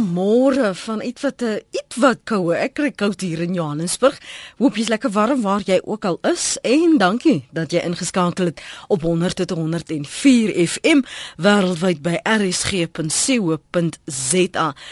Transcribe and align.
Goeiemôre 0.00 0.74
van 0.74 1.02
iets 1.02 1.22
wat 1.22 1.40
'n 1.40 1.44
uh, 1.44 1.54
iets 1.70 1.96
wat 1.96 2.18
koue. 2.24 2.54
Ek 2.54 2.74
kry 2.74 2.90
koud 2.90 3.20
hier 3.20 3.40
in 3.40 3.54
Johannesburg. 3.54 4.18
Hoop 4.56 4.76
jy's 4.76 4.88
lekker 4.88 5.10
warm 5.10 5.42
waar 5.42 5.60
jy 5.64 5.80
ook 5.84 6.04
al 6.04 6.18
is 6.22 6.58
en 6.62 6.98
dankie 6.98 7.48
dat 7.52 7.70
jy 7.70 7.80
ingeskakel 7.84 8.44
het 8.44 8.62
op 8.88 9.02
100.104 9.02 10.68
FM 10.68 11.02
wêreldwyd 11.36 12.00
by 12.02 12.16
rsg.co.za. 12.22 12.88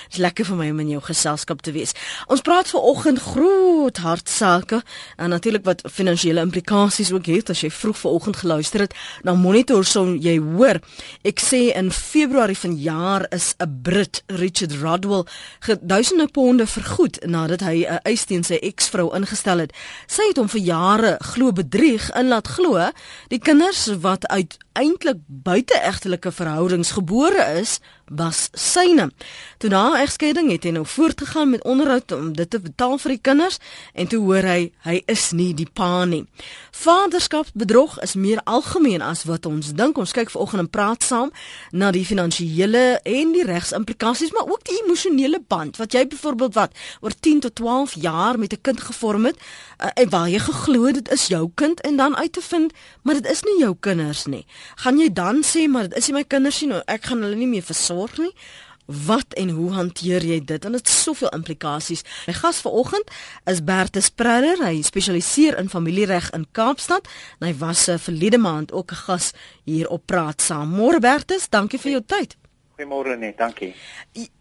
Dit's 0.08 0.16
lekker 0.16 0.44
vir 0.44 0.56
my 0.56 0.70
om 0.70 0.80
in 0.80 0.88
jou 0.88 1.02
geselskap 1.02 1.60
te 1.60 1.72
wees. 1.72 1.92
Ons 2.26 2.40
praat 2.40 2.68
vanoggend 2.68 3.18
groot 3.18 3.96
hartsake 3.96 4.82
en 5.16 5.30
natuurlik 5.30 5.64
wat 5.64 5.82
finansiële 5.90 6.40
implikasies 6.40 7.12
ook 7.12 7.26
het 7.26 7.50
as 7.50 7.60
jy 7.60 7.70
vroeg 7.70 7.98
vanoggend 7.98 8.36
geluister 8.36 8.80
het 8.80 8.94
na 9.22 9.34
Monitor 9.34 9.84
so 9.84 10.14
jy 10.14 10.38
hoor. 10.38 10.80
Ek 11.24 11.40
sê 11.40 11.72
in 11.74 11.92
Februarie 11.92 12.58
vanjaar 12.58 13.26
is 13.30 13.54
'n 13.58 13.80
Brit 13.82 14.22
Richard 14.26 14.72
Rodwell 14.98 15.26
duisende 15.80 16.28
ponde 16.32 16.66
vergoed 16.66 17.18
nadat 17.26 17.60
hy 17.60 17.86
'n 17.86 18.00
eis 18.02 18.24
teen 18.24 18.44
sy 18.44 18.58
eksvrou 18.62 19.14
ingestel 19.14 19.58
het. 19.58 19.72
Sy 20.06 20.22
het 20.28 20.36
hom 20.36 20.48
vir 20.48 20.60
jare 20.60 21.16
glo 21.32 21.52
bedrieg 21.52 22.10
en 22.10 22.28
laat 22.28 22.48
glo 22.48 22.90
die 23.28 23.38
kinders 23.38 23.86
wat 24.00 24.26
uit 24.26 24.58
eintlik 24.78 25.20
buiteegtelike 25.26 26.32
verhoudings 26.32 26.94
gebore 26.96 27.44
is, 27.60 27.78
was 28.08 28.48
syne. 28.56 29.10
Toe 29.58 29.70
na 29.70 30.00
egskeiding 30.00 30.48
het 30.52 30.64
hy 30.64 30.72
nou 30.76 30.84
voortgegaan 30.88 31.50
met 31.50 31.64
onderhoud 31.68 32.12
om 32.12 32.30
dit 32.32 32.50
te 32.50 32.60
betaal 32.60 32.96
vir 33.02 33.14
die 33.14 33.20
kinders 33.28 33.58
en 33.92 34.08
toe 34.08 34.20
hoor 34.24 34.46
hy 34.48 34.70
hy 34.86 34.96
is 35.12 35.30
nie 35.36 35.50
die 35.56 35.68
pa 35.68 36.04
nie. 36.08 36.22
Vaderskapsbedrog 36.78 37.98
is 38.04 38.14
meer 38.16 38.40
algemeen 38.48 39.04
as 39.04 39.24
wat 39.28 39.46
ons 39.46 39.74
dink. 39.76 39.98
Ons 39.98 40.14
kyk 40.16 40.32
vanoggend 40.32 40.64
en 40.64 40.70
praat 40.72 41.04
saam 41.04 41.32
na 41.72 41.90
die 41.92 42.06
finansiële 42.08 43.00
en 43.04 43.34
die 43.34 43.44
regsimplikasies, 43.44 44.32
maar 44.32 44.48
ook 44.48 44.64
die 44.68 44.78
emosionele 44.84 45.42
band 45.48 45.76
wat 45.76 45.92
jy 45.92 46.06
byvoorbeeld 46.08 46.56
wat 46.56 46.76
oor 47.04 47.12
10 47.12 47.44
tot 47.48 47.58
12 47.60 47.98
jaar 48.00 48.38
met 48.38 48.52
'n 48.52 48.62
kind 48.62 48.80
gevorm 48.80 49.24
het 49.24 49.36
uh, 49.36 49.90
en 49.94 50.08
waar 50.10 50.28
jy 50.28 50.38
geglo 50.38 50.92
dit 50.92 51.08
is 51.12 51.26
jou 51.26 51.50
kind 51.54 51.80
en 51.80 51.96
dan 51.96 52.16
uit 52.16 52.32
te 52.32 52.40
vind 52.40 52.72
maar 53.02 53.14
dit 53.14 53.26
is 53.26 53.42
nie 53.42 53.58
jou 53.58 53.76
kinders 53.80 54.26
nie 54.26 54.46
gaan 54.76 54.98
jy 54.98 55.12
dan 55.12 55.42
sê 55.42 55.68
maar 55.68 55.88
dit 55.88 55.98
is 55.98 56.10
my 56.10 56.24
kinders 56.24 56.60
nie, 56.60 56.68
nou 56.68 56.82
ek 56.86 57.04
gaan 57.04 57.22
hulle 57.22 57.36
nie 57.36 57.46
meer 57.46 57.62
versorg 57.62 58.18
nie. 58.18 58.32
Wat 58.88 59.34
en 59.36 59.50
hoe 59.52 59.72
hanteer 59.72 60.24
jy 60.24 60.38
dit? 60.44 60.64
En 60.64 60.72
dit 60.72 60.80
het 60.80 60.88
soveel 60.88 61.28
implikasies. 61.36 62.02
My 62.26 62.32
gas 62.32 62.62
vanoggend 62.64 63.10
is 63.44 63.60
Bertus 63.64 64.08
Preller. 64.08 64.64
Hy 64.64 64.80
spesialiseer 64.82 65.58
in 65.60 65.68
familiereg 65.68 66.30
in 66.32 66.46
Kaapstad. 66.56 67.08
En 67.38 67.50
hy 67.50 67.54
was 67.60 67.84
uh, 67.88 67.98
verlede 68.00 68.40
maand 68.40 68.72
ook 68.72 68.92
'n 68.92 69.02
gas 69.04 69.32
hier 69.64 69.88
op 69.88 70.06
Praat 70.06 70.40
Saam. 70.42 70.72
Môre 70.72 71.00
Bertus, 71.00 71.48
dankie 71.48 71.78
vir 71.78 71.90
jou 71.90 72.02
tyd. 72.06 72.36
Goeiemôre 72.78 73.16
net, 73.18 73.34
dankie. 73.34 73.72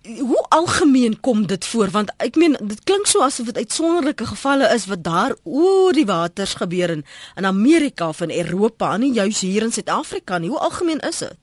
Hoe 0.06 0.46
algemeen 0.54 1.20
kom 1.20 1.48
dit 1.50 1.66
voor? 1.66 1.90
Want 1.90 2.12
ek 2.22 2.36
meen 2.38 2.54
dit 2.62 2.82
klink 2.86 3.08
so 3.10 3.24
asof 3.26 3.48
dit 3.50 3.58
uitsonderlike 3.58 4.28
gevalle 4.30 4.68
is 4.76 4.84
wat 4.86 5.02
daar 5.04 5.34
oor 5.42 5.96
die 5.98 6.06
waters 6.06 6.54
gebeur 6.60 6.92
in, 6.94 7.02
in 7.34 7.48
Amerika 7.50 8.12
of 8.14 8.22
in 8.22 8.30
Europa, 8.36 8.92
nie 9.02 9.10
juis 9.16 9.40
hier 9.42 9.66
in 9.66 9.74
Suid-Afrika 9.74 10.38
nie. 10.38 10.52
Hoe 10.54 10.60
algemeen 10.68 11.02
is 11.08 11.24
dit? 11.26 11.34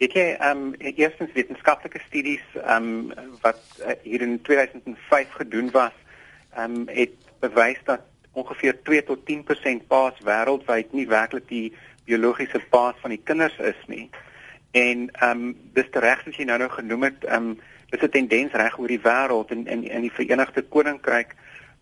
Weet 0.00 0.16
jy, 0.16 0.24
ehm 0.38 0.62
um, 0.62 0.94
eerstens 0.96 1.34
wetenskaplike 1.36 2.00
studies 2.06 2.46
ehm 2.62 2.88
um, 3.12 3.34
wat 3.42 3.60
uh, 3.82 3.92
hier 4.06 4.24
in 4.24 4.38
2005 4.48 5.36
gedoen 5.42 5.68
was, 5.76 5.92
ehm 6.54 6.78
um, 6.78 6.86
het 6.88 7.18
bewys 7.44 7.84
dat 7.84 8.08
ongeveer 8.32 8.80
2 8.88 9.04
tot 9.04 9.28
10% 9.28 9.84
paas 9.92 10.24
wêreldwyd 10.24 10.96
nie 10.96 11.04
werklik 11.12 11.44
die 11.52 11.66
biologiese 12.08 12.64
paas 12.72 12.96
van 13.04 13.12
die 13.12 13.20
kinders 13.24 13.60
is 13.60 13.84
nie. 13.92 14.08
En 14.70 15.08
ehm 15.12 15.30
um, 15.30 15.56
dis 15.72 15.90
reg 15.92 16.22
soos 16.22 16.36
jy 16.36 16.44
nou 16.44 16.58
nou 16.58 16.70
genoem 16.70 17.02
het, 17.02 17.24
ehm 17.24 17.50
um, 17.50 17.60
dis 17.90 18.02
'n 18.02 18.08
tendens 18.08 18.52
reg 18.52 18.78
oor 18.78 18.88
die 18.88 19.00
wêreld 19.00 19.50
en 19.50 19.66
in 19.66 19.84
in 19.88 20.00
die 20.00 20.12
Verenigde 20.12 20.62
Koninkryk 20.62 21.34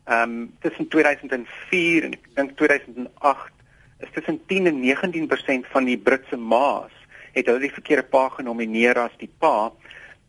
ehm 0.04 0.22
um, 0.22 0.54
tussen 0.60 0.88
2004 0.88 2.04
en 2.04 2.12
ek 2.12 2.28
dink 2.34 2.56
2008 2.56 3.52
is 4.00 4.12
tussen 4.12 4.40
10 4.46 4.66
en 4.66 4.80
19% 4.82 5.66
van 5.72 5.84
die 5.84 5.98
Britse 5.98 6.36
ma's 6.36 6.92
het 7.32 7.46
hulle 7.46 7.64
die 7.66 7.72
verkeerde 7.72 8.02
pa 8.02 8.28
genomineer 8.28 8.98
as 8.98 9.16
die 9.18 9.30
pa 9.38 9.72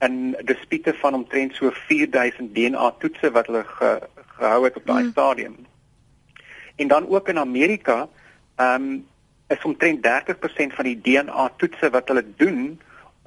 in 0.06 0.36
dispute 0.46 0.94
van 1.02 1.14
omtrent 1.14 1.56
so 1.56 1.72
4000 1.88 2.54
DNA 2.56 2.90
toetse 3.02 3.32
wat 3.32 3.48
hulle 3.50 3.64
ge, 3.66 3.92
gehou 4.38 4.64
het 4.64 4.76
op 4.76 4.86
daai 4.86 5.02
hmm. 5.02 5.12
stadium. 5.12 5.56
En 6.76 6.88
dan 6.88 7.08
ook 7.10 7.30
in 7.30 7.40
Amerika 7.40 8.08
ehm 8.56 8.82
um, 8.82 9.06
is 9.48 9.64
omtrent 9.64 10.06
30% 10.06 10.76
van 10.76 10.90
die 10.90 11.00
DNA 11.02 11.50
toetse 11.58 11.90
wat 11.90 12.08
hulle 12.12 12.26
doen 12.42 12.62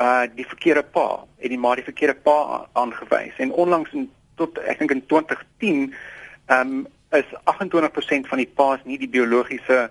uh 0.00 0.24
die 0.34 0.46
verkeerde 0.48 0.82
pa 0.82 1.24
en 1.38 1.52
die 1.52 1.60
maar 1.60 1.76
die 1.76 1.84
verkeerde 1.84 2.16
pa 2.24 2.66
aangewys 2.72 3.36
en 3.36 3.52
onlangs 3.52 3.92
in 3.92 4.08
tot 4.40 4.58
ek 4.64 4.80
dink 4.80 4.96
in 4.96 5.06
2010 5.12 5.94
um 6.56 6.86
is 7.16 7.32
28% 7.52 8.28
van 8.30 8.40
die 8.40 8.50
pa's 8.60 8.84
nie 8.84 8.98
die 9.00 9.10
biologiese 9.10 9.88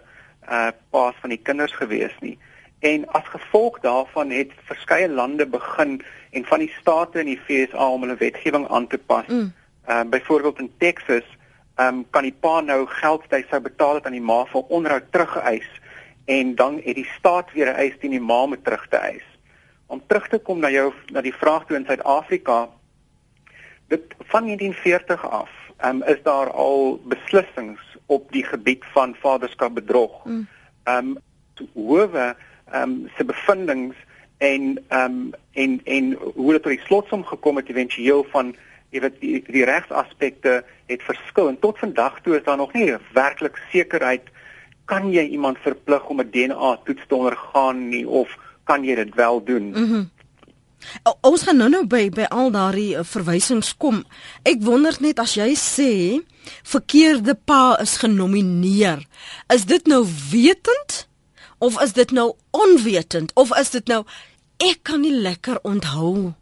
uh 0.49 0.69
pa's 0.89 1.17
van 1.21 1.35
die 1.35 1.41
kinders 1.49 1.75
gewees 1.81 2.15
nie 2.25 2.37
en 2.79 3.05
as 3.17 3.27
gevolg 3.27 3.79
daarvan 3.79 4.31
het 4.31 4.51
verskeie 4.69 5.09
lande 5.09 5.45
begin 5.45 6.01
en 6.31 6.45
van 6.45 6.59
die 6.59 6.71
state 6.79 7.19
in 7.19 7.25
die 7.25 7.41
FSA 7.45 7.89
om 7.89 8.05
hulle 8.05 8.15
wetgewing 8.15 8.67
aan 8.69 8.87
te 8.87 8.97
pas. 8.97 9.27
Mm. 9.27 9.51
Uh 9.89 10.03
byvoorbeeld 10.03 10.59
in 10.59 10.71
Texas 10.77 11.27
um 11.75 12.05
kan 12.09 12.23
die 12.23 12.35
pa 12.39 12.61
nou 12.61 12.85
geld 12.87 13.21
wat 13.21 13.35
hy 13.35 13.43
sou 13.49 13.61
betaal 13.61 13.99
het 13.99 14.05
aan 14.05 14.15
die 14.15 14.23
ma 14.31 14.43
vir 14.51 14.63
onderhoud 14.67 15.11
teruggeëis 15.11 15.67
en 16.29 16.55
dan 16.55 16.81
het 16.83 16.95
die 16.95 17.09
staat 17.17 17.51
weer 17.53 17.69
'n 17.69 17.81
eis 17.83 17.95
teen 17.99 18.11
die 18.11 18.21
ma 18.21 18.41
om 18.43 18.61
terug 18.61 18.87
te 18.87 18.95
eis. 18.95 19.27
Om 19.85 20.01
terug 20.07 20.27
te 20.27 20.37
kom 20.37 20.59
na 20.59 20.69
jou 20.69 20.93
na 21.11 21.21
die 21.21 21.33
vraag 21.33 21.65
toe 21.65 21.77
in 21.77 21.85
Suid-Afrika 21.85 22.69
dit 23.87 24.03
van 24.17 24.43
1940 24.45 25.29
af 25.29 25.49
um, 25.85 26.03
is 26.03 26.21
daar 26.23 26.51
al 26.51 27.01
beslissings 27.03 27.97
op 28.05 28.31
die 28.31 28.43
gebied 28.43 28.85
van 28.91 29.15
vaderskapbedrog. 29.15 30.25
Mm. 30.25 30.47
Ehm 30.83 31.07
um, 31.07 31.17
hoewe 31.73 32.35
ehm 32.71 32.81
um, 32.81 33.09
se 33.17 33.25
bevindinge 33.25 33.93
en 34.37 34.83
ehm 34.87 35.11
um, 35.11 35.31
en 35.51 35.81
en 35.83 36.13
hoe 36.35 36.51
dit 36.51 36.61
tot 36.63 36.71
die 36.71 36.85
slotsom 36.85 37.25
gekom 37.25 37.55
het 37.55 37.69
éventueel 37.69 38.25
van 38.29 38.55
jy 38.89 38.99
weet 38.99 39.19
die, 39.19 39.43
die 39.45 39.65
regsaspekte 39.65 40.63
het 40.85 41.03
verskil 41.03 41.47
en 41.47 41.59
tot 41.59 41.77
vandag 41.77 42.21
toe 42.21 42.35
is 42.37 42.43
daar 42.43 42.57
nog 42.57 42.73
nie 42.73 42.95
werklik 43.13 43.61
sekerheid 43.71 44.29
kan 44.89 45.11
jy 45.13 45.27
iemand 45.35 45.59
verplig 45.61 46.07
om 46.09 46.21
'n 46.21 46.31
DNA 46.33 46.71
toets 46.85 47.05
te 47.07 47.15
ondergaan 47.15 47.89
nie 47.89 48.07
of 48.07 48.37
kan 48.63 48.83
jy 48.83 48.95
dit 48.95 49.15
wel 49.15 49.43
doen? 49.43 49.67
Mm 49.71 50.09
ons 51.21 51.43
gaan 51.43 51.57
nou 51.59 51.69
nou 51.69 51.83
by 51.87 52.07
by 52.09 52.25
al 52.31 52.51
daardie 52.55 52.95
uh, 52.97 53.03
verwysings 53.03 53.73
kom. 53.77 54.03
Ek 54.47 54.61
wonder 54.63 54.95
net 55.03 55.19
as 55.19 55.35
jy 55.37 55.51
sê 55.59 55.91
verkeerde 56.63 57.35
pa 57.35 57.75
is 57.83 57.97
genomineer, 58.01 59.03
is 59.53 59.65
dit 59.69 59.87
nou 59.91 60.05
wetend 60.31 61.05
of 61.59 61.81
is 61.83 61.93
dit 61.93 62.11
nou 62.15 62.33
onwetend 62.55 63.33
of 63.35 63.51
is 63.59 63.73
dit 63.75 63.91
nou 63.91 64.05
ek 64.63 64.79
kan 64.87 65.01
nie 65.03 65.13
lekker 65.13 65.59
onthou 65.67 66.33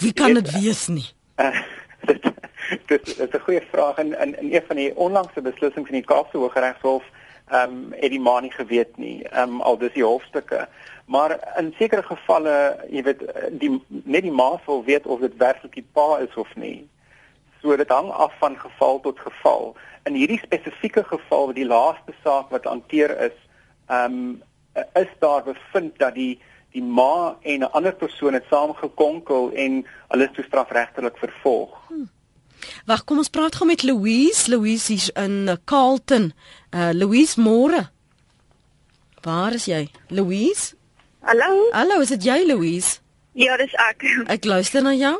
wie 0.00 0.12
kan 0.16 0.36
dit 0.36 0.52
wees 0.60 0.86
nie? 0.92 1.08
Uh, 1.40 1.56
dit 2.08 2.28
dit 2.92 3.18
is 3.18 3.32
'n 3.32 3.44
goeie 3.46 3.62
vraag 3.70 3.96
en 3.96 4.18
in 4.20 4.38
in 4.38 4.54
een 4.54 4.62
van 4.66 4.76
die 4.76 4.96
onlangse 4.96 5.40
beslissings 5.40 5.88
in 5.88 5.98
die 6.00 6.10
Kaapse 6.12 6.36
Hooggeregshof 6.36 7.04
ehm 7.50 7.70
um, 7.70 7.92
het 7.92 8.10
die 8.10 8.20
ma 8.20 8.40
nie 8.40 8.52
geweet 8.52 8.96
nie. 8.96 9.22
Ehm 9.22 9.48
um, 9.48 9.60
al 9.60 9.78
dis 9.78 9.92
die 9.92 10.04
hofstukke. 10.04 10.68
Maar 11.04 11.56
in 11.56 11.74
sekere 11.78 12.02
gevalle, 12.02 12.76
jy 12.90 13.02
weet, 13.02 13.22
die 13.50 13.70
net 13.88 14.22
die 14.22 14.32
ma 14.32 14.60
sou 14.64 14.84
weet 14.84 15.06
of 15.06 15.20
dit 15.20 15.36
werklik 15.36 15.74
die 15.74 15.86
pa 15.92 16.18
is 16.18 16.34
of 16.34 16.54
nie. 16.54 16.88
So 17.62 17.76
dit 17.76 17.88
hang 17.88 18.10
af 18.10 18.32
van 18.38 18.58
geval 18.58 19.00
tot 19.00 19.18
geval. 19.18 19.74
In 20.02 20.14
hierdie 20.14 20.38
spesifieke 20.38 21.04
geval 21.04 21.46
wat 21.46 21.58
die 21.58 21.66
laaste 21.66 22.14
saak 22.22 22.54
wat 22.54 22.64
hanteer 22.64 23.16
is, 23.20 23.36
ehm 23.86 24.14
um, 24.14 24.42
is 24.94 25.10
daar 25.18 25.42
bevind 25.42 25.98
dat 25.98 26.14
die 26.14 26.38
die 26.70 26.82
ma 26.82 27.36
en 27.42 27.60
'n 27.60 27.72
ander 27.72 27.94
persoon 27.94 28.32
het 28.32 28.46
saamgekonkel 28.50 29.50
en 29.52 29.86
hulle 30.08 30.24
is 30.24 30.34
toe 30.34 30.44
strafregtelik 30.44 31.18
vervolg. 31.18 31.74
Hmm. 31.88 32.08
Wag, 32.86 33.04
kom 33.04 33.18
ons 33.18 33.28
praat 33.28 33.54
gou 33.54 33.66
met 33.66 33.82
Louise. 33.82 34.50
Louise 34.50 34.92
is 34.92 35.10
in 35.14 35.58
Carlton. 35.64 36.32
Uh 36.70 36.90
Louise 36.92 37.40
Moore. 37.40 37.88
Waar 39.22 39.52
is 39.52 39.64
jy? 39.64 39.90
Louise? 40.08 40.74
Hallo? 41.20 41.68
Hallo, 41.72 42.00
is 42.00 42.08
dit 42.08 42.24
jy 42.24 42.44
Louise? 42.46 42.98
Ja, 43.32 43.56
dis 43.56 43.74
ek. 43.90 44.04
Ek 44.26 44.44
luister 44.44 44.82
na 44.82 44.94
jou. 44.96 45.16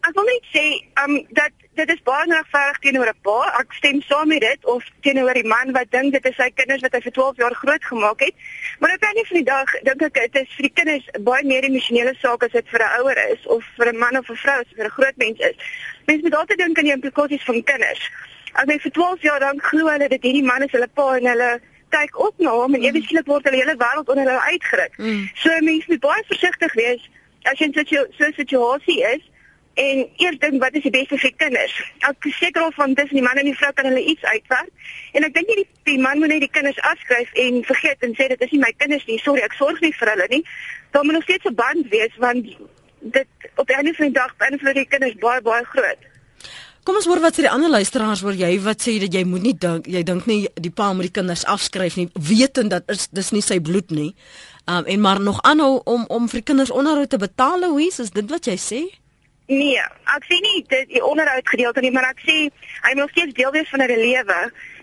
Ek 0.00 0.16
wil 0.16 0.26
net 0.26 0.46
sê, 0.50 0.64
um 1.04 1.18
dat 1.36 1.52
dit 1.78 1.92
is 1.94 2.02
baie 2.04 2.26
regverdig 2.28 2.78
teenoor 2.84 3.08
'n 3.08 3.20
pa. 3.22 3.38
Ek 3.60 3.72
stem 3.72 4.00
saam 4.02 4.28
met 4.28 4.40
dit 4.40 4.64
of 4.64 4.84
teenoor 5.00 5.34
die 5.34 5.46
man 5.46 5.72
wat 5.72 5.90
dink 5.90 6.12
dit 6.12 6.24
is 6.26 6.36
sy 6.36 6.50
kinders 6.50 6.82
wat 6.82 6.92
hy 6.92 7.00
vir 7.00 7.12
12 7.12 7.36
jaar 7.36 7.54
groot 7.54 7.84
gemaak 7.84 8.20
het. 8.20 8.34
Maar 8.78 8.94
op 8.94 9.02
'n 9.02 9.26
van 9.30 9.36
die 9.36 9.50
dag 9.54 9.70
dink 9.82 10.02
ek 10.02 10.32
dit 10.32 10.42
is 10.42 10.54
vir 10.56 10.64
die 10.68 10.76
kinders 10.78 11.06
baie 11.20 11.44
meer 11.44 11.64
emosionele 11.64 12.14
saak 12.20 12.42
as 12.42 12.52
dit 12.52 12.68
vir 12.68 12.80
'n 12.80 13.00
ouer 13.00 13.18
is 13.32 13.46
of 13.46 13.64
vir 13.76 13.92
'n 13.92 13.98
man 13.98 14.16
of 14.18 14.28
'n 14.28 14.36
vrou 14.36 14.58
as 14.60 14.72
vir 14.76 14.84
'n 14.84 14.96
groot 14.98 15.16
mens 15.16 15.38
is. 15.38 15.56
Mense 16.06 16.22
moet 16.22 16.34
altyd 16.34 16.58
dink 16.58 16.78
aan 16.78 16.88
die 16.88 16.92
implikasies 16.92 17.44
van 17.44 17.62
kinders. 17.62 18.10
As 18.52 18.66
jy 18.66 18.78
vir 18.82 18.92
12 18.92 19.22
jaar 19.22 19.40
lank 19.40 19.62
glo 19.62 19.86
hulle 19.86 20.08
dat 20.08 20.22
hierdie 20.22 20.46
man 20.46 20.62
is 20.66 20.72
hulle 20.74 20.88
pa 20.94 21.16
en 21.16 21.26
hulle 21.26 21.50
kyk 21.90 22.18
op 22.18 22.38
na 22.38 22.54
hom 22.54 22.74
en 22.74 22.86
ewe 22.86 23.02
skielik 23.02 23.26
word 23.26 23.46
hulle 23.48 23.62
hele 23.62 23.76
wêreld 23.78 24.08
onder 24.08 24.28
hulle 24.28 24.52
uitgeruk. 24.52 24.94
Mm. 24.98 25.26
So 25.42 25.58
mense 25.66 25.90
moet 25.90 26.04
baie 26.06 26.24
versigtig 26.30 26.74
wees 26.78 27.10
as 27.50 27.58
jy 27.58 27.70
in 27.70 27.76
so 27.76 28.26
'n 28.26 28.32
situasie 28.36 29.00
is 29.14 29.22
en 29.74 30.08
eers 30.16 30.38
dink 30.38 30.62
wat 30.62 30.74
is 30.74 30.82
die 30.82 30.90
beste 30.90 31.18
vir 31.18 31.32
kinders. 31.36 31.74
Ek 32.08 32.26
seker 32.36 32.66
of 32.66 32.74
van 32.74 32.94
tussen 32.94 33.16
die 33.16 33.24
man 33.24 33.38
en 33.40 33.48
die 33.48 33.56
vrou 33.56 33.72
kan 33.72 33.86
hulle 33.88 34.02
iets 34.12 34.22
uitwerk. 34.22 34.70
En 35.12 35.24
ek 35.24 35.34
dink 35.34 35.48
nie 35.48 35.56
die, 35.62 35.68
die 35.92 35.98
man 35.98 36.18
moet 36.18 36.32
net 36.34 36.44
die 36.44 36.50
kinders 36.50 36.80
afskryf 36.90 37.32
en 37.44 37.62
vergeet 37.64 38.02
en 38.06 38.14
sê 38.18 38.28
dit 38.32 38.44
is 38.46 38.50
nie 38.50 38.60
my 38.60 38.72
kinders 38.76 39.06
nie. 39.06 39.18
Sorry, 39.22 39.44
ek 39.46 39.56
sorg 39.58 39.80
nie 39.80 39.92
vir 39.96 40.12
hulle 40.12 40.26
nie. 40.34 40.42
Daar 40.90 41.04
moet 41.04 41.18
nog 41.18 41.26
steeds 41.28 41.46
'n 41.46 41.54
band 41.54 41.88
wees 41.94 42.16
want 42.18 42.46
dit 43.00 43.26
op 43.56 43.68
'n 43.68 43.78
ander 43.78 43.94
van 43.94 44.06
die 44.06 44.14
dag 44.14 44.36
beïnvloed 44.36 44.74
die 44.74 44.86
kinders 44.86 45.14
baie 45.14 45.40
baie 45.42 45.64
groot. 45.64 45.98
Kom 46.82 46.94
ons 46.94 47.04
hoor 47.04 47.20
wat 47.20 47.36
sê 47.36 47.44
die 47.44 47.50
ander 47.50 47.70
luisteraars 47.70 48.22
oor 48.22 48.32
jy 48.32 48.60
wat 48.64 48.80
sê 48.80 48.94
dat 49.00 49.12
jy 49.12 49.24
moet 49.24 49.42
nie 49.42 49.56
dink 49.58 49.86
jy 49.86 50.02
dink 50.02 50.26
nie 50.26 50.48
die 50.54 50.70
pa 50.70 50.92
moet 50.92 51.10
die 51.10 51.16
kinders 51.18 51.44
afskryf 51.44 51.96
nie 51.96 52.08
wetend 52.14 52.70
dat 52.70 52.88
is 52.88 53.08
dis 53.12 53.30
nie 53.30 53.42
sy 53.42 53.60
bloed 53.60 53.90
nie. 53.90 54.14
Um 54.64 54.84
en 54.84 55.00
maar 55.00 55.20
nog 55.20 55.42
aanhou 55.42 55.80
om 55.84 56.06
om 56.08 56.28
vir 56.28 56.42
kinders 56.42 56.70
onderhoud 56.70 57.10
te 57.10 57.18
betaal 57.18 57.64
hoe 57.64 57.86
is 57.86 58.10
dit 58.10 58.30
wat 58.30 58.46
jy 58.46 58.56
sê? 58.56 58.80
Nee, 59.50 59.82
ek 60.16 60.24
sê 60.30 60.40
nie 60.40 60.64
dit 60.68 60.88
die 60.88 61.04
onderhoud 61.04 61.48
gedeelte 61.48 61.80
nie, 61.80 61.90
maar 61.90 62.06
ek 62.14 62.20
sê 62.24 62.36
hy 62.86 62.92
moet 62.94 63.10
steeds 63.10 63.34
deel 63.34 63.50
wees 63.50 63.68
van 63.68 63.80
hulle 63.84 63.98
lewe 63.98 64.40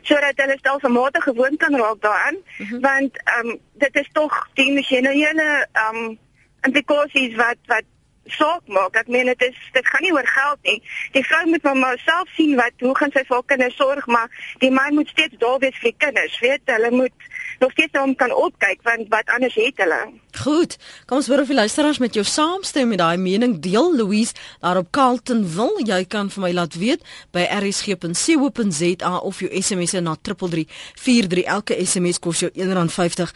sodat 0.08 0.40
hulle 0.44 0.58
stelselmatig 0.60 1.24
gewoond 1.24 1.60
kan 1.60 1.76
raak 1.76 2.02
daaraan 2.02 2.38
mm 2.38 2.66
-hmm. 2.66 2.80
want 2.80 3.14
um 3.40 3.60
dit 3.74 3.96
is 3.96 4.10
tog 4.14 4.48
die 4.54 4.72
masjiene 4.74 5.68
um 5.90 6.18
implikasies 6.62 7.36
wat 7.36 7.58
wat 7.66 7.88
saak 8.36 8.68
maak. 8.68 8.96
Ek 8.96 9.08
meen 9.08 9.26
dit 9.32 9.42
is 9.50 9.58
dit 9.74 9.88
gaan 9.88 10.04
nie 10.06 10.14
oor 10.14 10.28
geld 10.28 10.60
nie. 10.70 10.78
Die 11.16 11.26
vrou 11.26 11.44
moet 11.50 11.64
maar, 11.64 11.78
maar 11.78 12.02
self 12.06 12.30
sien 12.36 12.56
wat 12.60 12.86
hoe 12.86 12.96
gaan 12.98 13.14
sy 13.14 13.24
vir 13.28 13.36
haar 13.36 13.50
kinders 13.54 13.76
sorg, 13.76 14.08
maar 14.08 14.30
die 14.64 14.72
man 14.72 14.96
moet 14.96 15.10
steeds 15.14 15.38
daar 15.42 15.60
wees 15.64 15.78
vir 15.82 15.92
die 15.92 16.00
kinders. 16.06 16.40
Weet, 16.40 16.62
hulle 16.66 16.92
moet 16.92 17.28
nog 17.60 17.72
steeds 17.72 17.98
hom 17.98 18.16
kan 18.16 18.34
opkyk 18.34 18.84
want 18.86 19.10
wat 19.14 19.30
anders 19.34 19.56
het 19.58 19.78
hulle. 19.82 20.02
Goed. 20.38 20.78
Kom 21.06 21.18
ons 21.18 21.28
hoor 21.28 21.42
of 21.42 21.50
die 21.50 21.58
luisteraars 21.58 21.98
met 22.04 22.14
jou 22.14 22.26
saamstem 22.26 22.92
met 22.92 23.02
daai 23.02 23.18
mening 23.18 23.58
deel. 23.64 23.96
Louise 23.98 24.36
daar 24.62 24.78
op 24.78 24.92
Carlton 24.92 25.46
wil 25.56 25.80
jy 25.86 26.04
kan 26.06 26.30
vir 26.34 26.44
my 26.44 26.52
laat 26.54 26.78
weet 26.78 27.06
by 27.34 27.48
rsg.co.za 27.60 29.14
of 29.18 29.40
jou 29.42 29.50
SMS 29.62 29.98
na 29.98 30.16
3343 30.22 31.48
elke 31.58 31.80
SMS 31.86 32.20
kos 32.20 32.46
jou 32.46 32.52
R1.50 32.54 33.34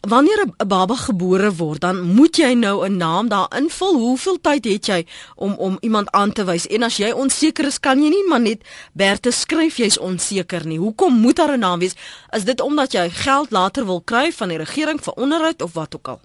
wanneer 0.00 0.44
'n 0.46 0.66
baba 0.68 0.94
gebore 0.94 1.52
word, 1.54 1.80
dan 1.80 2.00
moet 2.00 2.36
jy 2.36 2.52
nou 2.54 2.86
'n 2.86 2.96
naam 2.96 3.28
daar 3.28 3.56
invul. 3.56 3.94
Hoeveel 3.94 4.40
tyd 4.40 4.64
het 4.64 4.86
jy 4.86 5.06
om 5.36 5.54
om 5.54 5.76
iemand 5.80 6.10
aan 6.10 6.32
te 6.32 6.44
wys? 6.44 6.66
En 6.66 6.82
as 6.82 6.96
jy 6.96 7.10
onseker 7.10 7.64
is, 7.64 7.80
kan 7.80 8.02
jy 8.02 8.08
nie 8.08 8.28
maar 8.28 8.40
net 8.40 8.62
Berthe 8.92 9.30
skryf 9.30 9.76
jy's 9.76 9.98
onseker 9.98 10.66
nie. 10.66 10.78
Hoekom 10.78 11.20
moet 11.20 11.36
daar 11.36 11.52
'n 11.52 11.58
naam 11.58 11.78
wees? 11.78 11.94
Is 12.30 12.44
dit 12.44 12.60
omdat 12.60 12.92
jy 12.92 13.10
geld 13.10 13.50
later 13.50 13.84
wil 13.84 14.00
kry 14.00 14.32
van 14.32 14.48
die 14.48 14.58
regering 14.58 15.00
vir 15.00 15.14
onderhoud 15.14 15.62
of 15.62 15.72
wat 15.72 15.94
ook 15.94 16.08
al? 16.08 16.20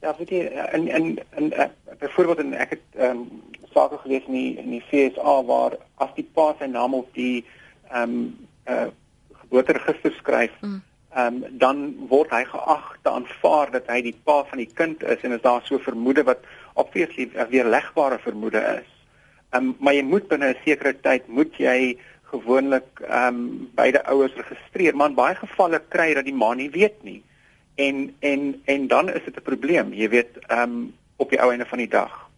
Ja, 0.00 0.14
weet 0.18 0.28
jy, 0.28 0.50
in 0.72 0.88
in 0.88 1.18
in 1.36 1.52
uh, 1.52 1.64
byvoorbeeld 1.98 2.38
in 2.38 2.54
ek 2.54 2.70
het 2.70 2.82
ehm 2.94 3.10
um, 3.10 3.42
sake 3.74 3.98
gelees 3.98 4.22
in 4.26 4.32
die 4.32 4.56
in 4.58 4.70
die 4.70 4.82
FSA 4.88 5.44
waar 5.44 5.76
as 5.94 6.10
die 6.14 6.28
pa 6.34 6.54
sy 6.58 6.66
naam 6.66 6.94
op 6.94 7.14
die 7.14 7.44
ehm 7.90 8.02
um, 8.02 8.46
uh 8.66 8.86
geboorteregister 9.32 10.12
skryf, 10.12 10.52
mm 10.60 10.87
um, 11.16 11.44
dan 11.58 11.94
word 12.08 12.30
hy 12.30 12.44
geag 12.44 12.96
te 13.02 13.10
aanvaar 13.10 13.70
dat 13.70 13.88
hy 13.88 14.02
die 14.02 14.16
pa 14.24 14.42
van 14.50 14.58
die 14.58 14.70
kind 14.80 15.02
is 15.02 15.24
en 15.24 15.32
as 15.32 15.42
daar 15.42 15.64
so 15.64 15.78
vermoede 15.78 16.24
wat 16.24 16.44
obviously 16.74 17.30
'n 17.34 17.48
weerlegbare 17.50 18.18
vermoede 18.18 18.60
is. 18.80 18.88
Um, 19.56 19.76
maar 19.78 19.94
jy 19.94 20.02
moet 20.02 20.28
binne 20.28 20.52
'n 20.52 20.62
sekere 20.64 20.94
tyd 21.00 21.28
moet 21.28 21.56
jy 21.56 21.98
gewoonlik 22.30 23.00
ehm 23.00 23.34
um, 23.34 23.70
beide 23.74 24.04
ouers 24.04 24.34
registreer, 24.36 24.96
maar 24.96 25.08
in 25.08 25.14
baie 25.14 25.34
gevalle 25.34 25.80
kry 25.88 26.14
dat 26.14 26.24
die 26.24 26.34
ma 26.34 26.54
nie 26.54 26.70
weet 26.70 27.02
nie. 27.02 27.22
En 27.74 28.14
en 28.20 28.62
en 28.64 28.86
dan 28.88 29.08
is 29.08 29.24
dit 29.24 29.36
'n 29.36 29.42
probleem, 29.42 29.92
jy 29.92 30.08
weet, 30.08 30.38
ehm 30.48 30.62
um, 30.62 30.94
op 31.16 31.30
die 31.30 31.40
ou 31.40 31.50
einde 31.50 31.66
van 31.66 31.78
die 31.78 31.88
dag. 31.88 32.28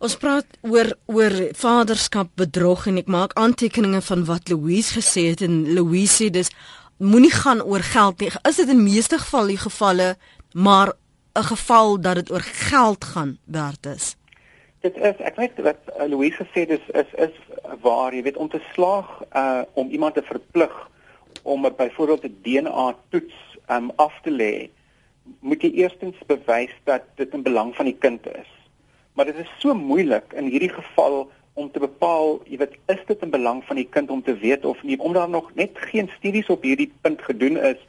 Ons 0.00 0.16
praat 0.16 0.46
oor 0.60 0.94
oor 1.06 1.34
vaderskap 1.52 2.30
bedrog 2.34 2.86
en 2.86 2.96
ek 2.96 3.06
maak 3.06 3.34
aantekeninge 3.36 4.00
van 4.00 4.24
wat 4.24 4.48
Louise 4.48 4.94
gesê 4.96 5.26
het 5.28 5.42
en 5.44 5.74
Louise 5.74 6.14
sê 6.16 6.30
dis 6.30 6.48
moenie 7.00 7.32
gaan 7.32 7.62
oor 7.62 7.80
geld 7.80 8.20
nie. 8.20 8.30
Is 8.48 8.56
dit 8.60 8.68
in 8.68 8.82
meeste 8.82 9.18
geval 9.18 9.46
die 9.46 9.60
gevalle, 9.60 10.16
maar 10.52 10.92
'n 11.34 11.42
geval 11.42 12.00
dat 12.00 12.14
dit 12.14 12.30
oor 12.30 12.40
geld 12.40 13.04
gaan 13.04 13.38
werd 13.44 13.86
is. 13.86 14.16
Dit 14.80 14.96
is 14.96 15.16
ek 15.18 15.36
weet 15.36 15.60
wat 15.62 15.80
uh, 15.88 16.08
Louise 16.08 16.46
sê 16.54 16.66
dis 16.66 16.86
is 16.92 17.10
is 17.16 17.36
waar 17.80 18.14
jy 18.14 18.22
weet 18.22 18.36
om 18.36 18.48
te 18.48 18.60
slaag 18.72 19.08
uh 19.32 19.62
om 19.72 19.88
iemand 19.88 20.14
te 20.14 20.22
verplig 20.22 20.88
om 21.42 21.62
byvoorbeeld 21.76 22.24
'n 22.24 22.38
DNA 22.42 22.96
toets 23.08 23.34
um 23.68 23.90
af 23.96 24.12
te 24.22 24.30
lê 24.30 24.70
moet 25.40 25.62
jy 25.62 25.70
eerstens 25.70 26.16
bewys 26.26 26.74
dat 26.84 27.02
dit 27.14 27.32
in 27.32 27.42
belang 27.42 27.74
van 27.76 27.84
die 27.84 27.96
kind 27.98 28.26
is. 28.26 28.50
Maar 29.12 29.24
dit 29.24 29.36
is 29.36 29.52
so 29.58 29.74
moeilik 29.74 30.32
in 30.32 30.44
hierdie 30.44 30.72
geval 30.72 31.30
om 31.54 31.70
te 31.70 31.82
bepaal, 31.82 32.38
jy 32.48 32.60
weet, 32.62 32.76
is 32.92 33.00
dit 33.06 33.22
in 33.24 33.32
belang 33.32 33.62
van 33.68 33.80
die 33.80 33.88
kind 33.88 34.10
om 34.10 34.22
te 34.22 34.36
weet 34.38 34.64
of 34.64 34.82
nie, 34.82 34.98
omdat 34.98 35.22
daar 35.22 35.34
nog 35.34 35.50
net 35.54 35.78
geen 35.90 36.10
studies 36.16 36.48
op 36.52 36.62
hierdie 36.62 36.92
punt 37.00 37.22
gedoen 37.22 37.56
is 37.56 37.80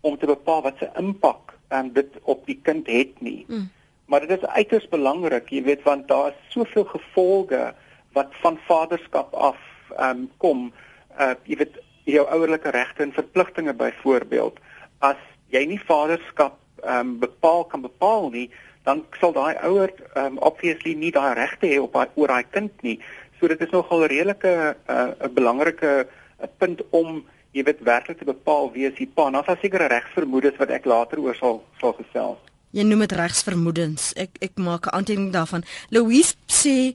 om 0.00 0.18
te 0.18 0.26
bepaal 0.26 0.62
wat 0.62 0.78
se 0.78 0.90
impak 1.00 1.56
um, 1.74 1.90
dit 1.92 2.14
op 2.22 2.46
die 2.46 2.58
kind 2.62 2.86
het 2.86 3.20
nie. 3.20 3.44
Mm. 3.48 3.68
Maar 4.08 4.26
dit 4.26 4.38
is 4.38 4.46
uiters 4.46 4.88
belangrik, 4.88 5.50
jy 5.52 5.62
weet, 5.66 5.82
want 5.84 6.08
daar 6.08 6.30
is 6.30 6.52
soveel 6.54 6.86
gevolge 6.88 7.74
wat 8.16 8.32
van 8.42 8.56
vaderskap 8.68 9.34
af 9.34 9.58
um, 10.00 10.28
kom, 10.40 10.70
uh, 11.18 11.34
jy 11.44 11.58
weet, 11.60 11.76
jou 12.08 12.24
ouerlike 12.24 12.70
regte 12.72 13.04
en 13.04 13.12
verpligtinge 13.12 13.74
byvoorbeeld. 13.76 14.56
As 15.04 15.20
jy 15.52 15.66
nie 15.68 15.80
vaderskap 15.84 16.56
um, 16.86 17.18
bepaal 17.20 17.66
kan 17.68 17.84
bepaal 17.84 18.30
nie, 18.32 18.48
dan 18.88 19.04
sal 19.20 19.34
daai 19.36 19.54
ouer 19.68 19.92
um, 20.16 20.38
obviously 20.50 20.94
nie 20.96 21.12
daai 21.12 21.34
regte 21.36 21.68
hê 21.68 21.78
op 21.82 21.96
haar 21.98 22.08
oor 22.16 22.32
haar 22.32 22.46
kind 22.56 22.72
nie. 22.86 22.98
So 23.38 23.50
dit 23.52 23.60
is 23.60 23.74
nogal 23.74 24.04
'n 24.04 24.12
redelike 24.14 24.52
uh, 24.88 25.10
'n 25.26 25.34
belangrike 25.34 25.92
uh, 26.06 26.48
punt 26.58 26.80
om 26.90 27.24
jy 27.52 27.62
weet 27.68 27.84
werklik 27.84 28.18
te 28.18 28.28
bepaal 28.28 28.72
wie 28.72 28.86
is 28.88 28.96
die 28.98 29.10
pa. 29.14 29.28
Nou 29.30 29.42
as 29.46 29.60
sekere 29.60 29.88
regsvermoedes 29.92 30.58
wat 30.58 30.70
ek 30.70 30.84
later 30.84 31.20
oor 31.20 31.36
sal 31.36 31.62
sal 31.80 31.92
gesels. 32.00 32.40
Jy 32.76 32.84
noem 32.84 33.06
dit 33.06 33.16
regsvermoedens. 33.16 34.12
Ek 34.16 34.30
ek 34.40 34.56
maak 34.56 34.86
'n 34.86 34.94
aantekening 34.96 35.32
daarvan. 35.32 35.64
Louise 35.90 36.34
sê 36.46 36.94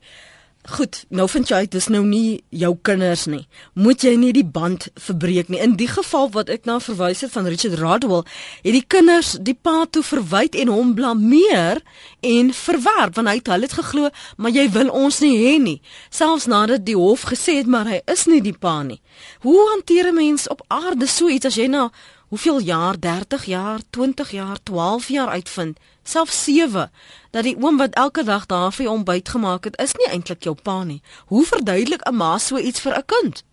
Goed, 0.64 1.02
nou 1.12 1.26
vind 1.28 1.50
jy 1.52 1.58
dit 1.66 1.76
is 1.76 1.90
nou 1.92 2.06
nie 2.08 2.38
jou 2.56 2.70
kinders 2.88 3.26
nie. 3.28 3.42
Moet 3.76 4.06
jy 4.08 4.14
nie 4.16 4.32
die 4.32 4.46
band 4.48 4.86
verbreek 4.96 5.50
nie. 5.52 5.60
In 5.60 5.74
die 5.76 5.90
geval 5.92 6.30
wat 6.32 6.48
ek 6.54 6.64
na 6.70 6.78
verwys 6.80 7.20
het 7.26 7.34
van 7.34 7.50
Richard 7.52 7.76
Radwell, 7.82 8.24
het 8.64 8.72
die 8.72 8.86
kinders 8.88 9.34
die 9.44 9.58
pa 9.60 9.84
toe 9.92 10.06
verwyd 10.08 10.56
en 10.56 10.72
hom 10.72 10.94
blameer 10.96 11.82
en 12.24 12.54
verwerp 12.56 13.20
want 13.20 13.28
hy 13.28 13.36
het 13.42 13.52
hulle 13.52 13.68
het 13.68 13.76
geglo, 13.76 14.14
maar 14.40 14.56
jy 14.56 14.70
wil 14.72 14.94
ons 15.04 15.20
nie 15.20 15.36
hê 15.42 15.58
nie. 15.60 15.82
Selfs 16.08 16.48
nadat 16.48 16.88
die 16.88 16.96
hof 16.96 17.28
gesê 17.34 17.60
het 17.60 17.68
maar 17.68 17.92
hy 17.92 18.00
is 18.08 18.24
nie 18.32 18.40
die 18.40 18.56
pa 18.56 18.80
nie. 18.88 19.02
Hoe 19.44 19.60
hanteer 19.74 20.14
'n 20.14 20.16
mens 20.16 20.48
op 20.48 20.64
aarde 20.72 21.08
so 21.12 21.28
iets 21.28 21.46
as 21.46 21.60
jy 21.60 21.68
na 21.68 21.92
hoeveel 22.32 22.62
jaar, 22.62 22.96
30 23.00 23.46
jaar, 23.46 23.80
20 23.90 24.32
jaar, 24.32 24.58
12 24.64 25.08
jaar 25.08 25.28
uitvind? 25.28 25.78
Self 26.04 26.30
7 26.32 26.92
dat 27.32 27.44
die 27.44 27.56
oom 27.60 27.78
wat 27.78 27.96
elke 27.96 28.24
dag 28.24 28.46
daar 28.46 28.72
vir 28.72 28.88
hom 28.88 29.04
byt 29.04 29.30
gemaak 29.30 29.64
het 29.64 29.82
is 29.82 29.96
nie 30.00 30.10
eintlik 30.12 30.44
jou 30.44 30.56
pa 30.64 30.84
nie. 30.84 31.02
Hoe 31.32 31.46
verduidelik 31.46 32.02
'n 32.10 32.16
ma 32.16 32.38
so 32.38 32.58
iets 32.58 32.82
vir 32.82 32.94
'n 32.98 33.06
kind? 33.06 33.44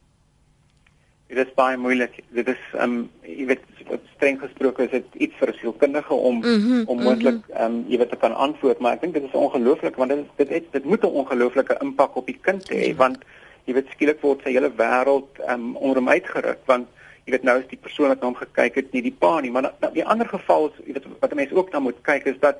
Dit 1.28 1.46
is 1.46 1.54
baie 1.54 1.76
moeilik. 1.76 2.22
Dit 2.34 2.48
is 2.48 2.62
um 2.82 3.10
jy 3.22 3.46
weet 3.46 3.62
streng 4.14 4.40
gesproke 4.40 4.84
is 4.84 4.90
dit 4.90 5.06
iets 5.14 5.34
vir 5.38 5.48
'n 5.48 5.58
sielkundige 5.60 6.14
om 6.14 6.36
mm 6.36 6.42
-hmm, 6.42 6.82
om 6.86 7.02
moontlik 7.02 7.34
mm 7.34 7.44
-hmm. 7.48 7.64
um 7.64 7.84
jy 7.88 7.98
weet 7.98 8.10
te 8.10 8.16
kan 8.16 8.34
antwoord, 8.34 8.78
maar 8.78 8.92
ek 8.92 9.00
dink 9.00 9.14
dit 9.14 9.22
is 9.22 9.32
ongelooflik 9.32 9.96
want 9.96 10.10
dit 10.10 10.18
is 10.18 10.30
dit 10.36 10.48
het, 10.48 10.64
dit 10.72 10.84
moet 10.84 11.02
'n 11.02 11.06
ongelooflike 11.06 11.76
impak 11.80 12.16
op 12.16 12.26
die 12.26 12.38
kind 12.40 12.70
hê 12.70 12.86
ja. 12.86 12.94
want 12.94 13.18
jy 13.64 13.74
weet 13.74 13.88
skielik 13.90 14.20
word 14.20 14.40
sy 14.42 14.52
hele 14.52 14.72
wêreld 14.76 15.28
um 15.48 15.76
onder 15.76 15.96
hom 15.96 16.08
uitgeruk 16.08 16.58
want 16.66 16.88
jy 17.30 17.36
weet 17.36 17.46
nou 17.46 17.56
is 17.62 17.70
die 17.70 17.78
persoon 17.78 18.10
wat 18.10 18.20
na 18.20 18.26
hom 18.26 18.38
gekyk 18.40 18.74
het 18.80 18.92
nie 18.92 19.04
die 19.06 19.14
pa 19.14 19.38
nie 19.40 19.54
maar 19.54 19.68
na, 19.68 19.90
die 19.94 20.04
ander 20.04 20.26
geval 20.26 20.70
is 20.70 20.82
jy 20.88 20.98
weet 20.98 21.08
wat 21.22 21.38
mense 21.38 21.54
ook 21.54 21.70
dan 21.70 21.86
moet 21.86 22.02
kyk 22.08 22.26
is 22.26 22.40
dat 22.42 22.58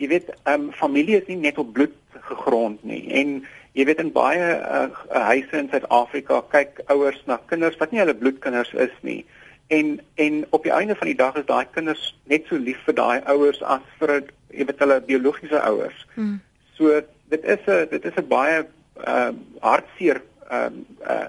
jy 0.00 0.08
weet 0.08 0.32
ehm 0.32 0.68
um, 0.68 0.72
familie 0.72 1.20
is 1.20 1.28
nie 1.28 1.38
net 1.44 1.60
op 1.60 1.72
bloed 1.76 1.94
gegrond 2.32 2.84
nie 2.84 3.04
en 3.20 3.38
jy 3.76 3.84
weet 3.84 4.00
in 4.00 4.12
baie 4.12 4.40
uh, 4.56 4.88
huise 5.28 5.58
in 5.60 5.68
Suid-Afrika 5.68 6.40
kyk 6.52 6.80
ouers 6.92 7.20
na 7.28 7.36
kinders 7.52 7.76
wat 7.82 7.92
nie 7.92 8.00
hulle 8.00 8.16
bloedkinders 8.16 8.72
is 8.86 8.94
nie 9.02 9.20
en 9.68 10.00
en 10.14 10.46
op 10.50 10.62
die 10.62 10.72
einde 10.72 10.96
van 10.96 11.06
die 11.06 11.18
dag 11.18 11.36
is 11.36 11.46
daai 11.46 11.66
kinders 11.74 12.14
net 12.24 12.48
so 12.48 12.56
lief 12.56 12.80
vir 12.88 12.94
daai 12.94 13.20
ouers 13.32 13.62
as 13.62 13.84
vir 14.00 14.16
jy 14.56 14.64
weet 14.68 14.82
hulle 14.84 15.00
biologiese 15.08 15.60
ouers. 15.60 16.06
Hmm. 16.14 16.38
So 16.78 17.00
dit 17.30 17.44
is 17.44 17.66
'n 17.66 17.88
dit 17.90 18.04
is 18.04 18.16
'n 18.16 18.28
baie 18.28 18.64
uh, 19.06 19.32
hartseer 19.60 20.22
ehm 20.50 20.84
uh, 21.02 21.10
uh, 21.10 21.28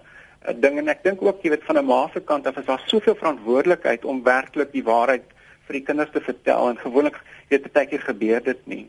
ding 0.62 0.77
en 0.77 0.88
ek 0.88 1.03
dink 1.03 1.22
ook 1.22 1.41
jy 1.44 1.50
weet 1.50 1.65
van 1.67 1.77
'n 1.77 1.86
ma 1.86 2.10
se 2.13 2.20
kant 2.20 2.48
af 2.48 2.58
is 2.58 2.65
daar 2.65 2.84
soveel 2.86 3.15
verantwoordelikheid 3.15 4.06
om 4.06 4.24
werklik 4.24 4.72
die 4.72 4.84
waarheid 4.84 5.25
vir 5.67 5.74
die 5.74 5.84
kinders 5.84 6.12
te 6.12 6.22
vertel 6.22 6.70
en 6.70 6.77
gewoonlik 6.77 7.20
weet 7.50 7.74
baie 7.74 7.88
keer 7.88 8.01
gebeur 8.01 8.44
dit 8.44 8.67
nie. 8.67 8.86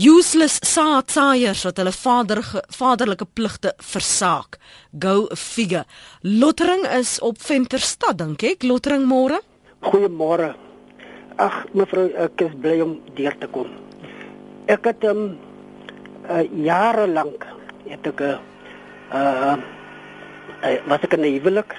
useless 0.00 0.56
saaiers 0.64 1.62
wat 1.66 1.76
hulle 1.76 1.92
vader 1.92 2.40
vaderlike 2.68 3.26
pligte 3.36 3.74
versaak. 3.76 4.56
Go 4.98 5.28
figure. 5.34 5.84
Lottering 6.20 6.86
is 6.86 7.18
op 7.20 7.42
Venterstad 7.42 8.18
dink 8.18 8.42
ek. 8.42 8.62
Lottering 8.62 9.04
môre. 9.08 9.40
Goeiemôre. 9.80 10.54
Ag 11.40 11.72
mevrou, 11.72 12.10
ek 12.12 12.42
is 12.44 12.54
bly 12.60 12.80
om 12.84 12.98
deur 13.16 13.36
te 13.40 13.48
kom. 13.48 13.68
Ek 14.68 14.84
het 14.84 15.04
um 15.08 15.38
uh, 16.28 16.44
jare 16.64 17.06
lank 17.08 17.46
het 17.88 18.06
ek 18.06 18.20
'n 18.20 18.38
uh, 19.16 19.56
uh 20.62 20.76
was 20.86 21.02
ek 21.02 21.14
in 21.16 21.24
'n 21.24 21.32
huwelik 21.36 21.74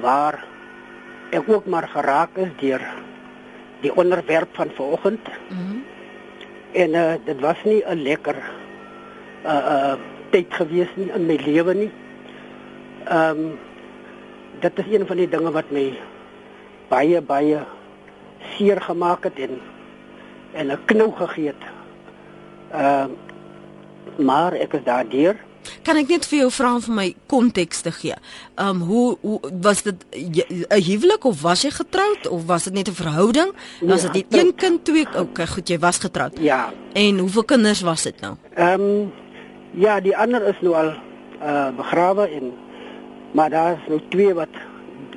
waar 0.00 0.44
ek 1.30 1.48
ook 1.48 1.66
maar 1.66 1.88
geraak 1.88 2.36
is 2.36 2.52
deur 2.60 2.82
die 3.82 3.94
onderwerp 3.94 4.54
van 4.54 4.70
vanoggend. 4.70 5.28
Mm 5.50 5.84
en 6.74 6.90
uh, 6.90 7.14
dit 7.24 7.40
was 7.40 7.56
nie 7.64 7.82
'n 7.86 8.02
lekker 8.02 8.36
uh 9.46 9.64
uh 9.74 9.94
tyd 10.30 10.50
gewees 10.50 10.90
nie 10.96 11.10
in 11.14 11.26
my 11.26 11.36
lewe 11.36 11.74
nie. 11.74 11.90
Ehm 13.04 13.38
um, 13.38 13.58
dit 14.60 14.78
is 14.78 14.84
een 14.90 15.06
van 15.06 15.16
die 15.16 15.28
dinge 15.28 15.50
wat 15.50 15.70
my 15.70 15.98
baie 16.88 17.20
baie 17.20 17.62
seer 18.56 18.80
gemaak 18.80 19.24
het 19.24 19.38
en 19.38 19.60
en 20.54 20.66
'n 20.70 20.84
knou 20.84 21.12
gegee 21.12 21.46
het. 21.46 21.62
Ehm 22.72 23.10
uh, 23.10 24.26
maar 24.26 24.52
ek 24.52 24.72
is 24.72 24.84
daardeur. 24.84 25.36
Kan 25.82 25.96
ek 25.96 26.08
net 26.08 26.26
vir 26.28 26.38
jou 26.38 26.50
vra 26.52 26.74
om 26.74 26.82
vir 26.84 26.94
my 26.94 27.06
konteks 27.26 27.80
te 27.80 27.92
gee? 27.92 28.14
Ehm 28.54 28.68
um, 28.68 28.80
hoe 28.88 29.16
hoe 29.20 29.40
was 29.60 29.82
dit 29.82 30.04
'n 30.10 30.82
huwelik 30.82 31.24
of 31.24 31.42
was 31.42 31.62
jy 31.62 31.70
getroud 31.70 32.28
of 32.28 32.46
was 32.46 32.64
dit 32.64 32.72
net 32.72 32.88
'n 32.88 32.94
verhouding? 32.94 33.52
Nee, 33.80 33.90
was 33.90 34.02
dit 34.02 34.12
net 34.12 34.26
een 34.30 34.54
kind, 34.54 34.84
twee? 34.84 35.06
Okay, 35.16 35.46
goed, 35.46 35.68
jy 35.68 35.78
was 35.78 35.98
getroud. 35.98 36.38
Ja. 36.38 36.72
En 36.92 37.18
hoeveel 37.18 37.44
kinders 37.44 37.80
was 37.80 38.02
dit 38.02 38.20
nou? 38.20 38.34
Ehm 38.54 38.80
um, 38.80 39.12
ja, 39.70 40.00
die 40.00 40.16
ander 40.16 40.46
is 40.46 40.60
nou 40.60 40.74
al 40.74 40.92
uh 41.42 41.76
begrawe 41.76 42.28
en 42.28 42.52
maar 43.32 43.50
daar 43.50 43.72
is 43.72 43.88
nou 43.88 44.00
twee 44.08 44.34
wat 44.34 44.48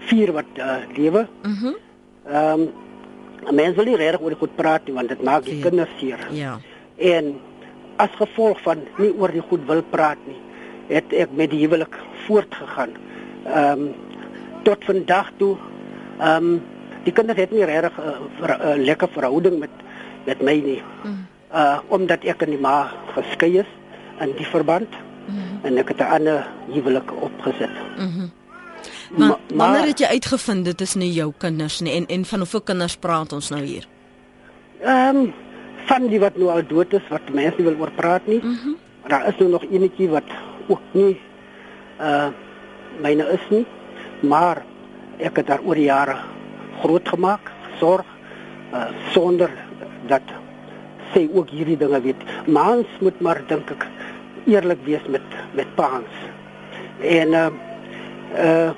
vier 0.10 0.32
wat 0.36 0.50
uh, 0.58 0.80
lewe. 0.96 1.28
Mhm. 1.44 1.66
Mm 1.66 1.86
ehm 2.28 2.62
um, 2.62 3.56
mense 3.56 3.76
wil 3.78 3.86
nie 3.88 3.96
regtig 3.96 4.22
oor 4.22 4.34
die 4.34 4.40
goed 4.42 4.56
praat 4.60 4.88
nie 4.88 4.94
want 4.98 5.12
dit 5.14 5.22
maak 5.24 5.46
die 5.46 5.62
kinders 5.64 5.92
seer. 6.00 6.20
Ja. 6.36 6.58
En 7.00 7.38
as 8.04 8.12
gevolg 8.20 8.60
van 8.66 8.82
nie 8.98 9.14
oor 9.16 9.32
die 9.32 9.44
goed 9.50 9.64
wil 9.70 9.84
praat 9.94 10.20
nie, 10.28 10.36
het 10.90 11.14
ek 11.16 11.32
met 11.32 11.54
die 11.54 11.62
huwelik 11.64 11.96
voortgegaan. 12.26 12.98
Ehm 13.46 13.88
um, 13.88 13.94
tot 14.68 14.84
vandag 14.84 15.32
toe 15.38 15.56
ehm 16.20 16.50
um, 16.52 16.62
die 17.06 17.14
kinders 17.16 17.40
het 17.40 17.52
nie 17.56 17.64
regtig 17.64 17.96
'n 17.98 18.44
uh, 18.44 18.52
uh, 18.52 18.76
lekker 18.76 19.10
verhouding 19.16 19.60
met 19.60 19.76
met 20.26 20.42
my 20.42 20.60
nie. 20.60 20.82
Mm. 21.04 21.26
Uh 21.56 21.80
omdat 21.88 22.24
ek 22.24 22.42
en 22.42 22.50
die 22.50 22.60
ma 22.60 22.92
geskei 23.16 23.60
is 23.64 23.72
in 24.20 24.36
die 24.36 24.48
verband. 24.48 24.90
Mm. 25.28 25.64
En 25.64 25.78
ek 25.78 25.88
het 25.88 26.00
'n 26.04 26.12
ander 26.20 26.48
huwelik 26.68 27.12
opgesit. 27.22 27.72
Mhm. 27.98 28.28
Mm 28.28 28.32
Maar 29.16 29.38
wanneer 29.54 29.88
het 29.88 30.00
jy 30.00 30.06
uitgevind 30.06 30.66
dit 30.66 30.82
is 30.82 30.96
nie 31.00 31.12
jou 31.16 31.32
kinders 31.38 31.80
nie 31.82 31.94
en 31.96 32.06
en 32.12 32.26
van 32.26 32.44
hoeveel 32.44 32.62
kinders 32.62 32.98
praat 32.98 33.34
ons 33.34 33.50
nou 33.50 33.62
hier? 33.64 33.88
Ehm 34.82 35.16
um, 35.16 35.34
van 35.88 36.08
die 36.12 36.20
wat 36.20 36.36
nou 36.38 36.50
al 36.52 36.66
dood 36.68 36.94
is 36.94 37.06
wat 37.10 37.30
mense 37.32 37.56
nie 37.58 37.68
wil 37.70 37.80
oor 37.80 37.92
praat 37.96 38.28
nie. 38.28 38.40
Mm 38.44 38.58
-hmm. 38.64 38.76
Daar 39.08 39.28
is 39.28 39.38
nou 39.40 39.50
nog 39.50 39.64
enetjie 39.72 40.10
wat 40.10 40.28
ook 40.68 40.82
nie 40.92 41.22
uh 42.00 42.28
myne 43.02 43.24
is 43.34 43.50
nie, 43.50 43.66
maar 44.20 44.64
ek 45.18 45.36
het 45.38 45.48
daar 45.48 45.62
oor 45.62 45.76
die 45.76 45.86
jare 45.86 46.18
groot 46.82 47.08
gemaak, 47.10 47.52
sorg 47.80 48.06
uh 48.74 48.90
sonder 49.12 49.50
dat 50.08 50.22
sy 51.14 51.30
ook 51.34 51.50
hierdie 51.50 51.78
dinge 51.78 52.02
weet. 52.02 52.22
Maans 52.48 52.88
moet 53.00 53.20
maar 53.20 53.44
dink 53.48 53.70
ek 53.72 53.88
eerlik 54.46 54.80
wees 54.84 55.08
met 55.08 55.22
met 55.54 55.76
paans. 55.76 56.14
En 57.02 57.34
uh 57.34 57.50
uh 58.36 58.72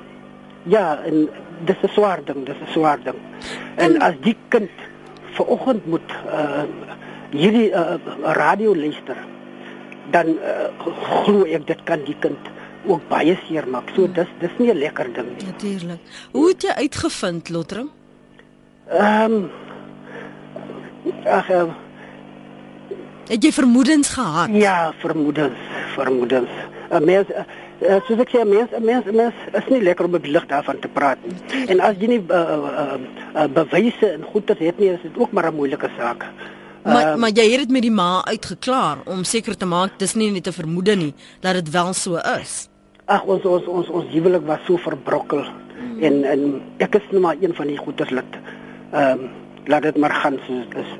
Ja, 0.69 0.99
en 1.05 1.29
dis 1.65 1.81
'n 1.81 1.91
swaar 1.97 2.21
ding, 2.23 2.45
dis 2.45 2.61
'n 2.61 2.71
swaar 2.71 2.99
ding. 3.03 3.19
En, 3.75 3.93
en 3.93 4.01
as 4.01 4.15
die 4.21 4.37
kind 4.47 4.69
vanoggend 5.33 5.85
moet 5.85 6.11
uh 6.25 6.63
hierdie 7.29 7.69
uh, 7.69 7.97
radio 8.33 8.75
luister, 8.75 9.17
dan 10.11 10.27
uh, 10.27 10.69
glo 11.23 11.45
ek 11.45 11.67
dit 11.67 11.83
kan 11.85 12.01
die 12.05 12.15
kind 12.19 12.49
ook 12.89 13.05
baie 13.09 13.37
seer 13.45 13.67
maak. 13.69 13.89
So 13.95 14.05
hmm. 14.05 14.13
dis 14.13 14.27
dis 14.39 14.57
nie 14.57 14.71
'n 14.73 14.77
lekker 14.77 15.13
ding 15.13 15.29
nie. 15.37 15.45
Natuurlik. 15.45 15.99
Hoe 16.31 16.47
het 16.47 16.61
jy 16.61 16.73
uitgevind, 16.73 17.49
Lotring? 17.49 17.89
Ehm 18.89 19.33
um, 19.33 19.49
Ag, 21.25 21.49
uh, 21.49 21.63
het 23.27 23.43
jy 23.43 23.51
vermoedens 23.51 24.09
gehad? 24.09 24.49
Ja, 24.51 24.93
vermoedens, 24.99 25.57
vermoedens. 25.95 26.49
Uh, 26.91 26.99
mens, 26.99 27.27
uh, 27.81 27.87
uh, 27.87 27.99
soos 28.07 28.19
ek 28.19 28.31
sê 28.33 28.43
mens 28.47 28.71
mens 28.83 29.05
mens 29.11 29.33
is 29.59 29.67
nie 29.71 29.81
lekker 29.81 30.05
om 30.05 30.15
op 30.19 30.23
die 30.23 30.31
lig 30.31 30.45
daarvan 30.49 30.79
te 30.79 30.91
praat 30.91 31.19
nie. 31.25 31.65
En 31.71 31.81
as 31.85 31.97
jy 31.99 32.07
nie 32.13 32.21
uh, 32.21 32.39
uh, 32.83 32.97
uh, 33.35 33.47
bewyse 33.55 34.13
en 34.13 34.23
goeie 34.31 34.55
het 34.59 34.79
nie, 34.79 34.93
is 34.93 35.03
dit 35.03 35.17
ook 35.17 35.31
maar 35.31 35.51
'n 35.51 35.55
moeilike 35.55 35.89
saak. 35.97 36.25
Maar 36.83 37.13
uh, 37.13 37.15
maar 37.15 37.29
jy 37.29 37.49
het 37.51 37.59
dit 37.59 37.71
met 37.71 37.81
die 37.81 37.91
ma 37.91 38.25
uitgeklaar 38.25 38.97
om 39.05 39.23
seker 39.23 39.57
te 39.57 39.65
maak 39.65 39.99
dis 39.99 40.15
nie 40.15 40.31
net 40.31 40.47
'n 40.47 40.51
vermoede 40.61 40.95
nie 40.95 41.13
dat 41.39 41.53
dit 41.53 41.69
wel 41.69 41.93
so 41.93 42.17
is. 42.39 42.69
Ag 43.05 43.23
ons 43.23 43.43
ons 43.43 43.65
ons 43.65 43.89
ons 43.89 44.13
huwelik 44.13 44.45
was 44.45 44.59
so 44.65 44.77
verbrokkel 44.77 45.43
hmm. 45.43 46.03
en 46.03 46.23
en 46.23 46.61
ek 46.77 46.95
is 46.95 47.11
nou 47.11 47.21
maar 47.21 47.35
een 47.41 47.55
van 47.55 47.67
die 47.67 47.77
goeters 47.77 48.09
lid. 48.09 48.33
Ehm 48.91 49.19
um, 49.19 49.29
laat 49.65 49.81
dit 49.81 49.97
maar 49.97 50.13
gaan 50.13 50.39
soos 50.47 50.65
dit 50.69 50.77
is 50.77 50.91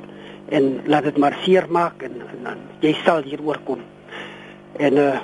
en 0.48 0.80
laat 0.86 1.02
dit 1.02 1.16
maar 1.16 1.36
seer 1.42 1.66
maak 1.70 2.02
en, 2.02 2.14
en, 2.20 2.46
en 2.46 2.58
jy 2.80 2.94
sal 3.04 3.22
hier 3.22 3.42
oorkom. 3.42 3.80
En 4.76 4.96
uh 4.96 5.18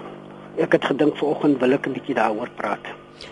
ek 0.59 0.73
het 0.73 0.85
gedink 0.85 1.17
vanoggend 1.17 1.61
wil 1.61 1.73
ek 1.73 1.87
'n 1.87 1.93
bietjie 1.93 2.15
daaroor 2.15 2.51
praat. 2.57 2.87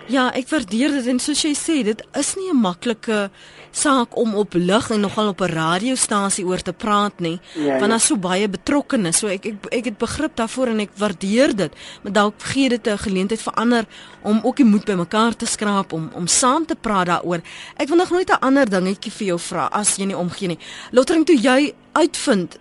Ja, 0.08 0.28
ek 0.36 0.48
waardeer 0.48 0.92
dit 0.98 1.06
en 1.08 1.18
soos 1.20 1.42
jy 1.44 1.52
sê, 1.56 1.78
dit 1.84 2.00
is 2.16 2.34
nie 2.36 2.50
'n 2.50 2.60
maklike 2.60 3.30
saak 3.70 4.16
om 4.16 4.34
op 4.34 4.54
lig 4.54 4.90
en 4.90 5.00
nogal 5.00 5.28
op 5.28 5.40
'n 5.40 5.52
radiostasie 5.52 6.44
oor 6.44 6.62
te 6.62 6.72
praat 6.72 7.20
nie, 7.20 7.40
ja, 7.54 7.70
want 7.70 7.80
ja. 7.80 7.86
daar's 7.86 8.06
so 8.06 8.16
baie 8.16 8.48
betrokkenes. 8.48 9.18
So 9.18 9.28
ek 9.28 9.46
ek 9.46 9.54
ek 9.70 9.84
het 9.84 9.98
begrip 9.98 10.36
daarvoor 10.36 10.66
en 10.68 10.80
ek 10.80 10.90
waardeer 10.96 11.56
dit, 11.56 11.72
maar 12.02 12.12
dalk 12.12 12.34
gee 12.38 12.68
dit 12.68 12.86
'n 12.86 12.98
geleentheid 12.98 13.42
vir 13.42 13.54
ander 13.54 13.84
om 14.22 14.40
ook 14.42 14.56
die 14.56 14.64
moed 14.64 14.84
bymekaar 14.84 15.36
te 15.36 15.46
skraap 15.46 15.92
om 15.92 16.10
om 16.14 16.26
saam 16.26 16.66
te 16.66 16.76
praat 16.76 17.06
daaroor. 17.06 17.40
Ek 17.76 17.88
wil 17.88 17.96
nog 17.96 18.10
net 18.10 18.30
'n 18.30 18.40
ander 18.40 18.70
dingetjie 18.70 19.12
vir 19.12 19.26
jou 19.26 19.38
vra 19.38 19.68
as 19.72 19.96
jy 19.96 20.04
nie 20.04 20.16
omgee 20.16 20.48
nie. 20.48 20.58
Lottering 20.90 21.26
toe 21.26 21.40
jy 21.40 21.74
uitvind 21.92 22.58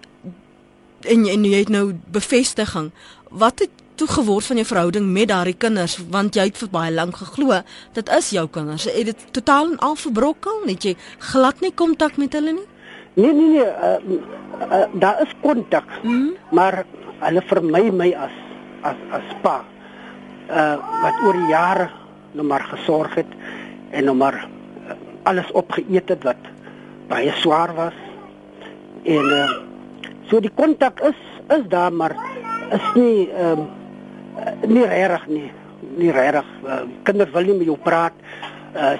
en 1.01 1.27
en 1.27 1.43
jy 1.43 1.59
het 1.59 1.69
nou 1.69 1.93
bevestiging. 2.11 2.91
Wat 3.29 3.59
het 3.59 3.82
toe 3.95 4.07
geword 4.07 4.45
van 4.45 4.61
jou 4.61 4.67
verhouding 4.67 5.11
met 5.13 5.27
daardie 5.27 5.57
kinders 5.57 5.97
want 6.09 6.35
jy 6.35 6.47
het 6.49 6.57
vir 6.57 6.69
baie 6.69 6.91
lank 6.93 7.17
geglo 7.21 7.61
dit 7.93 8.13
is 8.17 8.29
jou 8.29 8.47
kinders 8.47 8.87
het 8.89 9.05
dit 9.11 9.25
totaal 9.31 9.71
en 9.71 9.79
al 9.79 9.95
verbrokel 9.95 10.63
net 10.65 10.83
jy 10.83 10.95
glad 11.31 11.61
nie 11.61 11.73
kontak 11.83 12.17
met 12.17 12.33
hulle 12.33 12.53
nie 12.59 12.67
nee 13.13 13.33
nee 13.33 13.49
nee 13.49 13.65
uh, 13.65 13.97
uh, 14.69 14.85
daar 14.93 15.21
is 15.21 15.33
kontak 15.41 15.85
mm 16.03 16.09
-hmm. 16.09 16.33
maar 16.51 16.85
hulle 17.19 17.41
vermy 17.47 17.89
my 17.91 18.13
as 18.13 18.35
as 18.81 18.99
as 19.11 19.35
pa 19.41 19.63
uh 20.49 20.75
wat 21.01 21.21
oor 21.25 21.37
die 21.39 21.51
jare 21.51 21.89
nog 22.33 22.45
maar 22.45 22.65
gesorg 22.71 23.15
het 23.15 23.31
en 23.89 24.03
nog 24.03 24.15
maar 24.15 24.47
uh, 24.87 24.95
alles 25.23 25.51
opgeëet 25.51 26.09
het 26.09 26.23
wat 26.23 26.49
baie 27.07 27.31
swaar 27.31 27.75
was. 27.75 27.93
En 29.03 29.29
uh 29.41 29.51
so 30.29 30.39
die 30.39 30.51
kontak 30.55 31.01
is 31.03 31.19
is 31.51 31.63
daar 31.69 31.93
maar 31.93 32.15
is 32.71 32.85
nie 32.93 33.29
ehm 33.29 33.59
um, 33.59 33.67
nie 34.67 34.85
reg 34.85 35.27
nie. 35.27 35.51
Nie 35.97 36.11
reg. 36.11 36.45
Uh, 36.63 36.81
kinders 37.03 37.31
wil 37.31 37.43
nie 37.43 37.57
met 37.57 37.65
jou 37.65 37.77
praat. 37.77 38.13
Uh 38.75 38.95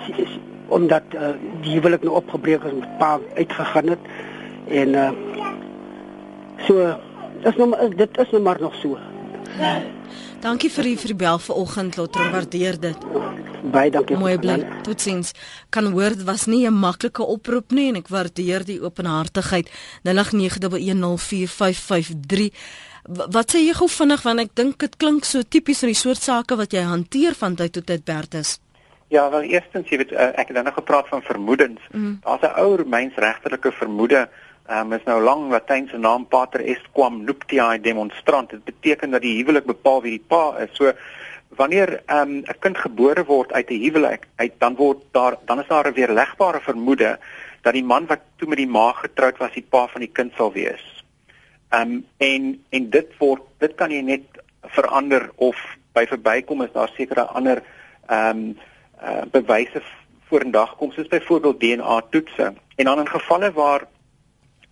omdat 0.74 1.04
uh, 1.14 1.36
die 1.62 1.76
huwelik 1.76 2.02
nou 2.02 2.16
opgebreek 2.16 2.64
is 2.64 2.74
met 2.74 2.98
pa 2.98 3.20
uitgegaan 3.36 3.88
het 3.94 4.00
en 4.68 4.94
uh 4.94 5.12
so 6.68 6.96
is 7.44 7.56
nou 7.60 7.76
is 7.86 7.96
dit 7.96 8.18
is 8.18 8.32
nou 8.32 8.42
maar 8.42 8.62
nog 8.62 8.76
so. 8.76 8.98
Dankie 10.44 10.72
vir 10.72 10.84
die 10.84 10.98
vir 11.00 11.08
die 11.14 11.22
bel 11.22 11.40
vanoggend 11.40 11.96
Lotter, 11.96 12.32
waardeer 12.32 12.80
dit. 12.80 12.98
Baie 13.72 13.92
dankie. 13.92 14.18
Mooi 14.20 14.38
bly. 14.40 14.68
Totsiens. 14.84 15.32
Kan 15.72 15.92
hoor 15.94 16.10
dit 16.18 16.24
was 16.28 16.46
nie 16.46 16.68
'n 16.68 16.74
maklike 16.74 17.24
oproep 17.24 17.72
nie 17.72 17.88
en 17.90 17.96
ek 17.96 18.08
waardeer 18.08 18.66
die 18.66 18.82
openhartigheid. 18.82 19.70
0891104553 20.04 22.52
Wat 23.08 23.52
sê 23.52 23.60
jy 23.60 23.74
gou 23.74 23.88
vinnig 23.88 24.22
want 24.24 24.40
ek 24.40 24.56
dink 24.56 24.80
dit 24.80 24.98
klink 24.98 25.26
so 25.26 25.44
tipies 25.44 25.84
in 25.84 25.92
die 25.92 26.00
soort 26.00 26.22
sake 26.22 26.56
wat 26.56 26.74
jy 26.74 26.82
hanteer 26.82 27.34
van 27.36 27.56
tyd 27.56 27.74
tot 27.74 27.86
tyd 27.86 28.06
Bertus. 28.06 28.60
Ja, 29.10 29.30
wel 29.30 29.42
eerstens 29.42 29.90
jy 29.90 29.98
weet 29.98 30.12
eh, 30.12 30.32
ek 30.40 30.48
het 30.48 30.56
dan 30.56 30.66
nog 30.66 30.74
gepraat 30.74 31.08
van 31.08 31.22
vermoedens. 31.22 31.80
Mm. 31.92 32.20
Daar's 32.24 32.42
'n 32.42 32.56
ou 32.60 32.76
Romeins-regterlike 32.76 33.72
vermoede 33.72 34.30
Ehm 34.64 34.94
um, 34.94 34.94
is 34.96 35.04
nou 35.04 35.18
lank 35.20 35.52
Latynse 35.52 35.98
naam 36.00 36.24
Pater 36.32 36.62
est 36.64 36.86
quam 36.96 37.18
nuptiae 37.28 37.82
demonstrant. 37.84 38.50
Dit 38.50 38.64
beteken 38.64 39.12
dat 39.12 39.22
die 39.22 39.36
huwelik 39.36 39.66
bepaal 39.68 40.02
wie 40.06 40.14
die 40.16 40.24
pa 40.28 40.56
is. 40.64 40.72
So 40.80 40.94
wanneer 41.60 42.00
ehm 42.06 42.22
um, 42.22 42.38
'n 42.48 42.60
kind 42.60 42.78
gebore 42.78 43.26
word 43.26 43.52
uit 43.52 43.70
'n 43.70 43.82
huwelik, 43.84 44.28
uit 44.36 44.54
dan 44.58 44.76
word 44.76 45.04
daar 45.12 45.36
dan 45.46 45.60
is 45.60 45.68
daar 45.68 45.88
'n 45.88 45.94
weerlegbare 45.94 46.62
vermoede 46.62 47.20
dat 47.62 47.74
die 47.74 47.84
man 47.84 48.06
wat 48.06 48.20
toe 48.36 48.48
met 48.48 48.58
die 48.58 48.68
ma 48.68 48.92
getroud 48.92 49.38
was, 49.38 49.52
die 49.54 49.68
pa 49.70 49.88
van 49.88 50.02
die 50.02 50.12
kind 50.14 50.32
sal 50.36 50.52
wees. 50.52 50.93
Ehm 51.74 51.92
um, 51.92 52.06
en 52.18 52.44
en 52.70 52.90
dit 52.90 53.18
word 53.18 53.42
dit 53.58 53.76
kan 53.76 53.92
jy 53.92 54.02
net 54.06 54.42
verander 54.76 55.32
of 55.36 55.58
by 55.98 56.06
verbykom 56.10 56.62
is 56.62 56.74
daar 56.74 56.92
sekere 56.94 57.26
ander 57.40 57.64
ehm 58.08 58.38
um, 58.38 58.58
uh, 59.04 59.24
bewyse 59.32 59.82
vorendag 60.30 60.76
kom 60.78 60.92
soos 60.92 61.08
byvoorbeeld 61.08 61.60
DNA 61.60 62.02
toetse. 62.10 62.54
En 62.76 62.86
dan 62.86 63.00
in 63.00 63.10
gevalle 63.10 63.52
waar 63.52 63.88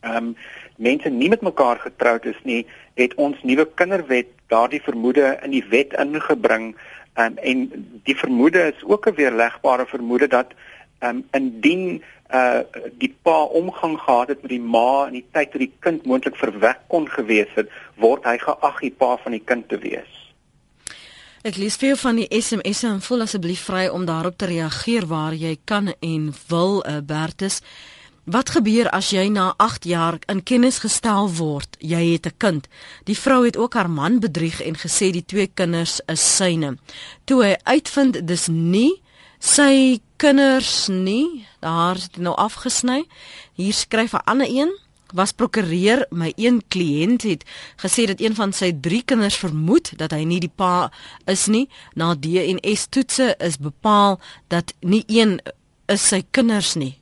ehm 0.01 0.15
um, 0.15 0.35
mense 0.77 1.09
nie 1.09 1.29
met 1.29 1.41
mekaar 1.41 1.79
getroud 1.79 2.25
is 2.25 2.39
nie, 2.43 2.65
het 2.93 3.13
ons 3.15 3.41
nuwe 3.43 3.67
kinderwet 3.75 4.29
daardie 4.47 4.81
vermoede 4.81 5.37
in 5.43 5.51
die 5.57 5.65
wet 5.69 5.93
ingebring 5.93 6.75
um, 7.17 7.37
en 7.37 7.67
die 8.03 8.17
vermoede 8.17 8.71
is 8.73 8.83
ook 8.83 9.07
'n 9.07 9.15
weerlegbare 9.15 9.85
vermoede 9.85 10.27
dat 10.27 10.53
ehm 10.99 11.15
um, 11.15 11.27
indien 11.31 12.03
uh 12.33 12.61
die 12.97 13.11
pa 13.23 13.43
omgang 13.43 13.97
gehad 13.99 14.27
het 14.27 14.41
met 14.41 14.51
die 14.53 14.63
ma 14.63 15.07
in 15.07 15.19
die 15.19 15.25
tyd 15.31 15.51
toe 15.51 15.59
die 15.59 15.73
kind 15.79 16.05
moontlik 16.05 16.35
verwek 16.39 16.79
kon 16.87 17.07
gewees 17.09 17.51
het, 17.55 17.69
word 17.95 18.25
hy 18.25 18.37
geag 18.37 18.79
die 18.79 18.95
pa 19.03 19.17
van 19.23 19.35
die 19.35 19.43
kind 19.45 19.67
te 19.69 19.77
wees. 19.81 20.21
Ek 21.41 21.57
lees 21.57 21.75
veel 21.81 21.95
van 21.97 22.19
die 22.21 22.27
SMS'e 22.29 22.87
en 22.87 23.01
voel 23.01 23.25
asseblief 23.25 23.63
vry 23.65 23.87
om 23.89 24.05
daarop 24.05 24.37
te 24.37 24.45
reageer 24.45 25.07
waar 25.09 25.33
jy 25.33 25.55
kan 25.65 25.89
en 25.99 26.29
wil, 26.47 26.83
uh, 26.85 26.99
Bertus. 27.01 27.63
Wat 28.29 28.51
gebeur 28.53 28.85
as 28.93 29.09
jy 29.09 29.23
na 29.33 29.47
8 29.57 29.87
jaar 29.89 30.19
in 30.29 30.43
kennis 30.45 30.77
gestel 30.83 31.31
word 31.33 31.79
jy 31.79 32.13
het 32.13 32.27
'n 32.27 32.37
kind? 32.37 32.67
Die 33.05 33.17
vrou 33.17 33.45
het 33.45 33.57
ook 33.57 33.73
haar 33.73 33.89
man 33.89 34.19
bedrieg 34.19 34.61
en 34.61 34.77
gesê 34.77 35.09
die 35.11 35.25
twee 35.25 35.47
kinders 35.47 35.99
is 36.05 36.35
syne. 36.35 36.77
Toe 37.25 37.43
hy 37.43 37.55
uitvind 37.63 38.27
dis 38.27 38.47
nie 38.47 39.01
sy 39.41 39.99
kinders 40.21 40.87
nie, 40.87 41.47
daar 41.59 41.97
het 41.97 42.17
nou 42.21 42.35
afgesny. 42.37 43.03
Hier 43.57 43.73
skryf 43.73 44.13
'n 44.13 44.25
ander 44.25 44.47
een. 44.47 44.71
Was 45.13 45.31
prokureur 45.31 46.05
my 46.09 46.33
een 46.35 46.61
kliënt 46.67 47.21
het 47.21 47.43
gesê 47.75 48.05
dat 48.05 48.21
een 48.21 48.35
van 48.35 48.53
sy 48.53 48.71
3 48.81 49.03
kinders 49.03 49.35
vermoed 49.35 49.97
dat 49.97 50.11
hy 50.11 50.23
nie 50.23 50.39
die 50.39 50.51
pa 50.55 50.91
is 51.25 51.47
nie. 51.47 51.69
Na 51.93 52.15
DNA 52.15 52.75
toetse 52.89 53.35
is 53.37 53.57
bepaal 53.57 54.19
dat 54.47 54.73
nie 54.79 55.03
een 55.07 55.41
is 55.85 56.07
sy 56.07 56.23
kinders 56.31 56.75
nie. 56.75 57.01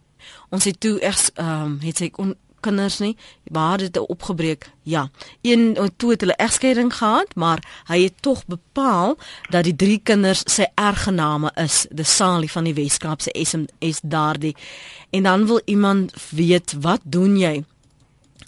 Ons 0.49 0.63
het 0.63 0.80
toe 0.80 1.02
eers 1.02 1.30
ehm 1.34 1.65
um, 1.65 1.80
het 1.84 1.97
sy 1.97 2.10
on, 2.15 2.36
kinders 2.60 3.00
nie. 3.00 3.17
Waar 3.43 3.78
dit 3.78 3.98
opgebreek 3.98 4.72
ja. 4.84 5.10
Een 5.41 5.78
toe 5.98 6.12
het 6.12 6.22
hulle 6.22 6.36
egskeiding 6.36 6.93
gehad 6.95 7.36
maar 7.36 7.63
hy 7.88 8.04
het 8.04 8.13
tog 8.19 8.45
bepaal 8.45 9.17
dat 9.50 9.63
die 9.63 9.76
drie 9.76 10.00
kinders 10.04 10.41
sy 10.45 10.65
erfgename 10.76 11.52
is. 11.56 11.86
Die 11.89 12.06
Sali 12.06 12.50
van 12.50 12.63
die 12.63 12.74
Weskaapse 12.74 13.34
SMS 13.34 14.00
daardie. 14.04 14.56
En 15.10 15.24
dan 15.24 15.45
wil 15.45 15.62
iemand 15.65 16.13
weet 16.30 16.76
wat 16.82 17.02
doen 17.04 17.38
jy 17.38 17.63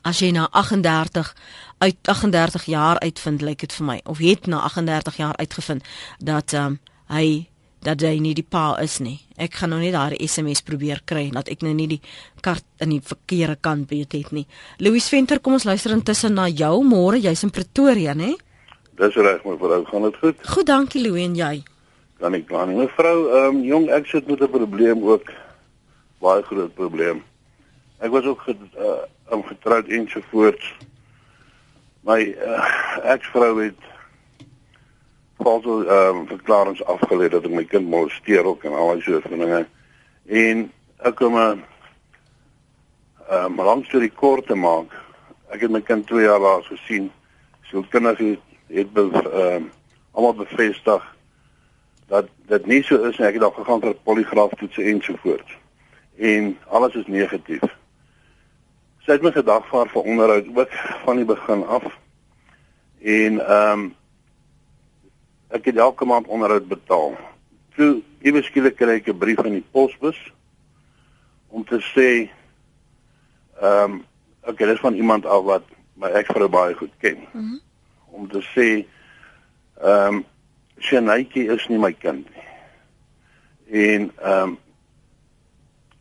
as 0.01 0.19
jy 0.19 0.31
na 0.31 0.47
38 0.51 1.35
uit 1.77 1.97
38 2.01 2.65
jaar 2.65 2.99
uitvind 2.99 3.41
lyk 3.41 3.59
dit 3.59 3.73
vir 3.73 3.85
my. 3.85 3.99
Of 4.05 4.17
het 4.17 4.45
na 4.45 4.59
38 4.59 5.17
jaar 5.17 5.35
uitgevind 5.35 5.83
dat 6.19 6.53
ehm 6.53 6.65
um, 6.65 6.79
hy 7.11 7.50
dat 7.85 8.03
hy 8.05 8.19
nie 8.21 8.33
die 8.37 8.45
pa 8.45 8.75
is 8.81 8.99
nie. 9.01 9.17
Ek 9.41 9.55
gaan 9.57 9.73
nou 9.73 9.79
net 9.81 9.95
daar 9.95 10.13
SMS 10.13 10.61
probeer 10.65 11.01
kry 11.05 11.29
dat 11.33 11.49
ek 11.49 11.63
nou 11.65 11.73
nie 11.73 11.87
die 11.95 12.01
kaart 12.45 12.65
in 12.83 12.93
die 12.93 13.01
verkeerde 13.01 13.57
kant 13.61 13.89
weet 13.89 14.13
het 14.13 14.31
nie. 14.35 14.45
Louis 14.79 15.07
Venter, 15.09 15.41
kom 15.41 15.57
ons 15.57 15.65
luister 15.65 15.95
intussen 15.95 16.37
na 16.37 16.47
jou. 16.47 16.83
Môre, 16.85 17.17
jy's 17.21 17.43
in 17.43 17.53
Pretoria, 17.53 18.13
né? 18.13 18.35
Dis 19.01 19.17
reg, 19.17 19.41
mevrou. 19.47 19.81
Gaan 19.89 20.05
dit 20.09 20.19
goed? 20.21 20.47
Goed, 20.53 20.67
dankie 20.69 21.01
Louis 21.01 21.25
en 21.25 21.35
jy. 21.39 21.55
Kan 22.21 22.37
ek 22.37 22.45
plan? 22.51 22.69
Mevrou, 22.77 23.17
ehm 23.31 23.57
um, 23.57 23.63
jong, 23.65 23.89
ek 23.89 24.05
sit 24.11 24.27
met 24.29 24.41
'n 24.41 24.51
probleem 24.53 25.01
ook. 25.01 25.31
Baie 26.21 26.43
groot 26.43 26.73
probleem. 26.75 27.23
Ek 27.97 28.11
was 28.11 28.25
ook 28.25 28.41
ge, 28.41 28.55
uh, 28.77 29.41
getroud 29.47 29.87
en 29.87 30.07
so 30.09 30.21
voort. 30.29 30.61
My 32.05 32.21
uh, 32.21 32.65
eksvrou 33.13 33.57
het 33.61 33.90
valse 35.43 35.75
ehm 35.87 36.17
um, 36.17 36.27
verklaringe 36.27 36.85
afgelê 36.85 37.29
dat 37.29 37.45
ek 37.45 37.51
my 37.51 37.65
kind 37.65 37.89
molesteer 37.89 38.45
ook 38.45 38.63
en 38.63 38.73
al 38.73 38.93
daai 38.93 39.01
soort 39.01 39.27
van 39.29 39.43
dinge. 39.43 39.65
En 40.25 40.71
ek 40.97 41.15
kom 41.15 41.37
'n 41.37 41.63
ehm 43.29 43.59
um, 43.59 43.65
langs 43.65 43.89
die 43.89 44.11
kort 44.11 44.47
te 44.47 44.55
maak. 44.55 44.91
Ek 45.49 45.61
het 45.61 45.71
my 45.71 45.81
kind 45.81 46.07
2 46.07 46.23
jaar 46.23 46.39
laas 46.39 46.67
gesien. 46.67 47.11
So 47.69 47.83
kinders 47.89 48.19
het 48.19 48.39
het 48.67 48.97
ehm 48.97 49.55
um, 49.55 49.71
almal 50.11 50.33
bevestig 50.33 51.15
dat 52.07 52.27
dit 52.47 52.65
nie 52.65 52.83
so 52.83 52.95
is 53.07 53.17
nie. 53.17 53.27
Ek 53.27 53.33
het 53.33 53.43
al 53.43 53.55
gegaan 53.55 53.81
vir 53.81 53.95
poligraaf 54.03 54.51
toetse 54.59 54.83
en 54.83 55.01
so 55.01 55.15
voort. 55.23 55.57
En 56.17 56.57
alles 56.67 56.93
is 56.95 57.07
negatief. 57.07 57.63
Sy 59.05 59.11
het 59.11 59.21
my 59.21 59.31
gedagvaar 59.31 59.87
vir 59.89 60.01
onderhoud 60.01 60.47
ook 60.55 60.75
van 61.05 61.15
die 61.15 61.25
begin 61.25 61.65
af. 61.65 61.87
En 63.01 63.39
ehm 63.39 63.79
um, 63.79 63.89
ek 65.51 65.65
het 65.65 65.77
elke 65.77 66.05
maand 66.05 66.27
onderhoud 66.27 66.67
betaal. 66.67 67.15
Toe 67.75 68.01
ewe 68.21 68.43
skielik 68.43 68.75
kry 68.79 68.99
ek 68.99 69.07
'n 69.07 69.17
brief 69.17 69.39
van 69.41 69.51
die 69.51 69.65
posbus 69.71 70.19
om 71.49 71.63
te 71.63 71.79
sê 71.93 72.29
ehm 73.61 73.91
um, 73.91 74.03
ek 74.41 74.59
het 74.59 74.67
dit 74.67 74.79
van 74.79 74.95
iemand 74.95 75.25
af 75.25 75.43
wat 75.43 75.63
my 75.93 76.09
eksvrou 76.17 76.47
baie 76.49 76.75
goed 76.75 76.93
ken. 76.99 77.17
Mm 77.31 77.41
-hmm. 77.41 77.59
Om 78.05 78.27
te 78.27 78.41
sê 78.55 78.85
ehm 79.81 80.15
um, 80.15 80.25
Shanaiki 80.79 81.47
is 81.47 81.67
nie 81.67 81.77
my 81.77 81.93
kind 81.93 82.27
nie. 82.35 82.45
En 83.93 84.11
ehm 84.17 84.49
um, 84.49 84.57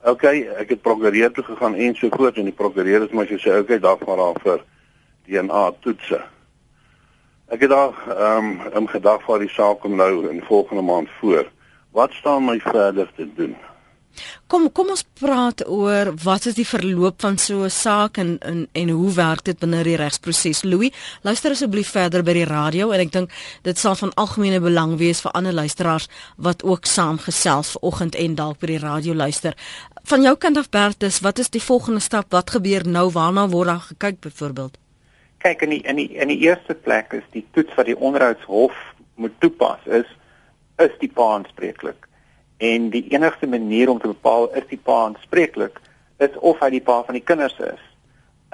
okay, 0.05 0.49
ek 0.59 0.69
het 0.69 0.83
prokureur 0.83 1.33
toe 1.33 1.45
gegaan 1.45 1.75
en 1.75 1.95
so 1.95 2.09
voort 2.09 2.37
en 2.37 2.45
die 2.49 2.57
prokureur 2.57 3.01
het 3.01 3.13
my 3.13 3.27
gesê, 3.27 3.51
"Oké, 3.51 3.59
okay, 3.59 3.79
daar 3.79 3.97
gaan 3.97 4.17
daar 4.17 4.41
vir 4.43 4.65
DNA 5.27 5.73
toetse." 5.81 6.21
Ek 7.51 7.61
het 7.61 7.71
daar 7.71 7.95
ehm 8.09 8.51
um, 8.51 8.61
in 8.79 8.89
gedag 8.89 9.23
vir 9.27 9.43
die 9.43 9.51
saak 9.51 9.85
om 9.85 9.97
nou 9.99 10.29
in 10.31 10.43
volgende 10.47 10.83
maand 10.83 11.09
voor. 11.21 11.51
Wat 11.91 12.13
staan 12.13 12.45
my 12.45 12.61
verder 12.63 13.11
te 13.17 13.27
doen? 13.35 13.57
Kom 14.47 14.69
kom 14.73 14.89
ons 14.95 15.03
praat 15.19 15.63
oor 15.67 16.13
wat 16.23 16.47
is 16.47 16.55
die 16.55 16.67
verloop 16.67 17.21
van 17.23 17.39
so 17.39 17.65
'n 17.67 17.71
saak 17.71 18.19
en 18.23 18.39
en 18.39 18.69
en 18.73 18.89
hoe 18.89 19.13
werk 19.15 19.43
dit 19.45 19.59
binne 19.59 19.83
die 19.83 19.97
regsproses? 19.97 20.63
Louis, 20.63 20.93
luister 21.23 21.51
asseblief 21.51 21.91
verder 21.91 22.23
by 22.23 22.33
die 22.33 22.45
radio 22.45 22.91
en 22.91 23.01
ek 23.01 23.13
dink 23.13 23.31
dit 23.63 23.79
sal 23.79 23.95
van 23.95 24.15
algemene 24.15 24.61
belang 24.61 24.97
wees 24.99 25.21
vir 25.21 25.33
ander 25.33 25.53
luisteraars 25.53 26.09
wat 26.37 26.63
ook 26.63 26.85
saamgesels 26.85 27.71
vanoggend 27.71 28.15
en 28.15 28.35
dalk 28.35 28.59
by 28.59 28.67
die 28.67 28.79
radio 28.79 29.15
luister. 29.15 29.55
Van 30.05 30.23
jou 30.23 30.37
kant 30.37 30.57
af 30.57 30.71
Bertus, 30.71 31.21
wat 31.21 31.39
is 31.39 31.51
die 31.51 31.63
volgende 31.63 32.01
stap? 32.01 32.31
Wat 32.31 32.51
gebeur 32.51 32.87
nou? 32.87 33.11
Waarna 33.11 33.49
word 33.49 33.67
daar 33.67 33.87
gekyk 33.89 34.21
byvoorbeeld? 34.21 34.79
Kyk 35.41 35.63
in 35.65 35.75
die 35.75 35.83
in 35.89 35.97
die 35.97 36.09
in 36.21 36.29
die 36.29 36.41
eerste 36.45 36.75
plek 36.75 37.15
is 37.17 37.27
die 37.33 37.45
toets 37.57 37.75
wat 37.79 37.89
die 37.89 37.97
onderhoudshof 37.97 38.77
moet 39.21 39.37
toepas 39.41 39.85
is 39.87 40.09
is 40.81 40.93
die 41.01 41.11
pa 41.13 41.35
aanspreeklik. 41.37 42.09
En 42.61 42.89
die 42.93 43.05
enigste 43.13 43.47
manier 43.47 43.91
om 43.93 43.99
te 44.01 44.09
bepaal 44.09 44.49
is 44.57 44.67
die 44.69 44.81
pa 44.81 45.05
aanspreeklik 45.07 45.81
is 46.21 46.37
of 46.41 46.61
hy 46.61 46.71
die 46.77 46.85
pa 46.85 47.01
van 47.07 47.17
die 47.17 47.25
kinders 47.25 47.57
is. 47.65 47.83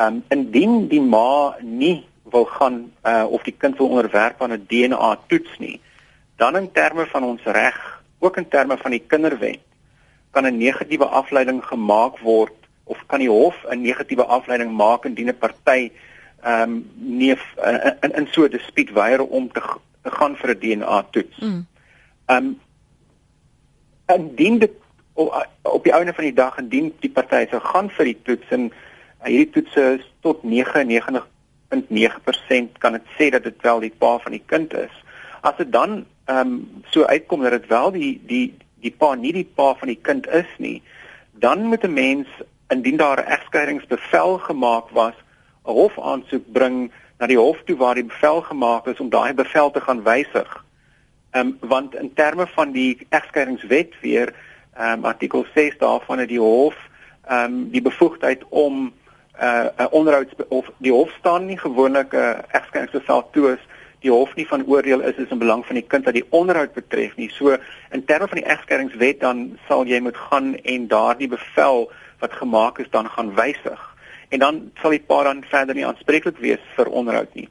Um 0.03 0.23
indien 0.35 0.87
die 0.91 1.03
ma 1.03 1.57
nie 1.63 2.07
wil 2.31 2.47
gaan 2.51 2.81
uh 3.07 3.27
of 3.31 3.43
die 3.47 3.55
kind 3.55 3.79
wil 3.79 3.95
onderwerp 3.95 4.43
aan 4.43 4.55
'n 4.55 4.67
DNA 4.71 5.19
toets 5.27 5.59
nie, 5.59 5.81
dan 6.37 6.57
in 6.57 6.73
terme 6.73 7.07
van 7.07 7.25
ons 7.25 7.43
reg, 7.45 8.03
ook 8.19 8.37
in 8.37 8.49
terme 8.49 8.77
van 8.77 8.91
die 8.91 9.05
kinderwet, 9.07 9.63
kan 10.31 10.47
'n 10.47 10.59
negatiewe 10.59 11.07
afleiding 11.07 11.65
gemaak 11.65 12.19
word 12.19 12.55
of 12.85 12.99
kan 13.07 13.19
die 13.19 13.31
hof 13.31 13.57
'n 13.71 13.83
negatiewe 13.83 14.25
afleiding 14.25 14.71
maak 14.71 15.05
indien 15.05 15.29
'n 15.29 15.39
party 15.39 15.91
ehm 16.43 16.63
um, 16.63 16.91
nie 16.95 17.33
uh, 17.33 17.39
in 18.01 18.13
in 18.13 18.29
so 18.31 18.45
'n 18.45 18.51
dispuut 18.51 18.93
weier 18.93 19.23
om 19.23 19.53
te, 19.53 19.63
te 20.03 20.11
gaan 20.11 20.37
vir 20.37 20.51
'n 20.51 20.59
DNA 20.59 21.03
toets. 21.11 21.39
Mm. 21.39 21.67
Ehm 22.27 22.45
mm. 22.45 22.49
um, 22.49 22.61
indien 24.07 24.59
dit 24.59 24.71
op 25.63 25.85
die 25.85 25.93
einde 25.93 26.15
van 26.15 26.25
die 26.25 26.33
dag 26.33 26.59
indien 26.59 26.95
die 27.01 27.11
party 27.11 27.47
sou 27.51 27.61
gaan 27.61 27.91
vir 27.91 28.05
die 28.05 28.23
toets 28.23 28.49
en 28.49 28.71
uh, 28.71 28.75
hierdie 29.25 29.51
toets 29.51 29.77
is 29.77 30.13
tot 30.21 30.43
99.9% 30.43 32.79
kan 32.79 32.93
dit 32.93 33.03
sê 33.19 33.31
dat 33.31 33.43
dit 33.43 33.63
wel 33.63 33.81
die 33.81 33.95
pa 33.99 34.19
van 34.19 34.33
die 34.33 34.43
kind 34.47 34.75
is. 34.75 35.05
As 35.41 35.57
dit 35.57 35.73
dan 35.73 36.07
ehm 36.27 36.39
um, 36.39 36.83
so 36.91 37.05
uitkom 37.05 37.43
dat 37.43 37.51
dit 37.51 37.67
wel 37.67 37.91
die 37.91 38.21
die 38.27 38.55
die 38.81 38.91
pa 38.91 39.15
nie 39.15 39.33
die 39.33 39.51
pa 39.55 39.75
van 39.75 39.89
die 39.89 40.01
kind 40.03 40.27
is 40.27 40.47
nie, 40.59 40.83
dan 41.33 41.65
moet 41.71 41.85
'n 41.85 41.93
mens 41.93 42.27
indien 42.69 42.97
daar 42.97 43.21
'n 43.21 43.33
egskeidingsbevel 43.33 44.39
gemaak 44.39 44.89
was, 44.91 45.15
'n 45.67 45.73
hofaansoek 45.73 46.53
bring 46.53 46.91
na 47.19 47.27
die 47.27 47.39
hof 47.39 47.63
toe 47.65 47.77
waar 47.77 47.95
die 47.95 48.05
bevel 48.05 48.41
gemaak 48.41 48.87
is 48.87 49.01
om 49.01 49.11
daai 49.11 49.35
bevel 49.35 49.71
te 49.71 49.81
gaan 49.81 50.03
wysig. 50.03 50.65
Ehm 51.31 51.47
um, 51.47 51.69
want 51.69 51.95
in 51.95 52.13
terme 52.15 52.47
van 52.47 52.73
die 52.73 53.07
egskeidingswet 53.11 53.95
weer 54.01 54.35
ehm 54.77 54.99
um, 54.99 55.05
artikel 55.05 55.47
6 55.55 55.79
daarvan 55.79 56.19
het 56.19 56.29
die 56.29 56.41
hof 56.41 56.77
ehm 57.29 57.45
um, 57.45 57.71
die 57.71 57.83
bevoegdheid 57.83 58.45
om 58.49 58.93
'n 59.37 59.71
uh, 59.81 59.87
onderhouds 59.91 60.33
of 60.49 60.71
die 60.79 60.93
hof 60.93 61.11
staan 61.19 61.47
nie 61.47 61.59
gewoonlik 61.59 62.13
'n 62.13 62.17
uh, 62.17 62.39
egskeidingsbevel 62.51 63.29
toe 63.31 63.53
is 63.53 63.65
die 64.01 64.11
hof 64.11 64.35
nie 64.37 64.47
van 64.47 64.67
oordeel 64.67 65.01
is 65.01 65.17
is 65.17 65.31
in 65.31 65.39
belang 65.39 65.67
van 65.67 65.75
die 65.75 65.87
kind 65.87 66.05
wat 66.05 66.15
die 66.15 66.27
onderhoud 66.31 66.73
betref 66.73 67.17
nie. 67.17 67.31
So 67.31 67.57
in 67.91 68.05
terme 68.05 68.29
van 68.29 68.39
die 68.39 68.49
egskeidingswet 68.49 69.21
dan 69.21 69.59
sal 69.69 69.85
jy 69.87 70.01
moet 70.01 70.17
gaan 70.17 70.55
en 70.57 70.89
daardie 70.89 71.29
bevel 71.29 71.91
wat 72.19 72.33
gemaak 72.33 72.79
is 72.79 72.91
dan 72.91 73.09
gaan 73.09 73.35
wysig. 73.35 73.96
En 74.29 74.39
dan 74.39 74.61
sal 74.83 74.91
die 74.91 75.05
pa 75.07 75.23
dan 75.23 75.45
verder 75.45 75.75
nie 75.75 75.87
aanspreeklik 75.87 76.39
wees 76.39 76.63
vir 76.77 76.91
onderhoud 76.91 77.35
nie. 77.35 77.49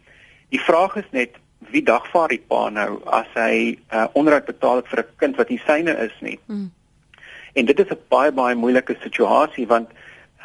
Die 0.49 0.61
vraag 0.61 0.95
is 0.95 1.09
net 1.11 1.37
wie 1.71 1.83
dagvaar 1.83 2.29
die 2.29 2.43
pa 2.47 2.69
nou 2.69 2.99
as 3.05 3.29
hy 3.33 3.77
uh, 3.93 4.07
onderhoud 4.13 4.45
betaal 4.45 4.83
vir 4.89 4.99
'n 4.99 5.17
kind 5.17 5.37
wat 5.37 5.49
nie 5.49 5.61
syne 5.65 5.95
is 6.07 6.15
nie. 6.21 6.39
Mm. 6.45 6.71
En 7.53 7.65
dit 7.65 7.79
is 7.79 7.91
'n 7.91 7.99
baie 8.09 8.31
baie 8.31 8.55
moeilike 8.55 8.95
situasie 9.01 9.67
want 9.67 9.89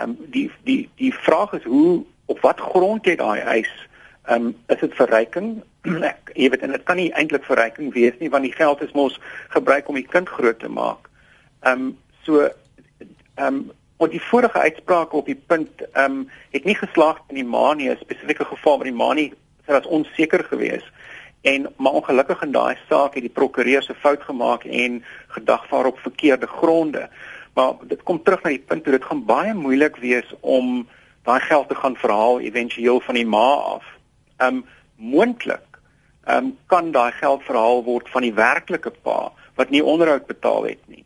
um, 0.01 0.17
die 0.31 0.51
die 0.65 0.89
die 0.97 1.15
vraag 1.15 1.53
is 1.53 1.65
hoe 1.65 2.05
op 2.27 2.41
wat 2.41 2.61
grond 2.61 3.05
het 3.05 3.19
daai 3.19 3.41
eis? 3.41 3.73
Ehm 4.25 4.47
um, 4.47 4.57
is 4.69 4.81
dit 4.81 4.95
verryking? 4.95 5.63
Ek 6.13 6.31
jy 6.35 6.51
weet 6.51 6.63
en 6.63 6.71
dit 6.71 6.83
kan 6.83 6.97
nie 6.97 7.13
eintlik 7.13 7.45
verryking 7.45 7.93
wees 7.93 8.19
nie 8.19 8.31
want 8.31 8.45
die 8.45 8.55
geld 8.55 8.83
is 8.83 8.93
mos 8.93 9.21
gebruik 9.49 9.89
om 9.89 9.95
die 9.95 10.09
kind 10.09 10.29
groot 10.29 10.59
te 10.59 10.69
maak. 10.69 11.11
Ehm 11.63 11.73
um, 11.73 11.99
so 12.23 12.47
ehm 12.47 13.47
um, 13.47 13.71
Want 14.01 14.13
die 14.13 14.23
vorige 14.23 14.59
uitsprake 14.59 15.17
op 15.17 15.27
die 15.27 15.43
punt 15.47 15.83
ehm 15.93 16.13
um, 16.13 16.29
het 16.51 16.65
nie 16.65 16.75
geslaag 16.75 17.19
in 17.29 17.35
die 17.35 17.45
manie, 17.45 17.91
'n 17.91 17.99
spesifieke 18.01 18.45
geval 18.45 18.77
waar 18.77 18.89
die 18.89 19.01
manie 19.01 19.33
sê 19.65 19.73
dat 19.77 19.87
onseker 19.87 20.45
gewees 20.45 20.87
en 21.41 21.67
maar 21.77 21.93
ongelukkig 21.93 22.43
in 22.43 22.53
daai 22.53 22.77
saak 22.89 23.15
het 23.15 23.23
die 23.23 23.37
prokureur 23.39 23.83
se 23.83 23.95
fout 23.95 24.23
gemaak 24.23 24.65
en 24.65 25.05
gedagvaar 25.27 25.87
op 25.87 25.99
verkeerde 25.99 26.47
gronde. 26.47 27.09
Maar 27.55 27.73
dit 27.83 28.03
kom 28.03 28.23
terug 28.23 28.43
na 28.43 28.51
die 28.51 28.65
punt 28.73 28.85
dat 28.85 28.93
dit 28.93 29.05
gaan 29.05 29.25
baie 29.25 29.55
moeilik 29.55 29.97
wees 29.97 30.33
om 30.41 30.89
daai 31.23 31.41
geld 31.41 31.69
te 31.69 31.75
gaan 31.75 31.97
verhaal 31.97 32.41
éventueel 32.41 33.01
van 33.01 33.15
die 33.15 33.27
ma 33.27 33.53
af. 33.77 33.85
Um, 34.39 34.65
moontlik 34.97 35.81
um, 36.29 36.57
kan 36.67 36.91
daai 36.91 37.13
geld 37.13 37.43
verhaal 37.43 37.85
word 37.85 38.09
van 38.09 38.23
die 38.23 38.35
werklike 38.35 38.91
pa 39.03 39.33
wat 39.55 39.71
nie 39.71 39.85
onderhoud 39.85 40.27
betaal 40.27 40.65
het 40.73 40.81
nie 40.87 41.05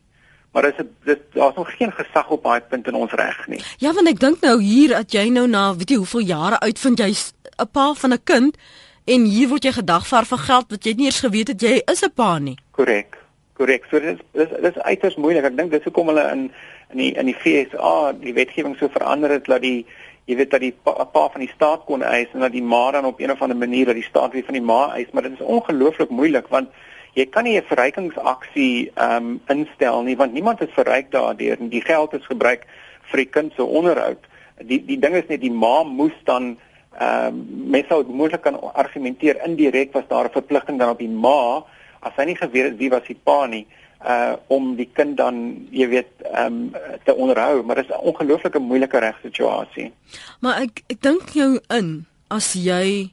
maar 0.55 0.63
dis 0.63 0.87
dis 1.05 1.19
daar's 1.35 1.57
nog 1.57 1.71
geen 1.77 1.93
gesag 1.93 2.31
op 2.31 2.45
daai 2.47 2.61
punt 2.61 2.87
in 2.87 2.95
ons 2.95 3.13
reg 3.13 3.47
nie. 3.51 3.61
Ja, 3.83 3.93
want 3.93 4.09
ek 4.09 4.21
dink 4.23 4.41
nou 4.47 4.61
hier 4.63 4.95
dat 4.95 5.13
jy 5.13 5.27
nou 5.35 5.49
na 5.51 5.73
weet 5.75 5.91
jy 5.91 5.99
hoeveel 5.99 6.27
jare 6.31 6.61
uitvind 6.63 7.03
jy's 7.03 7.33
'n 7.59 7.69
pa 7.73 7.93
van 7.95 8.13
'n 8.13 8.23
kind 8.25 8.57
en 9.05 9.25
hier 9.25 9.49
word 9.49 9.65
jy 9.65 9.73
gedagvaar 9.73 10.27
vir 10.27 10.39
geld 10.39 10.71
wat 10.71 10.85
jy 10.85 10.95
nie 10.97 11.11
eers 11.11 11.21
geweet 11.21 11.49
het 11.49 11.61
jy 11.61 11.83
is 11.91 12.05
'n 12.05 12.15
pa 12.15 12.39
nie. 12.39 12.57
Korrek. 12.71 13.19
Korrek. 13.55 13.85
So 13.91 14.01
dis 14.01 14.19
dis 14.33 14.49
dis 14.63 14.79
uiters 14.79 15.17
moeilik. 15.17 15.45
Ek 15.45 15.57
dink 15.57 15.71
dis 15.71 15.85
hoekom 15.85 16.07
hulle 16.07 16.31
in 16.33 16.51
in 16.93 16.99
die 16.99 17.13
in 17.13 17.27
die 17.27 17.35
FSA 17.35 18.13
die 18.13 18.35
wetgewing 18.35 18.77
so 18.79 18.89
verander 18.89 19.31
het 19.31 19.45
dat 19.45 19.63
die 19.63 19.87
jy 20.25 20.37
weet 20.37 20.51
dat 20.51 20.61
die 20.61 20.73
pa, 20.83 21.05
pa 21.05 21.29
van 21.29 21.41
die 21.41 21.53
staat 21.55 21.85
kon 21.85 22.03
eis 22.03 22.29
en 22.33 22.41
dat 22.41 22.53
die 22.53 22.63
ma 22.63 22.91
dan 22.91 23.05
op 23.05 23.21
'n 23.21 23.31
of 23.31 23.43
ander 23.43 23.57
manier 23.57 23.87
dat 23.87 23.95
die 23.95 24.09
staat 24.09 24.33
weer 24.33 24.45
van 24.45 24.55
die 24.55 24.63
ma 24.63 24.95
eis, 24.95 25.11
maar 25.13 25.23
dit 25.23 25.33
is 25.33 25.41
ongelooflik 25.41 26.11
moeilik 26.11 26.47
want 26.49 26.69
jy 27.15 27.27
kan 27.31 27.45
nie 27.45 27.57
'n 27.59 27.67
verrykingsaksie 27.71 28.91
ehm 28.95 29.17
um, 29.17 29.41
instel 29.49 30.03
nie 30.03 30.17
want 30.17 30.33
niemand 30.33 30.61
is 30.61 30.75
verryk 30.75 31.11
daardeur 31.11 31.59
en 31.61 31.69
die 31.69 31.85
geld 31.85 32.15
is 32.15 32.27
gebruik 32.27 32.67
vir 33.11 33.17
die 33.17 33.31
kind 33.31 33.53
se 33.57 33.63
onderhoud. 33.63 34.19
Die 34.59 34.85
die 34.85 34.99
ding 34.99 35.15
is 35.15 35.29
net 35.29 35.41
die 35.41 35.51
ma 35.51 35.83
moes 35.83 36.17
dan 36.25 36.57
ehm 36.99 37.27
um, 37.27 37.71
mens 37.71 37.89
sou 37.89 38.05
moontlik 38.05 38.43
kan 38.43 38.61
argumenteer 38.75 39.41
indirek 39.47 39.93
was 39.93 40.09
daar 40.09 40.25
'n 40.25 40.39
verpligting 40.39 40.79
dan 40.79 40.91
op 40.91 40.99
die 40.99 41.09
ma 41.09 41.65
as 42.01 42.13
hy 42.17 42.25
nie 42.25 42.37
geweet 42.37 42.65
het 42.65 42.79
wie 42.79 42.91
was 42.91 43.07
die 43.07 43.21
pa 43.25 43.47
nie 43.47 43.67
uh 44.05 44.37
om 44.47 44.77
die 44.77 44.89
kind 44.93 45.17
dan 45.17 45.67
jy 45.71 45.89
weet 45.89 46.13
ehm 46.23 46.47
um, 46.47 46.73
te 47.05 47.15
onderhou 47.15 47.63
maar 47.63 47.77
dit 47.77 47.85
is 47.85 47.95
'n 47.95 48.07
ongelooflike 48.11 48.59
moeilike 48.59 48.99
regsituasie. 48.99 49.93
Maar 50.41 50.63
ek 50.63 50.83
ek 50.89 51.01
dink 51.01 51.29
jou 51.29 51.59
in 51.69 52.07
as 52.29 52.53
jy 52.53 53.11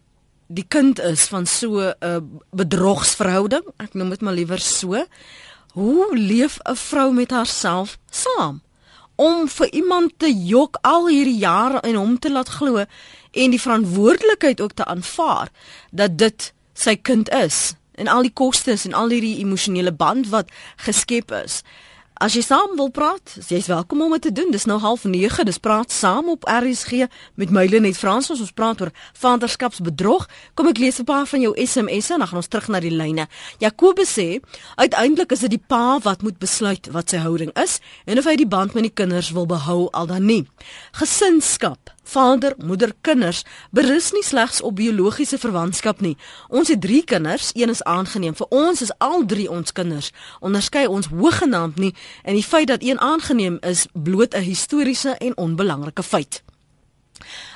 die 0.53 0.65
kind 0.67 0.99
is 0.99 1.25
van 1.31 1.45
so 1.45 1.79
'n 1.79 1.95
uh, 1.99 2.19
bedrogsverhouding, 2.51 3.63
ek 3.77 3.93
noem 3.93 4.09
dit 4.09 4.21
maar 4.21 4.33
liewer 4.33 4.59
so. 4.59 5.05
Hoe 5.73 6.17
leef 6.17 6.59
'n 6.63 6.75
vrou 6.75 7.13
met 7.13 7.31
haarself 7.31 7.97
saam 8.09 8.61
om 9.15 9.47
vir 9.47 9.69
iemand 9.73 10.13
te 10.17 10.31
jok 10.33 10.77
al 10.81 11.07
hierdie 11.07 11.37
jare 11.37 11.79
en 11.85 11.95
hom 11.95 12.19
te 12.19 12.31
laat 12.31 12.49
glo 12.49 12.85
en 13.31 13.53
die 13.53 13.61
verantwoordelikheid 13.61 14.61
ook 14.61 14.73
te 14.73 14.85
aanvaar 14.85 15.51
dat 15.91 16.17
dit 16.17 16.53
sy 16.73 16.95
kind 16.95 17.29
is 17.29 17.73
en 18.01 18.07
al 18.07 18.25
die 18.25 18.33
kostes 18.33 18.85
en 18.85 18.93
al 18.97 19.13
hierdie 19.13 19.37
emosionele 19.43 19.91
band 19.91 20.29
wat 20.29 20.49
geskep 20.75 21.31
is. 21.43 21.61
As 22.21 22.35
jy 22.37 22.43
saam 22.45 22.75
wil 22.77 22.91
praat, 22.93 23.31
jy's 23.49 23.65
welkom 23.65 24.03
om 24.05 24.11
dit 24.13 24.21
te 24.27 24.31
doen. 24.31 24.51
Dis 24.53 24.67
nou 24.69 24.77
09:30. 24.77 25.41
Dis 25.43 25.57
praat 25.57 25.91
saam 25.91 26.29
op 26.29 26.43
RSG 26.45 27.07
met 27.33 27.49
Mylenet 27.49 27.97
Frans. 27.97 28.29
Ons 28.29 28.51
praat 28.53 28.81
oor 28.81 28.91
vaderskapsbedrog. 29.17 30.27
Kom 30.53 30.67
ek 30.67 30.77
lees 30.77 30.99
'n 30.99 31.03
paar 31.03 31.25
van 31.25 31.41
jou 31.41 31.53
SMS'e 31.57 32.13
en 32.13 32.19
dan 32.19 32.27
gaan 32.27 32.37
ons 32.37 32.47
terug 32.47 32.67
na 32.67 32.79
die 32.79 32.91
lyne. 32.91 33.27
Jakobus 33.57 34.19
sê, 34.19 34.39
uiteindelik 34.75 35.31
is 35.31 35.39
dit 35.39 35.49
die 35.49 35.63
pa 35.67 35.99
wat 35.99 36.21
moet 36.21 36.37
besluit 36.37 36.87
wat 36.91 37.09
sy 37.09 37.17
houding 37.17 37.51
is 37.57 37.79
en 38.05 38.17
of 38.17 38.25
hy 38.25 38.35
die 38.35 38.47
band 38.47 38.73
met 38.73 38.83
die 38.83 38.93
kinders 38.93 39.31
wil 39.31 39.45
behou 39.45 39.89
al 39.91 40.05
dan 40.05 40.25
nie. 40.25 40.47
Gesinskap 40.91 41.89
Vader, 42.03 42.53
moeder, 42.57 42.93
kinders 43.01 43.43
berus 43.69 44.11
nie 44.11 44.23
slegs 44.23 44.61
op 44.61 44.75
biologiese 44.75 45.37
verwantskap 45.37 46.01
nie. 46.01 46.17
Ons 46.47 46.67
het 46.67 46.81
3 46.81 47.03
kinders, 47.03 47.51
een 47.53 47.69
is 47.69 47.83
aangeneem. 47.83 48.35
Vir 48.35 48.47
ons 48.49 48.81
is 48.81 48.91
al 48.97 49.25
3 49.25 49.49
ons 49.49 49.71
kinders. 49.71 50.11
Onderskei 50.39 50.87
ons 50.87 51.07
hoegenaamd 51.07 51.77
nie 51.77 51.95
en 52.23 52.33
die 52.33 52.43
feit 52.43 52.67
dat 52.67 52.83
een 52.83 52.99
aangeneem 52.99 53.57
is 53.61 53.85
bloot 53.93 54.33
'n 54.35 54.41
historiese 54.41 55.09
en 55.17 55.37
onbelangrike 55.37 56.03
feit. 56.03 56.43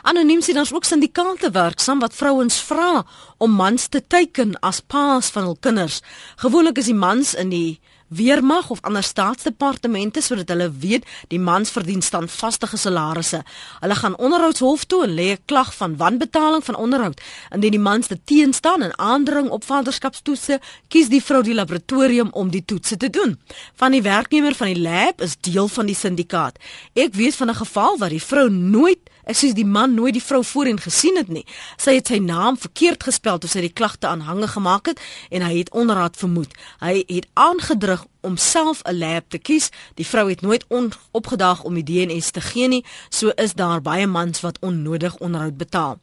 Anoniem 0.06 0.42
sien 0.46 0.60
ons 0.62 0.70
ook 0.70 0.86
syndikaate 0.86 1.50
werksaam 1.50 1.98
wat 2.04 2.14
vrouens 2.14 2.60
vra 2.68 3.02
om 3.42 3.56
mans 3.58 3.88
te 3.90 4.04
teiken 4.06 4.52
as 4.62 4.78
paas 4.86 5.32
van 5.34 5.48
hul 5.48 5.56
kinders. 5.58 6.04
Gewoonlik 6.44 6.78
is 6.78 6.92
die 6.92 6.98
mans 6.98 7.32
in 7.34 7.50
die 7.50 7.80
weermag 8.14 8.70
of 8.70 8.84
ander 8.86 9.02
staatsdepartemente 9.04 10.22
sodat 10.22 10.52
hulle 10.54 10.68
weet 10.84 11.08
die 11.32 11.40
mans 11.42 11.74
verdien 11.74 12.06
standvaste 12.06 12.70
salarisse. 12.78 13.42
Hulle 13.80 13.98
gaan 13.98 14.18
onderhoudshof 14.22 14.84
toe 14.86 15.04
en 15.08 15.16
lê 15.18 15.28
'n 15.32 15.42
klag 15.46 15.74
van 15.74 15.98
wanbetaling 15.98 16.64
van 16.64 16.76
onderhoud. 16.76 17.22
Indien 17.50 17.72
die 17.72 17.86
mans 17.90 18.08
te 18.08 18.20
teenstaan 18.24 18.82
en 18.82 19.00
aandring 19.00 19.50
op 19.50 19.64
vaderskapstoetse, 19.64 20.60
kies 20.88 21.10
die 21.10 21.24
vrou 21.24 21.42
die 21.42 21.54
laboratorium 21.54 22.30
om 22.32 22.50
die 22.50 22.66
toetse 22.66 22.98
te 22.98 23.10
doen. 23.10 23.40
Van 23.76 23.92
die 23.92 24.02
werknemer 24.02 24.56
van 24.56 24.68
die 24.68 24.82
lab 24.82 25.22
is 25.22 25.38
deel 25.40 25.68
van 25.68 25.86
die 25.86 25.96
syndikaat. 25.96 26.60
Ek 26.94 27.14
weet 27.14 27.36
van 27.36 27.50
'n 27.50 27.56
geval 27.56 27.98
waar 27.98 28.10
die 28.10 28.24
vrou 28.24 28.50
nooit 28.50 29.00
Ek 29.26 29.34
sê 29.34 29.50
die 29.58 29.66
man 29.66 29.95
nooit 29.96 30.14
die 30.18 30.24
vrou 30.24 30.44
voorheen 30.46 30.80
gesien 30.80 31.18
het 31.18 31.32
nie. 31.32 31.46
Sy 31.82 31.98
het 31.98 32.12
sy 32.12 32.20
naam 32.24 32.60
verkeerd 32.60 33.04
gespel 33.08 33.40
toe 33.40 33.50
sy 33.50 33.64
die 33.66 33.74
klagte 33.74 34.08
aanhange 34.12 34.48
gemaak 34.54 34.92
het 34.92 35.02
en 35.32 35.46
hy 35.46 35.58
het 35.58 35.72
onderraad 35.74 36.20
vermoed. 36.20 36.54
Hy 36.84 37.04
het 37.08 37.28
aangedring 37.34 38.06
om 38.26 38.38
self 38.38 38.82
'n 38.84 38.98
lab 38.98 39.30
te 39.30 39.38
kies. 39.38 39.70
Die 39.94 40.08
vrou 40.08 40.30
het 40.30 40.42
nooit 40.42 40.66
opgedaag 41.12 41.64
om 41.64 41.74
die 41.74 41.84
DNS 41.84 42.32
te 42.32 42.42
gee 42.42 42.68
nie, 42.68 42.86
so 43.10 43.30
is 43.36 43.54
daar 43.54 43.82
baie 43.82 44.08
mans 44.08 44.42
wat 44.42 44.58
onnodig 44.60 45.18
onderhoud 45.18 45.58
betaal. 45.58 46.00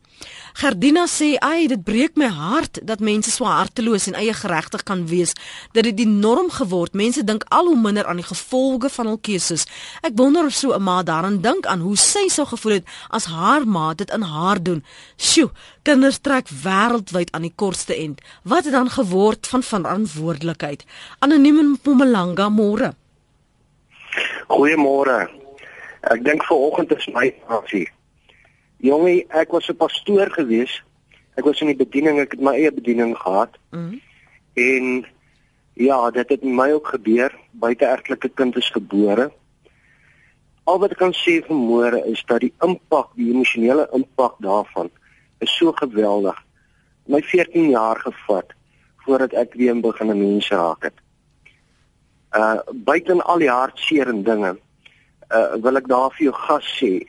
Gardina 0.53 1.07
sê, 1.07 1.37
"Ai, 1.39 1.67
dit 1.67 1.83
breek 1.83 2.17
my 2.17 2.27
hart 2.27 2.79
dat 2.83 3.01
mense 3.01 3.31
so 3.31 3.45
harteloos 3.45 4.07
en 4.07 4.15
eie 4.15 4.35
geregtig 4.35 4.83
kan 4.83 5.07
wees. 5.07 5.33
Dit 5.73 5.97
die 5.97 6.07
norm 6.07 6.51
geword. 6.51 6.93
Mense 6.93 7.25
dink 7.25 7.45
al 7.49 7.67
hoe 7.67 7.81
minder 7.81 8.07
aan 8.07 8.17
die 8.17 8.25
gevolge 8.25 8.89
van 8.89 9.07
hul 9.07 9.19
keuses. 9.19 9.65
Ek 10.01 10.13
wonder 10.15 10.47
of 10.47 10.53
so 10.53 10.73
'n 10.73 10.83
ma 10.83 11.03
daaraan 11.03 11.41
dink 11.41 11.67
aan 11.67 11.81
hoe 11.81 11.97
sy 11.97 12.29
sou 12.29 12.47
gevoel 12.47 12.73
het 12.73 12.85
as 13.09 13.25
haar 13.25 13.67
ma 13.67 13.95
dit 13.95 14.11
in 14.11 14.23
haar 14.23 14.63
doen. 14.63 14.85
Sjoe, 15.17 15.51
kinders 15.83 16.21
trek 16.23 16.51
wêreldwyd 16.63 17.33
aan 17.35 17.47
die 17.47 17.55
kortste 17.55 17.95
end. 17.97 18.21
Wat 18.43 18.65
het 18.65 18.75
dan 18.75 18.91
geword 18.91 19.47
van 19.51 19.63
verantwoordelikheid? 19.63 20.85
Anoniem 21.19 21.59
in 21.59 21.71
Mpumalanga 21.75 22.49
môre. 22.49 22.93
Goeiemôre. 24.47 25.27
Ek 26.13 26.23
dink 26.25 26.45
vanoggend 26.47 26.95
is 26.95 27.09
my 27.15 27.33
aksie. 27.47 27.89
Jongie, 28.83 29.27
ek 29.31 29.53
was 29.53 29.69
'n 29.69 29.77
pastoor 29.77 30.31
gewees. 30.31 30.83
Ek 31.37 31.45
was 31.45 31.61
in 31.61 31.67
die 31.67 31.85
bediening, 31.85 32.19
ek 32.19 32.33
het 32.33 32.41
my 32.41 32.55
eie 32.55 32.73
bediening 32.73 33.17
gehad. 33.17 33.57
Mm. 33.71 34.01
En 34.55 35.07
ja, 35.75 36.11
dit 36.11 36.29
het 36.29 36.43
met 36.43 36.55
my 36.55 36.73
ook 36.73 36.87
gebeur. 36.87 37.33
Buiteegtelike 37.51 38.29
kind 38.29 38.57
is 38.57 38.71
gebore. 38.71 39.33
Al 40.65 40.79
wat 40.79 40.91
ek 40.91 40.99
kan 40.99 41.13
sê 41.13 41.43
vir 41.47 41.57
môre 41.57 42.07
is 42.07 42.23
dat 42.27 42.41
die 42.41 42.53
impak, 42.61 43.11
die 43.17 43.33
emosionele 43.33 43.89
impak 43.93 44.35
daarvan 44.39 44.91
is 45.43 45.55
so 45.59 45.73
geweldig. 45.73 46.39
My 47.11 47.23
14 47.23 47.71
jaar 47.71 47.99
gevat 48.01 48.55
voordat 49.05 49.33
ek 49.35 49.55
weer 49.59 49.75
begin 49.81 50.11
'n 50.11 50.19
mens 50.19 50.49
raak 50.49 50.83
het. 50.83 50.99
Uh 52.33 52.61
buiten 52.73 53.25
al 53.25 53.39
die 53.39 53.51
hartseer 53.51 54.09
en 54.09 54.23
dinge, 54.23 54.57
uh 55.31 55.55
wil 55.63 55.77
ek 55.77 55.89
daar 55.89 56.11
vir 56.11 56.31
jou 56.31 56.35
gas 56.35 56.69
sê, 56.79 57.03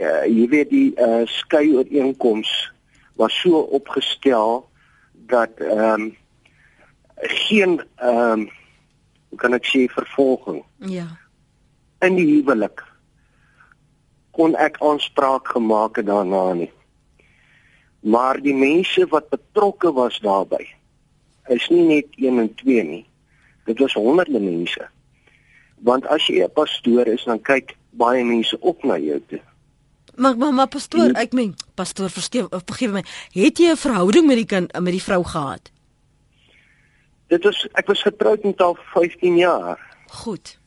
uh, 0.00 0.24
jy 0.26 0.48
weet 0.48 0.70
die 0.70 0.92
uh, 0.96 1.26
skei 1.26 1.74
ooreenkoms 1.74 2.50
was 3.18 3.34
so 3.40 3.58
opgestel 3.58 4.68
dat 5.12 5.50
ehm 5.58 6.00
um, 6.00 6.16
geen 7.16 7.82
ehm 7.96 8.30
um, 8.30 8.50
hoe 9.28 9.38
kan 9.38 9.52
ek 9.52 9.66
sê 9.66 9.86
vervolging 9.92 10.62
ja 10.78 11.06
in 12.06 12.14
die 12.16 12.26
huwelik 12.28 12.84
kon 14.30 14.54
ek 14.56 14.78
aanspraak 14.80 15.50
gemaak 15.54 15.98
het 15.98 16.06
daarna 16.06 16.52
nie 16.60 16.70
maar 18.00 18.40
die 18.40 18.54
mense 18.54 19.06
wat 19.10 19.30
betrokke 19.30 19.92
was 19.92 20.20
daarbey 20.20 20.66
is 21.48 21.68
nie 21.68 21.84
net 21.86 22.06
1 22.16 22.38
en 22.38 22.54
2 22.54 22.82
nie 22.82 23.04
dit 23.64 23.78
was 23.78 23.98
honderde 23.98 24.40
mense 24.40 24.88
want 25.84 26.06
as 26.06 26.26
jy 26.26 26.42
'n 26.44 26.52
pastoor 26.52 27.06
is 27.06 27.24
dan 27.24 27.40
kyk 27.42 27.76
baie 27.90 28.24
mense 28.24 28.60
op 28.60 28.84
na 28.84 28.98
jou 28.98 29.20
toe 29.28 29.42
Maar 30.18 30.36
maar, 30.36 30.54
maar 30.54 30.68
pastoor, 30.68 31.10
ek 31.14 31.32
meen, 31.32 31.54
pastoor, 31.74 32.10
vergeef 32.10 32.46
vergeef 32.50 32.90
my. 32.90 33.04
Het 33.32 33.58
jy 33.58 33.70
'n 33.70 33.76
verhouding 33.76 34.26
met 34.26 34.36
die 34.36 34.46
kind 34.46 34.72
met 34.72 34.92
die 34.92 35.02
vrou 35.02 35.22
gehad? 35.24 35.70
Dit 37.26 37.44
is 37.44 37.68
ek 37.72 37.86
was 37.86 38.02
getroud 38.02 38.42
met 38.42 38.60
al 38.60 38.76
15 38.94 39.36
jaar. 39.36 39.78
Goed. 40.08 40.58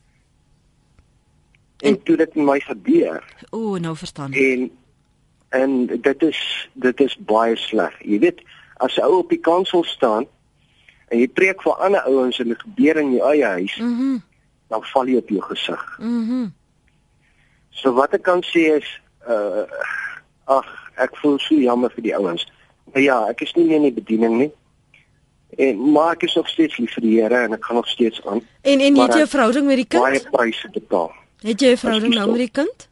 En, 1.76 1.88
en 1.88 2.02
toe 2.02 2.16
dit 2.16 2.34
my 2.34 2.60
gebeur. 2.60 3.24
O, 3.50 3.76
nou 3.76 3.96
verstaan 3.96 4.32
ek. 4.32 4.38
En 4.38 4.70
en 5.52 5.86
dit 5.86 6.22
is 6.22 6.40
dit 6.72 7.00
is 7.00 7.16
baie 7.28 7.56
sleg. 7.56 7.94
Jy 8.00 8.18
weet, 8.18 8.40
as 8.76 8.96
'n 8.96 9.04
ou 9.04 9.18
op 9.18 9.28
die 9.28 9.40
kansel 9.40 9.84
staan 9.84 10.26
en 11.08 11.18
jy 11.18 11.28
preek 11.28 11.62
vir 11.62 11.72
ander 11.72 12.00
ouens 12.00 12.38
en 12.38 12.48
dit 12.48 12.62
gebeur 12.62 12.96
in 12.96 13.12
jou 13.12 13.30
eie 13.30 13.44
huis, 13.44 13.76
mm 13.76 13.96
-hmm. 13.98 14.22
dan 14.68 14.84
val 14.84 15.06
jy 15.06 15.16
op 15.16 15.28
jou 15.28 15.42
gesig. 15.42 15.98
Mhm. 15.98 16.40
Mm 16.40 16.52
so 17.72 17.92
wat 17.92 18.12
ek 18.12 18.22
kan 18.22 18.42
sê 18.44 18.76
is 18.78 18.88
uh 19.28 19.64
ag 20.44 20.66
ek 20.96 21.16
voel 21.16 21.38
so 21.38 21.54
jammer 21.54 21.90
vir 21.94 22.02
die 22.02 22.16
ouens. 22.16 22.44
Maar 22.92 23.02
ja, 23.02 23.28
ek 23.28 23.40
is 23.40 23.54
nie 23.54 23.64
meer 23.64 23.76
in 23.76 23.82
die 23.82 24.02
bediening 24.02 24.38
nie. 24.38 24.52
En 25.56 25.92
maar 25.92 26.12
ek 26.12 26.22
is 26.22 26.34
nog 26.34 26.48
steeds 26.48 26.76
lief 26.76 26.92
vir 26.92 27.02
die 27.02 27.20
Here 27.20 27.44
en 27.46 27.52
ek 27.52 27.64
gaan 27.64 27.76
nog 27.76 27.88
steeds 27.88 28.20
aan. 28.26 28.40
En 28.62 28.80
en 28.80 28.96
het 28.96 29.14
jy 29.14 29.22
'n 29.22 29.26
verhouding 29.26 29.66
met 29.66 29.76
die 29.76 29.86
kind? 29.86 30.02
Baie 30.02 30.22
pryse 30.30 30.68
betaal. 30.70 31.12
Het 31.42 31.60
jy 31.60 31.70
'n 31.72 31.76
verhouding 31.76 32.14
nou 32.14 32.30
met 32.30 32.38
die 32.38 32.50
kind? 32.50 32.88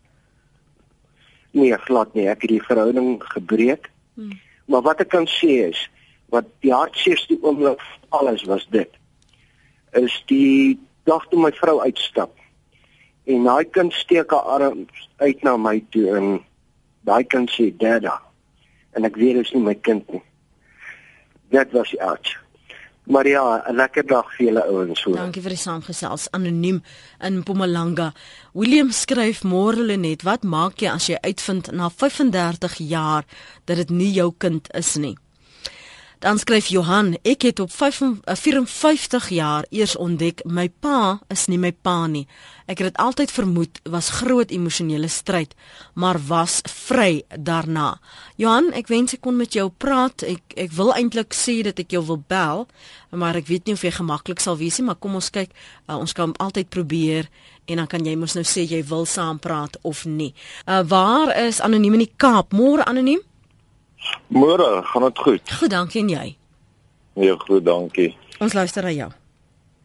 Nee, 1.51 1.79
glad 1.87 2.15
nie. 2.15 2.29
Ek 2.31 2.45
het 2.45 2.51
die 2.51 2.63
verhouding 2.63 3.19
gebreek. 3.33 3.91
Hmm. 4.15 4.37
Maar 4.71 4.85
wat 4.87 5.01
ek 5.03 5.11
kan 5.15 5.27
sê 5.27 5.67
is 5.71 5.81
wat 6.31 6.47
die 6.63 6.71
hartseerste 6.71 7.39
oomblik 7.43 7.81
alles 8.15 8.45
was 8.47 8.67
dit. 8.71 8.91
Is 9.99 10.15
die 10.31 10.79
dag 11.09 11.27
toe 11.29 11.41
my 11.43 11.51
vrou 11.59 11.81
uitstap 11.83 12.37
en 13.31 13.45
daai 13.45 13.65
kind 13.75 13.93
steek 13.93 14.33
haar 14.35 14.63
arm 14.63 14.87
uit 15.17 15.43
na 15.43 15.57
my 15.57 15.79
toe 15.95 16.07
en 16.17 16.29
daai 17.07 17.25
kind 17.25 17.51
sê 17.53 17.71
dada 17.83 18.17
en 18.97 19.07
ek 19.09 19.19
weet 19.21 19.39
dit 19.39 19.47
is 19.47 19.53
nie 19.55 19.65
my 19.65 19.75
kind 19.89 20.07
nie 20.15 20.23
dit 21.55 21.75
was 21.77 21.93
uit 21.99 22.33
maar 23.11 23.27
ja 23.27 23.63
'n 23.69 23.75
lekker 23.75 24.07
dag 24.07 24.27
vir 24.37 24.47
julle 24.47 24.65
ouens 24.67 25.03
hoor. 25.05 25.17
Dankie 25.17 25.43
vir 25.43 25.51
die 25.51 25.65
saamgesels 25.67 26.31
anoniem 26.31 26.83
in 27.19 27.39
Mpumalanga. 27.39 28.13
William 28.53 28.91
skryf 28.91 29.43
môre 29.43 29.97
net 29.97 30.23
wat 30.23 30.43
maak 30.43 30.81
jy 30.81 30.89
as 30.89 31.07
jy 31.07 31.17
uitvind 31.21 31.73
na 31.73 31.91
35 31.91 32.79
jaar 32.79 33.25
dat 33.65 33.77
dit 33.77 33.91
nie 33.91 34.13
jou 34.13 34.33
kind 34.39 34.73
is 34.75 34.97
nie 34.97 35.17
Dan 36.21 36.37
skryf 36.37 36.67
Johan, 36.69 37.15
ek 37.25 37.47
het 37.49 37.61
op 37.65 37.71
54 37.73 39.25
eh, 39.25 39.37
jaar 39.37 39.65
eers 39.73 39.95
ontdek 39.97 40.43
my 40.45 40.67
pa 40.69 41.21
is 41.33 41.47
nie 41.49 41.57
my 41.57 41.71
pa 41.73 42.05
nie. 42.13 42.27
Ek 42.69 42.83
het 42.83 42.91
dit 42.91 42.99
altyd 43.01 43.33
vermoed 43.33 43.81
was 43.89 44.11
groot 44.21 44.53
emosionele 44.53 45.09
stryd, 45.09 45.55
maar 45.97 46.21
was 46.29 46.59
vry 46.69 47.23
daarna. 47.33 47.95
Johan, 48.37 48.69
ek 48.77 48.93
wens 48.93 49.17
ek 49.17 49.23
kon 49.25 49.41
met 49.41 49.57
jou 49.57 49.71
praat. 49.73 50.27
Ek 50.29 50.45
ek 50.61 50.77
wil 50.77 50.93
eintlik 50.93 51.33
sê 51.33 51.63
dat 51.65 51.81
ek 51.81 51.97
jou 51.97 52.05
wil 52.05 52.21
bel, 52.29 52.67
maar 53.17 53.41
ek 53.41 53.49
weet 53.49 53.65
nie 53.65 53.79
of 53.79 53.87
jy 53.89 53.95
gemaklik 53.97 54.45
sal 54.45 54.61
wees 54.61 54.77
nie, 54.77 54.91
maar 54.91 55.01
kom 55.01 55.17
ons 55.17 55.33
kyk. 55.33 55.57
Uh, 55.89 55.97
ons 55.97 56.13
kan 56.13 56.37
altyd 56.37 56.69
probeer 56.69 57.33
en 57.65 57.81
dan 57.81 57.89
kan 57.89 58.05
jy 58.05 58.13
mos 58.21 58.37
nou 58.37 58.45
sê 58.45 58.69
jy 58.69 58.85
wil 58.93 59.09
saam 59.09 59.41
praat 59.41 59.81
of 59.89 60.05
nie. 60.05 60.35
Uh, 60.69 60.85
waar 60.85 61.33
is 61.49 61.65
anoniem 61.65 61.97
in 61.97 62.05
die 62.05 62.13
Kaap? 62.21 62.53
Môre 62.53 62.85
anoniem? 62.85 63.25
Môre, 64.29 64.83
gaan 64.83 65.03
dit 65.03 65.19
goed? 65.19 65.53
Goed, 65.59 65.71
dankie 65.71 66.03
en 66.03 66.09
jy? 66.09 66.37
Ja, 67.21 67.35
goed, 67.39 67.65
dankie. 67.65 68.17
Ons 68.39 68.53
luister 68.53 68.83
na 68.83 68.93
jou. 68.95 69.11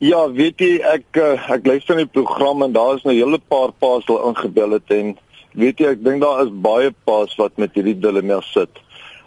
Ja, 0.04 0.26
weet 0.32 0.60
jy, 0.60 0.76
ek 0.84 1.18
eh, 1.20 1.50
ek 1.56 1.68
luister 1.68 1.96
na 1.96 2.04
die 2.04 2.12
program 2.12 2.64
en 2.64 2.74
daar 2.76 2.96
is 2.96 3.04
'n 3.04 3.16
hele 3.16 3.40
paar 3.40 3.72
paas 3.72 4.06
wat 4.06 4.26
ingebel 4.28 4.72
het 4.72 4.92
en 4.92 5.18
weet 5.54 5.80
jy, 5.80 5.88
ek 5.96 6.04
dink 6.04 6.22
daar 6.22 6.44
is 6.46 6.52
baie 6.52 6.92
paas 7.06 7.36
wat 7.36 7.58
met 7.58 7.74
hierdie 7.74 8.00
dilemma 8.00 8.42
sit. 8.42 8.70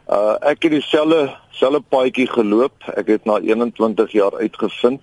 Uh 0.09 0.37
ek 0.41 0.63
het 0.63 0.73
dieselfde 0.73 1.35
selfe 1.51 1.83
paadjie 1.89 2.29
geloop. 2.29 2.73
Ek 2.97 3.09
het 3.09 3.25
na 3.25 3.41
21 3.41 4.13
jaar 4.13 4.37
uitgevind 4.37 5.01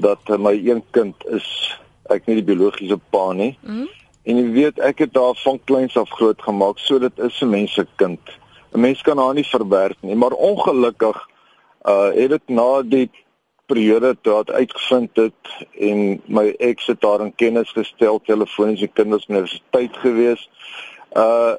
dat 0.00 0.28
my 0.38 0.52
een 0.52 0.82
kind 0.90 1.16
is 1.26 1.78
ek 2.10 2.26
nie 2.26 2.40
die 2.40 2.48
biologiese 2.54 2.98
pa 3.10 3.32
nie. 3.32 3.56
Mm. 3.62 3.88
En 4.24 4.36
jy 4.36 4.46
weet, 4.52 4.78
ek 4.80 4.98
het 5.04 5.12
daar 5.12 5.36
van 5.42 5.60
kleins 5.64 5.96
af 6.00 6.08
groot 6.16 6.40
gemaak, 6.42 6.78
so 6.78 6.98
dit 6.98 7.18
is 7.18 7.40
'n 7.42 7.50
mens 7.50 7.72
se 7.72 7.86
kind. 7.96 8.20
'n 8.74 8.80
mens 8.80 9.02
kan 9.02 9.18
haar 9.18 9.34
nie 9.34 9.46
verwerk 9.46 9.96
nie, 10.00 10.16
maar 10.16 10.32
ongelukkig 10.32 11.28
uh 11.86 12.10
het 12.14 12.30
dit 12.30 12.48
na 12.48 12.82
die 12.82 13.10
periode 13.66 14.16
het 14.22 14.50
uitgevind 14.50 15.16
het 15.16 15.66
en 15.78 16.22
my 16.26 16.54
ex 16.58 16.86
het 16.86 17.00
daar 17.00 17.20
in 17.20 17.34
kennis 17.34 17.70
gestel 17.70 18.20
telefonies 18.24 18.80
die 18.80 18.90
kinders 18.92 19.28
universiteit 19.28 19.96
gewees. 19.96 20.48
Uh 21.12 21.54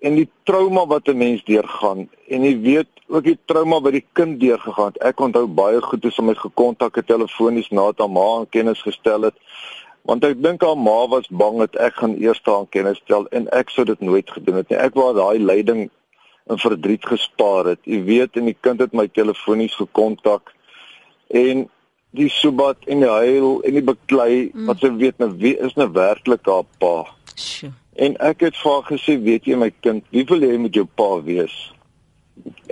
en 0.00 0.14
die 0.16 0.30
trauma 0.48 0.86
wat 0.86 1.08
'n 1.08 1.16
mens 1.16 1.44
deurgaan 1.44 2.08
en 2.28 2.42
jy 2.42 2.60
weet 2.60 2.88
ook 3.06 3.24
die 3.24 3.38
trauma 3.44 3.80
wat 3.80 3.92
die 3.92 4.06
kind 4.12 4.40
deurgegaan 4.40 4.86
het. 4.86 5.02
Ek 5.02 5.20
onthou 5.20 5.46
baie 5.46 5.80
goed 5.82 6.02
hoe 6.02 6.12
sy 6.12 6.22
my 6.22 6.34
gekontak 6.34 6.96
het 6.96 7.06
telefonies 7.06 7.68
nadat 7.68 7.98
haar 7.98 8.10
ma 8.10 8.40
in 8.40 8.48
kennis 8.48 8.82
gestel 8.82 9.22
het. 9.22 9.36
Want 10.02 10.24
ek 10.24 10.42
dink 10.42 10.62
haar 10.62 10.78
ma 10.78 11.06
was 11.08 11.28
bang 11.28 11.58
dat 11.58 11.76
ek 11.76 11.94
gaan 11.94 12.16
eers 12.16 12.40
haar 12.44 12.66
kennis 12.68 12.98
stel 12.98 13.26
en 13.28 13.48
ek 13.48 13.70
sou 13.70 13.84
dit 13.84 14.00
nooit 14.00 14.30
gedoen 14.30 14.54
het 14.54 14.68
nie. 14.68 14.78
Ek 14.78 14.94
wou 14.94 15.14
daai 15.14 15.38
leiding 15.38 15.90
in 16.50 16.58
verdriet 16.58 17.06
gespaar 17.06 17.72
het. 17.72 17.82
U 17.86 18.04
weet 18.04 18.36
en 18.36 18.48
die 18.50 18.56
kind 18.60 18.80
het 18.82 18.96
my 18.96 19.06
telefonies 19.08 19.76
gekontak 19.78 20.52
en 21.30 21.68
die 22.16 22.28
subat 22.34 22.88
en 22.90 23.04
die 23.04 23.10
huil 23.10 23.60
en 23.62 23.76
die 23.76 23.86
beklei 23.86 24.50
mm. 24.50 24.66
wat 24.70 24.82
sy 24.82 24.90
weet 24.98 25.20
nou 25.22 25.30
wie 25.38 25.54
is 25.62 25.76
nou 25.78 25.86
werklik 25.94 26.48
haar 26.50 26.66
pa. 26.82 26.94
Sjoe. 27.38 27.72
En 28.00 28.14
ek 28.22 28.46
het 28.46 28.56
vir 28.56 28.72
haar 28.72 28.86
gesê, 28.88 29.16
weet 29.20 29.48
jy 29.50 29.56
my 29.60 29.68
kind, 29.84 30.04
wie 30.14 30.24
wil 30.28 30.44
jy 30.46 30.56
met 30.62 30.76
jou 30.78 30.86
pa 30.96 31.08
wees? 31.26 31.54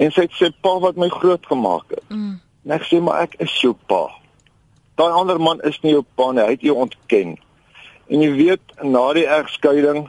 En 0.00 0.12
sy 0.14 0.24
het 0.24 0.36
sê 0.38 0.48
pa 0.64 0.78
wat 0.80 0.96
my 0.96 1.10
groot 1.12 1.44
gemaak 1.50 1.90
het. 1.92 2.04
Mm. 2.08 2.38
En 2.64 2.74
ek 2.78 2.86
sê 2.88 3.00
maar 3.02 3.26
ek 3.26 3.36
is 3.44 3.54
jou 3.60 3.74
pa. 3.90 4.06
Daai 4.98 5.12
ander 5.14 5.38
man 5.42 5.60
is 5.68 5.76
nie 5.84 5.92
jou 5.94 6.04
pa 6.18 6.30
nie, 6.32 6.46
hy 6.46 6.56
het 6.56 6.64
jou 6.64 6.78
ontken. 6.86 7.36
En 8.08 8.24
jy 8.24 8.30
weet 8.38 8.78
na 8.82 9.04
die 9.18 9.26
egskeiding 9.28 10.06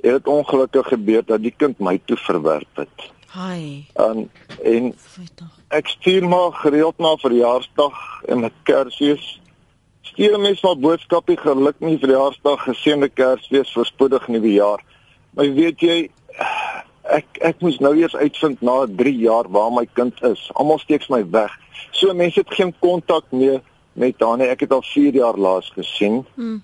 het 0.00 0.12
dit 0.12 0.26
ongelukkig 0.26 0.88
gebeur 0.88 1.22
dat 1.26 1.42
die 1.42 1.54
kind 1.56 1.78
my 1.78 2.00
toe 2.04 2.16
verwerp 2.16 2.82
het. 2.82 3.10
Hi. 3.34 3.84
En 3.94 4.30
en 4.64 4.94
ek 5.68 5.88
stuur 5.88 6.28
maar 6.28 6.52
gereeld 6.52 6.98
na 6.98 7.16
verjaarsdag 7.16 8.22
en 8.26 8.40
met 8.40 8.52
Kersfees 8.62 9.40
stuur 10.18 10.34
'n 10.34 10.40
mens 10.40 10.62
maar 10.62 10.78
boodskapie 10.78 11.36
geluk 11.36 11.78
nie 11.78 11.98
vir 11.98 12.08
die 12.08 12.16
Jaarsdag 12.16 12.62
geseënde 12.62 13.08
Kersfees 13.08 13.72
voorspoedig 13.72 14.28
nuwe 14.28 14.52
jaar. 14.52 14.82
Maar 15.30 15.54
weet 15.54 15.80
jy 15.80 16.10
ek 17.02 17.26
ek 17.40 17.60
moes 17.60 17.78
nou 17.78 17.94
eers 17.96 18.16
uitvind 18.16 18.60
na 18.60 18.86
3 18.86 19.16
jaar 19.16 19.46
waar 19.48 19.72
my 19.72 19.86
kind 19.92 20.22
is. 20.22 20.50
Almal 20.54 20.78
steeks 20.78 21.08
my 21.08 21.22
weg. 21.30 21.52
So 21.90 22.14
mense 22.14 22.40
het 22.40 22.54
geen 22.54 22.74
kontak 22.78 23.24
meer 23.30 23.60
met 23.92 24.20
haar 24.20 24.36
nie. 24.36 24.48
Ek 24.48 24.60
het 24.60 24.72
al 24.72 24.82
4 24.82 25.14
jaar 25.14 25.36
laas 25.36 25.70
gesien. 25.74 26.26
Hmm. 26.34 26.62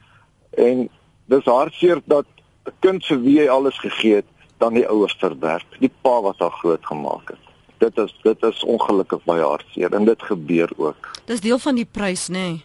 En 0.50 0.88
dis 1.26 1.44
hartseer 1.44 2.02
dat 2.04 2.26
'n 2.66 2.76
kind 2.80 3.04
vir 3.04 3.20
wie 3.20 3.40
hy 3.40 3.48
alles 3.48 3.78
gegee 3.78 4.14
het, 4.14 4.28
dan 4.58 4.74
die 4.74 4.88
ouers 4.88 5.16
verwerp. 5.18 5.66
Die 5.78 5.92
pa 6.02 6.20
wat 6.22 6.38
haar 6.38 6.56
groot 6.60 6.86
gemaak 6.86 7.28
het. 7.28 7.42
Dit 7.78 7.98
is 7.98 8.14
dit 8.22 8.42
is 8.42 8.64
ongelukkig 8.64 9.24
baie 9.24 9.42
hartseer 9.42 9.92
en 9.92 10.04
dit 10.04 10.22
gebeur 10.22 10.70
ook. 10.76 11.10
Dis 11.26 11.40
deel 11.40 11.58
van 11.58 11.74
die 11.74 11.88
prys, 11.90 12.28
nê? 12.28 12.32
Nee 12.34 12.64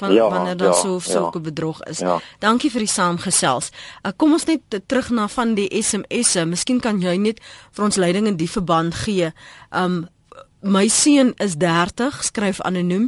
van 0.00 0.12
ja, 0.12 0.28
wanneer 0.28 0.56
daar 0.56 0.68
ja, 0.68 0.74
so 0.74 0.98
sulke 0.98 1.38
ja, 1.38 1.44
bedrog 1.44 1.82
is. 1.82 1.98
Ja. 1.98 2.20
Dankie 2.38 2.70
vir 2.72 2.84
die 2.84 2.90
saamgesels. 2.90 3.70
Uh, 4.02 4.12
kom 4.16 4.32
ons 4.36 4.46
net 4.48 4.80
terug 4.86 5.10
na 5.14 5.28
van 5.28 5.54
die 5.58 5.68
SMS'e. 5.82 6.46
Miskien 6.48 6.80
kan 6.80 7.02
jy 7.04 7.16
net 7.20 7.42
vir 7.76 7.86
ons 7.86 8.00
leiding 8.00 8.28
in 8.30 8.38
die 8.40 8.48
verband 8.50 8.96
gee. 9.04 9.32
Um 9.76 10.06
my 10.60 10.86
seun 10.92 11.32
is 11.40 11.54
30, 11.56 12.18
skryf 12.24 12.58
anoniem 12.68 13.06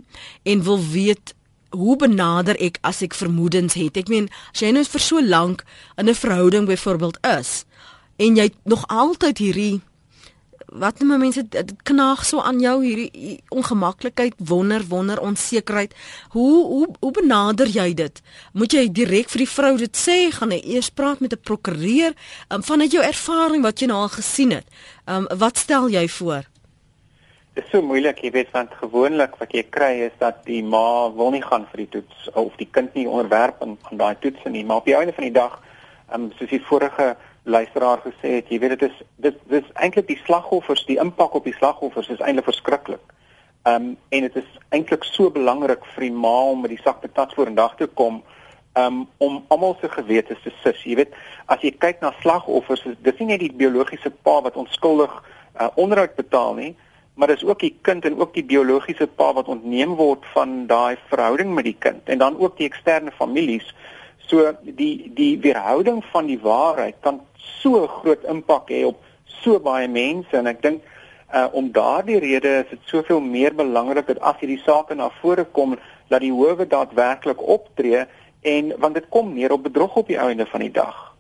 en 0.49 0.63
wil 0.65 0.79
weet 0.93 1.35
hoe 1.73 1.97
benader 1.97 2.57
ek 2.61 2.79
as 2.83 3.03
ek 3.03 3.15
vermoedens 3.15 3.75
het. 3.75 3.97
Ek 3.97 4.09
meen, 4.09 4.29
as 4.53 4.61
jy 4.61 4.73
nou 4.73 4.85
vir 4.85 5.01
so 5.01 5.21
lank 5.21 5.65
in 5.97 6.09
'n 6.09 6.15
verhouding 6.15 6.67
byvoorbeeld 6.67 7.19
is 7.39 7.65
en 8.17 8.37
jy 8.37 8.51
nog 8.65 8.85
altyd 8.89 9.39
hierdie 9.39 9.81
wat 10.73 11.01
noem 11.03 11.19
mense 11.21 11.43
dit 11.53 11.73
knaag 11.89 12.23
so 12.25 12.41
aan 12.41 12.61
jou 12.61 12.79
hierdie 12.85 13.41
ongemaklikheid, 13.53 14.35
wonder, 14.39 14.85
wonder, 14.89 15.21
onsekerheid. 15.21 15.95
Hoe 16.29 16.65
hoe 16.67 16.89
hoe 17.01 17.13
benader 17.13 17.69
jy 17.69 17.93
dit? 17.95 18.23
Moet 18.53 18.73
jy 18.73 18.87
direk 18.93 19.29
vir 19.33 19.45
die 19.45 19.51
vrou 19.53 19.75
dit 19.77 19.97
sê? 19.97 20.31
Gaan 20.33 20.55
jy 20.55 20.63
eers 20.77 20.91
praat 20.91 21.21
met 21.21 21.33
'n 21.33 21.45
prokureur 21.45 22.15
um, 22.49 22.63
vanuit 22.63 22.93
jou 22.93 23.03
ervaring 23.05 23.63
wat 23.63 23.81
jy 23.81 23.87
nou 23.87 24.01
al 24.01 24.09
gesien 24.09 24.51
het? 24.51 24.67
Um, 25.07 25.29
wat 25.37 25.59
stel 25.59 25.89
jy 25.89 26.09
voor? 26.09 26.52
Dit 27.53 27.67
is 27.67 27.71
so 27.71 27.85
moeilik, 27.85 28.23
jy 28.25 28.31
weet, 28.33 28.49
want 28.55 28.73
gewoonlik 28.81 29.35
wat 29.37 29.51
jy 29.53 29.61
kry 29.69 29.91
is 30.07 30.15
dat 30.23 30.39
die 30.47 30.63
ma 30.65 31.11
wil 31.13 31.35
nie 31.35 31.43
gaan 31.45 31.67
vir 31.69 31.83
die 31.83 31.89
toets 31.99 32.29
of 32.41 32.55
die 32.57 32.69
kind 32.73 32.95
nie 32.97 33.05
onderwerp 33.05 33.59
aan, 33.61 33.75
daai 34.01 34.15
toets 34.23 34.47
nie, 34.49 34.63
maar 34.65 34.81
op 34.81 34.87
die 34.89 34.95
einde 34.97 35.13
van 35.13 35.27
die 35.27 35.35
dag, 35.37 35.59
um, 36.17 36.31
soos 36.39 36.49
die 36.49 36.63
vorige 36.65 37.11
luisteraar 37.45 38.01
gesê 38.07 38.39
het, 38.39 38.49
jy 38.49 38.57
weet 38.63 38.73
dit 38.79 38.87
is 38.87 39.03
dit 39.27 39.43
dis 39.53 39.67
eintlik 39.85 40.07
die 40.09 40.17
slagoffers, 40.23 40.87
die 40.89 40.97
impak 41.03 41.37
op 41.37 41.45
die 41.45 41.53
slagoffers 41.59 42.09
is 42.15 42.23
eintlik 42.25 42.49
verskriklik. 42.49 43.03
Ehm 43.69 43.91
um, 43.91 43.91
en 44.17 44.25
dit 44.25 44.39
is 44.41 44.55
eintlik 44.73 45.05
so 45.05 45.29
belangrik 45.35 45.85
vir 45.95 46.07
die 46.07 46.17
ma 46.23 46.33
om 46.55 46.63
met 46.65 46.73
die 46.73 46.81
sak 46.81 47.03
patat 47.03 47.35
voor 47.37 47.51
in 47.51 47.59
dag 47.59 47.75
te 47.77 47.91
kom 48.01 48.23
um, 48.81 49.03
om 49.19 49.37
almal 49.53 49.77
se 49.83 49.91
gewete 49.93 50.39
te 50.41 50.55
sis. 50.63 50.81
Jy 50.89 50.97
weet, 51.03 51.13
as 51.53 51.61
jy 51.61 51.75
kyk 51.85 52.01
na 52.01 52.15
slagoffers, 52.23 52.87
dis 53.05 53.21
nie 53.21 53.29
net 53.35 53.45
die 53.45 53.53
biologiese 53.53 54.15
pa 54.25 54.39
wat 54.49 54.57
onskuldig 54.57 55.13
uh, 55.21 55.69
onderhoud 55.77 56.17
betaal 56.17 56.57
nie, 56.57 56.73
maar 57.23 57.31
dis 57.31 57.45
ook 57.45 57.61
die 57.63 57.77
kind 57.87 58.05
en 58.05 58.17
ook 58.19 58.33
die 58.35 58.43
biologiese 58.43 59.07
pa 59.07 59.29
wat 59.33 59.47
ontneem 59.47 59.93
word 59.95 60.25
van 60.35 60.65
daai 60.67 60.97
verhouding 61.07 61.53
met 61.55 61.69
die 61.69 61.77
kind 61.79 62.09
en 62.11 62.19
dan 62.19 62.39
ook 62.39 62.57
die 62.59 62.67
eksterne 62.67 63.13
families. 63.15 63.69
So 64.27 64.51
die 64.63 65.07
die 65.15 65.37
weerhouding 65.45 66.01
van 66.11 66.27
die 66.27 66.41
waarheid 66.43 66.99
kan 67.07 67.21
so 67.39 67.87
groot 67.87 68.27
impak 68.27 68.73
hê 68.75 68.83
op 68.89 68.99
so 69.37 69.63
baie 69.63 69.87
mense 69.87 70.35
en 70.35 70.51
ek 70.51 70.65
dink 70.67 70.83
uh, 70.83 71.47
om 71.55 71.71
daardie 71.71 72.19
rede 72.27 72.57
is 72.65 72.75
dit 72.75 72.91
soveel 72.91 73.23
meer 73.23 73.55
belangrik 73.55 74.11
dat 74.11 74.19
as 74.33 74.43
hierdie 74.43 74.59
sake 74.67 74.99
na 74.99 75.13
vore 75.21 75.47
kom 75.61 75.79
dat 76.11 76.27
die 76.27 76.35
howe 76.35 76.67
daadwerklik 76.67 77.47
optree 77.47 78.03
en 78.43 78.75
want 78.83 78.99
dit 78.99 79.07
kom 79.15 79.31
neer 79.39 79.55
op 79.55 79.63
bedrog 79.71 79.95
op 80.03 80.11
die 80.11 80.19
einde 80.19 80.51
van 80.51 80.67
die 80.67 80.75
dag. 80.75 81.12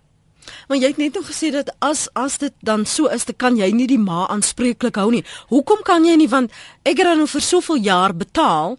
Maar 0.69 0.79
jy 0.79 0.91
het 0.93 0.99
net 1.01 1.15
nog 1.15 1.27
gesê 1.31 1.51
dat 1.55 1.71
as 1.79 2.09
as 2.19 2.39
dit 2.39 2.55
dan 2.61 2.85
so 2.87 3.07
is, 3.07 3.25
dan 3.25 3.37
kan 3.37 3.57
jy 3.57 3.71
nie 3.75 3.87
die 3.87 4.01
ma 4.01 4.27
aanspreeklik 4.31 4.97
hou 5.01 5.11
nie. 5.11 5.25
Hoekom 5.53 5.83
kan 5.87 6.07
jy 6.07 6.17
nie 6.19 6.29
want 6.29 6.53
ek 6.89 7.03
het 7.03 7.17
nou 7.19 7.29
vir 7.31 7.45
soveel 7.45 7.83
jaar 7.83 8.15
betaal, 8.17 8.79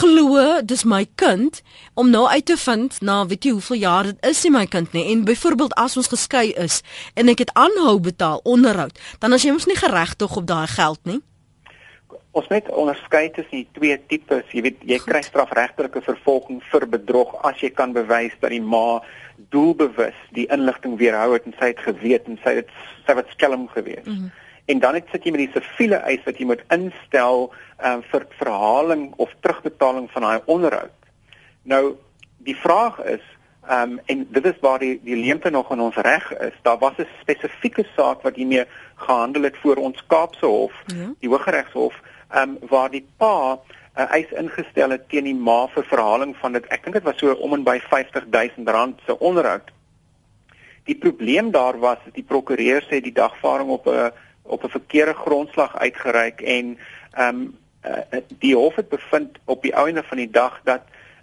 glo 0.00 0.60
dis 0.62 0.84
my 0.84 1.04
kind 1.16 1.62
om 1.94 2.10
nou 2.10 2.26
uit 2.28 2.46
te 2.46 2.56
vind 2.56 3.00
na 3.00 3.22
weet 3.26 3.44
jy 3.44 3.54
hoeveel 3.56 3.80
jaar 3.82 4.10
dit 4.10 4.26
is 4.26 4.42
nie 4.44 4.54
my 4.54 4.66
kind 4.66 4.92
nie. 4.92 5.06
En 5.12 5.24
byvoorbeeld 5.24 5.74
as 5.74 5.96
ons 5.96 6.12
geskei 6.12 6.52
is 6.56 6.82
en 7.14 7.28
ek 7.28 7.46
het 7.46 7.54
aanhou 7.54 7.98
betaal 8.00 8.40
onderhoud, 8.44 8.98
dan 9.20 9.32
as 9.32 9.46
jy 9.46 9.54
mos 9.56 9.68
nie 9.68 9.78
geregtig 9.78 10.36
op 10.36 10.46
daai 10.46 10.66
geld 10.66 11.00
nie. 11.04 11.20
Ons 12.36 12.46
moet 12.52 12.68
onderskei 12.70 13.30
tussen 13.34 13.64
die 13.64 13.68
twee 13.74 13.96
tipes. 14.06 14.44
Jy 14.52 14.62
weet, 14.62 14.82
jy 14.86 14.98
kry 15.02 15.22
strafregtelike 15.26 16.02
vervolging 16.04 16.60
vir 16.70 16.84
bedrog 16.92 17.32
as 17.48 17.58
jy 17.64 17.70
kan 17.74 17.94
bewys 17.96 18.36
dat 18.42 18.52
die 18.52 18.62
ma 18.62 19.00
doelbewus 19.48 20.18
die 20.36 20.46
inligting 20.52 20.98
weerhou 20.98 21.32
het 21.32 21.44
en 21.44 21.54
sy 21.58 21.72
het 21.72 21.78
geweet 21.78 22.26
en 22.26 22.38
sy 22.44 22.54
het 22.60 22.68
sy 23.06 23.14
wat 23.14 23.30
skelm 23.34 23.68
gewees. 23.68 24.04
Mm 24.04 24.14
-hmm. 24.14 24.30
En 24.68 24.78
dan 24.78 24.94
het 24.94 25.08
sit 25.10 25.24
jy 25.24 25.30
met 25.30 25.40
die 25.40 25.62
siviele 25.62 25.96
eis 25.96 26.24
wat 26.24 26.38
jy 26.38 26.44
moet 26.44 26.64
instel 26.74 27.52
um, 27.84 28.02
vir 28.10 28.26
verhaling 28.36 29.12
of 29.16 29.32
terugbetaling 29.40 30.10
van 30.10 30.22
daai 30.22 30.40
onderhoud. 30.44 31.08
Nou 31.62 31.96
die 32.44 32.56
vraag 32.56 33.00
is 33.04 33.24
ehm 33.68 33.92
um, 33.92 34.00
en 34.04 34.26
dit 34.32 34.44
is 34.44 34.60
waar 34.60 34.78
die 34.78 35.00
die 35.04 35.16
leemte 35.16 35.50
nog 35.50 35.70
in 35.72 35.80
ons 35.80 35.96
reg 35.96 36.32
is. 36.38 36.52
Daar 36.62 36.78
was 36.78 36.96
'n 36.96 37.08
spesifieke 37.20 37.86
saak 37.96 38.22
wat 38.22 38.36
hiermee 38.36 38.64
gehandel 38.94 39.42
het 39.42 39.56
voor 39.56 39.76
ons 39.76 40.04
Kaapse 40.06 40.46
Hof, 40.46 40.72
ja. 40.86 41.12
die 41.18 41.28
Hooggeregshof, 41.28 41.94
ehm 42.28 42.48
um, 42.48 42.68
waar 42.68 42.90
die 42.90 43.06
pa 43.16 43.58
'n 43.98 44.02
uh, 44.02 44.12
eis 44.14 44.30
ingestel 44.30 44.90
het 44.94 45.08
teen 45.08 45.26
die 45.26 45.34
ma 45.34 45.66
vir 45.74 45.84
verhaling 45.84 46.36
van 46.38 46.52
dit. 46.52 46.66
Ek 46.70 46.84
dink 46.84 46.94
dit 46.94 47.02
was 47.02 47.18
so 47.18 47.32
om 47.32 47.54
en 47.56 47.64
by 47.66 47.78
R50000 47.82 49.02
se 49.06 49.18
onderhoud. 49.18 49.72
Die 50.86 50.94
probleem 50.94 51.50
daar 51.50 51.78
was 51.78 51.98
dat 52.04 52.14
die 52.14 52.22
prokureur 52.22 52.86
sê 52.86 53.00
die 53.02 53.12
dagvaarding 53.12 53.70
op 53.70 53.86
'n 53.86 54.12
op 54.42 54.64
'n 54.64 54.76
verkeerde 54.76 55.14
grondslag 55.14 55.76
uitgereik 55.78 56.40
en 56.40 56.78
ehm 57.12 57.28
um, 57.28 57.58
uh, 57.86 58.20
die 58.38 58.54
hof 58.54 58.76
het 58.76 58.88
bevind 58.88 59.38
op 59.44 59.62
die 59.62 59.72
einde 59.72 60.02
van 60.02 60.16
die 60.16 60.30
dag 60.30 60.60
dat 60.64 60.82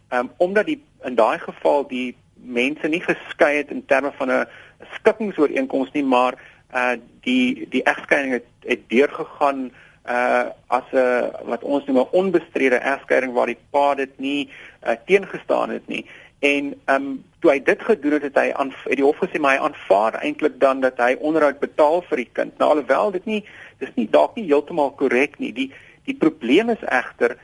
ehm 0.10 0.20
um, 0.20 0.32
omdat 0.38 0.66
die 0.66 0.84
in 1.04 1.16
daai 1.16 1.40
geval 1.40 1.88
die 1.88 2.16
mense 2.34 2.88
nie 2.88 3.02
geskei 3.02 3.58
het 3.58 3.72
in 3.72 3.86
terme 3.86 4.12
van 4.18 4.32
'n 4.32 4.48
skikkingsooreenkoms 4.94 5.92
nie, 5.92 6.04
maar 6.04 6.34
uh 6.74 6.98
die 7.22 7.68
die 7.70 7.84
egskeiding 7.84 8.34
het, 8.34 8.46
het 8.60 8.80
deurgegaan 8.88 9.72
uh 10.08 10.46
as 10.68 10.88
'n 10.92 11.32
wat 11.50 11.64
ons 11.64 11.86
noem 11.86 11.98
'n 11.98 12.12
onbestrede 12.12 12.76
egskeiding 12.76 13.34
waar 13.34 13.46
die 13.48 13.62
pa 13.70 13.96
dit 13.96 14.20
nie 14.20 14.50
uh, 14.84 14.94
teengestaan 15.06 15.70
het 15.70 15.88
nie. 15.88 16.06
En 16.40 16.74
ehm 16.86 17.02
um, 17.02 17.24
toe 17.40 17.52
hy 17.52 17.64
dit 17.64 17.82
gedoen 17.82 18.12
het, 18.12 18.22
het 18.22 18.36
hy 18.36 18.52
aan 18.54 18.74
het 18.84 18.98
die 19.00 19.06
hof 19.06 19.18
gesê 19.18 19.40
maar 19.40 19.58
hy 19.58 19.64
aanvaar 19.66 20.14
eintlik 20.14 20.60
dan 20.60 20.80
dat 20.80 20.98
hy 20.98 21.16
onderhoud 21.20 21.60
betaal 21.60 22.02
vir 22.10 22.18
die 22.18 22.30
kind. 22.32 22.58
Nou 22.58 22.70
alhoewel 22.70 23.12
dit 23.12 23.26
nie 23.26 23.44
dis 23.78 23.94
nie 23.96 24.08
dalk 24.10 24.36
nie 24.36 24.46
heeltemal 24.46 24.92
korrek 24.92 25.40
nie. 25.40 25.54
Die 25.54 25.72
die 26.06 26.16
probleem 26.16 26.70
is 26.70 26.84
egter 26.86 27.38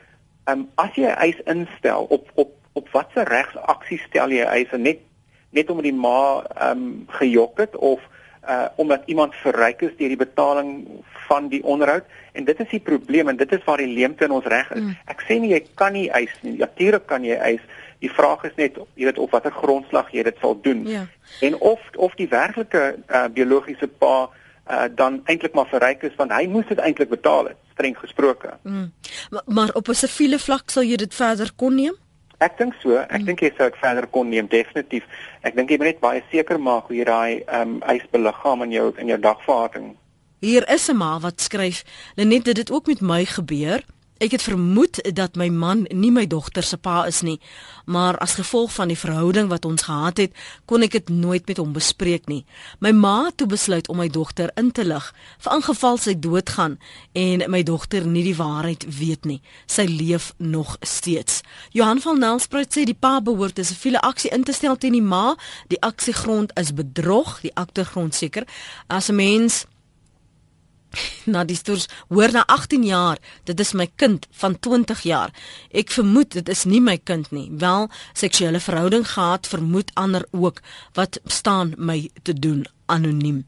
ehm 0.44 0.58
um, 0.58 0.68
as 0.74 0.94
jy 0.94 1.06
'n 1.06 1.18
eis 1.18 1.40
instel 1.46 2.06
op 2.08 2.30
op 2.34 2.54
op 2.72 2.88
watter 2.92 3.28
regsaksie 3.28 3.98
stel 4.08 4.30
jy 4.30 4.44
eis 4.44 4.70
net 4.76 4.98
net 5.50 5.70
omdat 5.70 5.84
die 5.84 6.00
ma 6.06 6.42
ehm 6.56 6.70
um, 6.70 7.06
gejok 7.08 7.58
het 7.58 7.76
of 7.76 8.00
uh 8.48 8.66
omdat 8.76 9.02
iemand 9.06 9.34
verryk 9.34 9.82
is 9.82 9.96
deur 9.96 10.08
die 10.08 10.16
betaling 10.16 10.86
van 11.28 11.48
die 11.48 11.62
onderhoud 11.64 12.04
en 12.32 12.44
dit 12.44 12.60
is 12.60 12.68
die 12.70 12.80
probleem 12.80 13.28
en 13.28 13.36
dit 13.36 13.52
is 13.52 13.64
waar 13.64 13.78
die 13.78 13.94
leemte 13.94 14.24
in 14.24 14.34
ons 14.34 14.48
reg 14.50 14.70
is. 14.74 14.82
Mm. 14.82 14.96
Ek 15.06 15.22
sê 15.28 15.38
nie 15.38 15.52
jy 15.52 15.62
kan 15.78 15.92
nie 15.92 16.08
eis 16.10 16.34
nie. 16.42 16.56
Natuurlik 16.58 17.06
kan 17.06 17.24
jy 17.24 17.38
eis. 17.38 17.62
Die 18.02 18.10
vraag 18.10 18.42
is 18.48 18.56
net 18.58 18.78
jy 18.98 19.06
weet 19.06 19.20
op 19.22 19.30
watter 19.30 19.54
grondslag 19.54 20.10
jy 20.10 20.24
dit 20.26 20.38
sal 20.42 20.58
doen. 20.64 20.82
Ja. 20.90 21.06
En 21.40 21.58
of 21.60 21.80
of 21.96 22.14
die 22.18 22.28
werklike 22.28 22.84
uh, 23.06 23.26
biologiese 23.30 23.86
pa 23.86 24.26
uh, 24.26 24.84
dan 24.90 25.20
eintlik 25.30 25.54
maar 25.54 25.70
verryk 25.70 26.02
is 26.02 26.18
want 26.18 26.34
hy 26.34 26.46
moes 26.50 26.66
dit 26.68 26.82
eintlik 26.82 27.12
betaal 27.12 27.52
het, 27.52 27.60
streng 27.76 27.98
gesproke. 27.98 28.56
Mm. 28.62 28.90
Maar, 29.30 29.42
maar 29.46 29.74
op 29.78 29.88
'n 29.88 29.94
siviele 29.94 30.38
vlak 30.38 30.70
sal 30.70 30.82
jy 30.82 30.96
dit 30.96 31.14
verder 31.14 31.52
kon 31.56 31.74
neem? 31.74 31.94
Ek 32.42 32.58
dink 32.58 32.74
so. 32.82 32.98
Ek 32.98 33.22
mm. 33.22 33.26
dink 33.30 33.42
jy 33.46 33.52
sou 33.56 33.70
dit 33.70 33.80
verder 33.80 34.06
kon 34.10 34.28
neem 34.28 34.50
definitief. 34.50 35.08
Ek 35.46 35.56
dink 35.56 35.70
jy 35.70 35.78
moet 35.80 35.92
net 35.94 36.04
baie 36.04 36.22
seker 36.34 36.58
maak 36.58 36.90
hoe 36.90 36.98
jy 36.98 37.08
daai 37.08 37.42
ehm 37.46 37.76
um, 37.76 37.82
eisbeliggaam 37.94 38.66
in 38.66 38.78
jou 38.78 38.88
in 38.98 39.14
jou 39.14 39.20
dagvaarding 39.30 39.92
Hier 40.42 40.64
is 40.68 40.88
'n 40.90 40.96
ma 40.96 41.20
wat 41.20 41.40
skryf: 41.40 41.84
"Lenet, 42.16 42.44
dit 42.44 42.56
het 42.56 42.70
ook 42.70 42.86
met 42.86 43.00
my 43.00 43.24
gebeur. 43.24 43.80
Ek 44.22 44.36
het 44.36 44.42
vermoed 44.46 45.00
dat 45.16 45.34
my 45.34 45.48
man 45.50 45.80
nie 45.90 46.12
my 46.14 46.22
dogter 46.30 46.62
se 46.62 46.76
pa 46.78 47.00
is 47.10 47.24
nie, 47.26 47.40
maar 47.90 48.14
as 48.22 48.36
gevolg 48.38 48.70
van 48.70 48.92
die 48.92 48.98
verhouding 48.98 49.48
wat 49.50 49.64
ons 49.66 49.82
gehad 49.88 50.20
het, 50.22 50.36
kon 50.70 50.86
ek 50.86 50.94
dit 50.94 51.10
nooit 51.10 51.48
met 51.50 51.58
hom 51.58 51.72
bespreek 51.74 52.28
nie. 52.30 52.44
My 52.78 52.92
ma 52.94 53.16
het 53.24 53.40
toe 53.42 53.48
besluit 53.50 53.90
om 53.90 53.98
my 53.98 54.06
dogter 54.06 54.52
in 54.54 54.70
te 54.70 54.84
lig, 54.86 55.08
vir 55.42 55.56
ingeval 55.56 55.98
sy 55.98 56.14
doodgaan 56.14 56.78
en 57.18 57.42
my 57.50 57.64
dogter 57.66 58.06
nie 58.06 58.22
die 58.28 58.36
waarheid 58.38 58.86
weet 58.86 59.26
nie. 59.26 59.40
Sy 59.66 59.88
leef 59.90 60.30
nog 60.38 60.76
steeds." 60.86 61.42
Johan 61.74 62.00
van 62.00 62.22
Nelspruit 62.22 62.70
sê 62.70 62.86
die 62.86 62.94
pa 62.94 63.18
behoort 63.20 63.58
'n 63.58 63.64
siviele 63.64 64.00
aksie 64.00 64.30
in 64.30 64.44
te 64.44 64.52
stel 64.52 64.78
teen 64.78 64.92
die 64.92 65.02
ma. 65.02 65.34
Die 65.66 65.82
aksiegrond 65.82 66.52
is 66.54 66.74
bedrog, 66.74 67.40
die 67.40 67.54
aktergrond 67.54 68.14
seker. 68.14 68.46
As 68.86 69.08
'n 69.08 69.16
mens 69.16 69.66
na 71.32 71.44
die 71.44 71.56
stoors 71.56 71.88
hoor 72.08 72.32
na 72.32 72.44
18 72.46 72.84
jaar 72.84 73.18
dit 73.44 73.60
is 73.60 73.72
my 73.72 73.88
kind 73.96 74.26
van 74.30 74.58
20 74.58 75.02
jaar. 75.02 75.32
Ek 75.70 75.90
vermoed 75.90 76.32
dit 76.32 76.48
is 76.48 76.64
nie 76.64 76.80
my 76.80 76.98
kind 76.98 77.30
nie. 77.30 77.48
Wel 77.50 77.88
seksuele 78.12 78.60
verhouding 78.60 79.06
gehad 79.08 79.46
vermoed 79.46 79.90
ander 79.94 80.26
ook 80.30 80.60
wat 80.98 81.20
staan 81.24 81.74
my 81.76 82.10
te 82.22 82.34
doen 82.34 82.66
anoniem. 82.86 83.44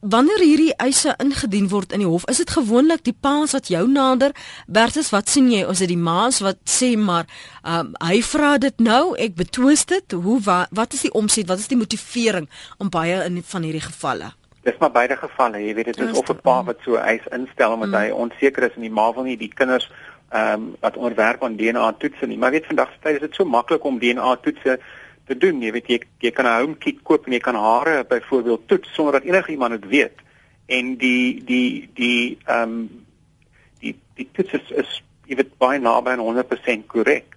Wanneer 0.00 0.38
hierdie 0.38 0.74
eise 0.78 1.14
ingedien 1.18 1.68
word 1.72 1.92
in 1.92 2.04
die 2.04 2.08
hof 2.08 2.26
is 2.30 2.38
dit 2.42 2.50
gewoonlik 2.54 3.02
die 3.06 3.16
paas 3.26 3.54
wat 3.56 3.70
jou 3.72 3.82
nader. 3.90 4.34
Versus 4.70 5.10
wat 5.14 5.30
sien 5.32 5.50
jy? 5.50 5.64
Ons 5.66 5.82
het 5.82 5.90
die 5.90 5.98
maas 5.98 6.38
wat 6.44 6.60
sê 6.70 6.92
maar 6.98 7.26
um, 7.66 7.90
hy 8.04 8.20
vra 8.26 8.54
dit 8.62 8.84
nou 8.84 9.16
ek 9.18 9.34
betwis 9.38 9.84
dit. 9.90 10.14
Hoe 10.14 10.38
wa, 10.46 10.62
wat 10.70 10.94
is 10.94 11.08
die 11.08 11.14
omset? 11.18 11.50
Wat 11.50 11.62
is 11.62 11.70
die 11.72 11.80
motivering 11.80 12.48
om 12.78 12.92
baie 12.92 13.24
in 13.26 13.42
van 13.42 13.66
hierdie 13.66 13.84
gevalle 13.88 14.32
Dis 14.62 14.78
maar 14.78 14.92
beide 14.94 15.16
gevalle, 15.16 15.58
jy 15.58 15.74
weet 15.74 15.90
dit 15.90 16.00
is 16.00 16.18
of 16.18 16.28
'n 16.30 16.40
pa 16.40 16.62
wat 16.64 16.78
so 16.84 16.94
eis 16.94 17.24
instel 17.30 17.72
omdat 17.72 17.88
mm. 17.88 17.96
hy 17.96 18.10
onseker 18.10 18.62
is 18.62 18.74
en 18.76 18.86
die 18.86 18.96
ma 18.98 19.12
wil 19.12 19.24
nie 19.26 19.36
die 19.36 19.52
kinders 19.54 19.90
ehm 20.32 20.52
um, 20.52 20.76
wat 20.80 20.96
onderwerp 20.96 21.42
aan 21.44 21.56
DNA 21.56 21.92
toetse 21.92 22.26
nie. 22.26 22.38
Maar 22.38 22.50
weet 22.50 22.66
vandag 22.66 22.92
se 22.92 22.98
tyd 23.00 23.14
is 23.14 23.20
dit 23.20 23.34
so 23.34 23.44
maklik 23.44 23.84
om 23.84 23.98
DNA 23.98 24.36
toetse 24.36 24.78
te 25.26 25.36
doen. 25.36 25.60
Jy 25.62 25.72
weet 25.72 25.88
jy, 25.88 25.98
jy 26.18 26.30
kan 26.30 26.46
'n 26.46 26.60
home 26.60 26.76
kit 26.76 27.02
koop 27.02 27.26
en 27.26 27.32
jy 27.32 27.40
kan 27.40 27.54
hare 27.54 28.04
byvoorbeeld 28.04 28.68
toets 28.68 28.94
sonder 28.94 29.12
dat 29.12 29.28
enigiemand 29.28 29.80
dit 29.80 29.90
weet. 29.90 30.16
En 30.66 30.96
die 30.96 31.44
die 31.44 31.90
die 31.94 32.38
ehm 32.46 32.62
um, 32.62 33.04
die 33.80 33.98
die 34.14 34.28
toets 34.32 34.52
is, 34.52 34.70
is 34.70 35.02
jy 35.26 35.36
weet 35.36 35.58
baie 35.58 35.78
naby 35.78 36.10
aan 36.10 36.24
100% 36.24 36.86
korrek. 36.86 37.36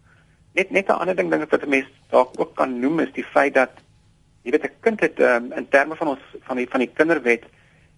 Net 0.53 0.71
net 0.71 0.87
'n 0.87 0.99
ander 0.99 1.15
ding 1.15 1.31
ding 1.31 1.49
wat 1.49 1.63
'n 1.63 1.69
mens 1.69 1.89
dalk 2.09 2.39
ook 2.39 2.55
kan 2.55 2.79
noem 2.79 2.99
is 2.99 3.11
die 3.11 3.27
feit 3.33 3.53
dat 3.53 3.71
jy 4.45 4.51
weet 4.53 4.65
'n 4.69 4.81
kind 4.85 4.99
het 5.01 5.19
um, 5.19 5.51
in 5.51 5.67
terme 5.69 5.95
van 5.95 6.07
ons 6.13 6.23
van 6.47 6.57
die 6.61 6.69
van 6.69 6.79
die 6.79 6.91
kinderwet 6.93 7.43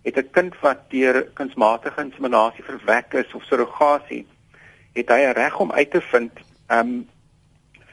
het 0.04 0.18
'n 0.18 0.30
kind 0.32 0.54
wat 0.64 0.90
deur 0.90 1.24
kunsmatige 1.34 2.02
inseminasie 2.02 2.64
verwek 2.64 3.14
is 3.14 3.34
of 3.34 3.44
surrogasie 3.44 4.26
het 4.94 5.10
hy 5.10 5.22
'n 5.28 5.36
reg 5.36 5.60
om 5.60 5.72
uit 5.72 5.92
te 5.92 6.02
vind 6.02 6.32
um 6.72 7.08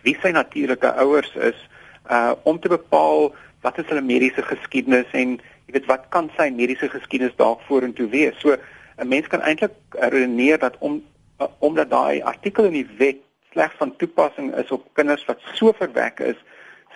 wie 0.02 0.16
sy 0.22 0.30
natuurlike 0.30 0.94
ouers 0.94 1.34
is 1.34 1.68
uh 2.10 2.32
om 2.42 2.60
te 2.60 2.68
bepaal 2.68 3.34
wat 3.60 3.78
is 3.78 3.88
hulle 3.88 4.04
mediese 4.04 4.42
geskiedenis 4.42 5.10
en 5.12 5.40
jy 5.66 5.72
weet 5.72 5.86
wat 5.86 6.08
kan 6.08 6.30
sy 6.36 6.50
mediese 6.50 6.88
geskiedenis 6.88 7.36
dalk 7.36 7.60
vorentoe 7.68 8.08
wees. 8.08 8.40
So 8.40 8.56
'n 8.98 9.08
mens 9.08 9.26
kan 9.26 9.40
eintlik 9.40 9.74
redeneer 9.90 10.58
dat 10.58 10.76
om 10.78 11.02
uh, 11.40 11.46
omdat 11.58 11.90
daai 11.90 12.22
artikel 12.22 12.64
in 12.64 12.72
die 12.72 12.88
wet 12.98 13.16
slegs 13.52 13.74
van 13.78 13.96
toepassing 13.96 14.54
is 14.54 14.70
op 14.70 14.86
kinders 14.92 15.24
wat 15.24 15.40
so 15.54 15.72
verwek 15.72 16.20
is, 16.20 16.36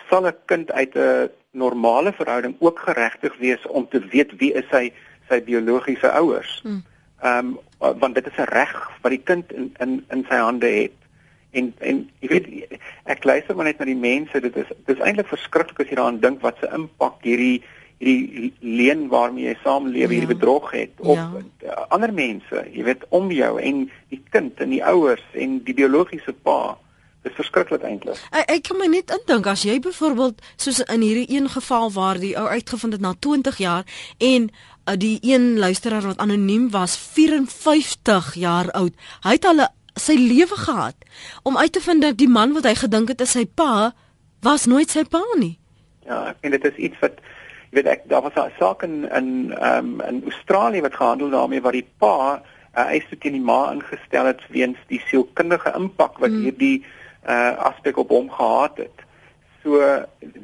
sal 0.09 0.27
'n 0.27 0.35
kind 0.45 0.71
uit 0.71 0.95
'n 0.95 1.29
normale 1.51 2.13
verhouding 2.13 2.55
ook 2.59 2.79
geregtig 2.79 3.37
wees 3.37 3.67
om 3.67 3.87
te 3.89 3.99
weet 4.11 4.35
wie 4.37 4.53
is 4.53 4.67
sy 4.71 4.91
sy 5.29 5.41
biologiese 5.45 6.11
ouers. 6.11 6.59
Hmm. 6.63 6.83
Ehm 7.21 7.57
um, 7.79 7.97
want 7.99 8.15
dit 8.15 8.25
is 8.27 8.37
'n 8.37 8.51
reg 8.51 8.91
wat 9.01 9.11
die 9.11 9.23
kind 9.23 9.51
in 9.51 9.73
in 9.79 10.05
in 10.09 10.25
sy 10.29 10.35
hande 10.35 10.67
het. 10.67 10.97
En 11.51 11.73
en 11.77 12.09
jy 12.19 12.27
weet 12.27 12.79
ek 13.03 13.23
luister 13.23 13.55
maar 13.55 13.65
net 13.65 13.79
na 13.79 13.85
die 13.85 13.95
mense, 13.95 14.39
dit 14.39 14.55
is 14.55 14.67
dit 14.85 14.97
is 14.97 15.03
eintlik 15.03 15.27
verskriklik 15.27 15.79
as 15.79 15.89
jy 15.89 15.95
daaraan 15.95 16.19
dink 16.19 16.41
wat 16.41 16.57
se 16.59 16.69
impak 16.73 17.21
hierdie 17.21 17.63
hierdie 17.99 18.53
leen 18.59 19.07
waarmee 19.07 19.45
jy 19.45 19.57
saamleef, 19.63 20.09
hierdie 20.09 20.29
ja. 20.29 20.35
bedrog 20.35 20.71
het 20.71 20.91
op 20.97 21.41
ja. 21.59 21.87
ander 21.89 22.13
mense, 22.13 22.63
jy 22.71 22.83
weet 22.83 23.03
om 23.09 23.31
jou 23.31 23.59
en 23.59 23.91
die 24.09 24.21
kind 24.29 24.59
en 24.59 24.69
die 24.69 24.83
ouers 24.85 25.25
en 25.33 25.63
die 25.63 25.73
biologiese 25.73 26.33
pa. 26.33 26.77
Dit 26.77 26.88
is 27.27 27.35
verskriklik 27.35 27.83
eintlik. 27.83 28.19
Ek, 28.31 28.45
ek 28.55 28.63
kan 28.69 28.79
my 28.79 28.87
net 28.91 29.11
indink 29.11 29.47
as 29.51 29.65
jy 29.67 29.79
byvoorbeeld 29.83 30.41
soos 30.55 30.79
in 30.87 31.03
hierdie 31.03 31.27
een 31.35 31.49
geval 31.51 31.91
waar 31.91 32.19
die 32.21 32.35
ou 32.39 32.47
uitgevind 32.47 32.95
het 32.95 33.03
na 33.03 33.13
20 33.19 33.57
jaar 33.57 33.83
en 34.17 34.49
uh, 34.49 34.95
die 34.95 35.17
een 35.21 35.57
luisteraar 35.59 36.07
wat 36.07 36.23
anoniem 36.23 36.69
was 36.71 36.97
54 36.97 38.33
jaar 38.39 38.71
oud. 38.71 38.95
Hy 39.27 39.35
het 39.35 39.45
al 39.45 39.65
sy 39.99 40.15
lewe 40.15 40.55
gehad 40.55 40.95
om 41.43 41.57
uit 41.57 41.73
te 41.75 41.83
vind 41.83 42.01
dat 42.01 42.17
die 42.17 42.29
man 42.29 42.55
wat 42.55 42.63
hy 42.69 42.75
gedink 42.79 43.11
het 43.11 43.21
is 43.21 43.35
sy 43.35 43.43
pa 43.45 43.91
was 44.45 44.65
nooit 44.65 44.89
sy 44.89 45.03
pa 45.03 45.21
nie. 45.35 45.57
Ja, 46.07 46.35
en 46.39 46.55
dit 46.55 46.63
is 46.65 46.77
iets 46.89 47.03
wat 47.03 47.19
jy 47.19 47.77
weet 47.77 47.89
ek 47.91 48.07
daar 48.09 48.23
was 48.25 48.33
'n 48.33 48.51
saak 48.59 48.83
in 48.83 49.05
in 49.11 49.53
ehm 49.53 49.99
um, 49.99 50.01
in 50.01 50.23
Australië 50.23 50.81
wat 50.81 50.95
gehandel 50.95 51.29
daarmee 51.29 51.61
waar 51.61 51.77
die 51.77 51.89
pa 51.97 52.35
'n 52.35 52.41
uh, 52.79 52.87
eis 52.95 53.05
teen 53.19 53.37
die 53.37 53.41
ma 53.41 53.71
ingestel 53.71 54.25
het 54.25 54.41
weens 54.49 54.77
die 54.87 55.01
sielkundige 55.09 55.73
impak 55.75 56.17
wat 56.17 56.29
hmm. 56.29 56.43
hierdie 56.43 56.85
uh 57.27 57.57
aspek 57.69 57.97
op 57.97 58.09
hom 58.09 58.29
gehad 58.31 58.77
het. 58.77 59.05
So 59.63 59.81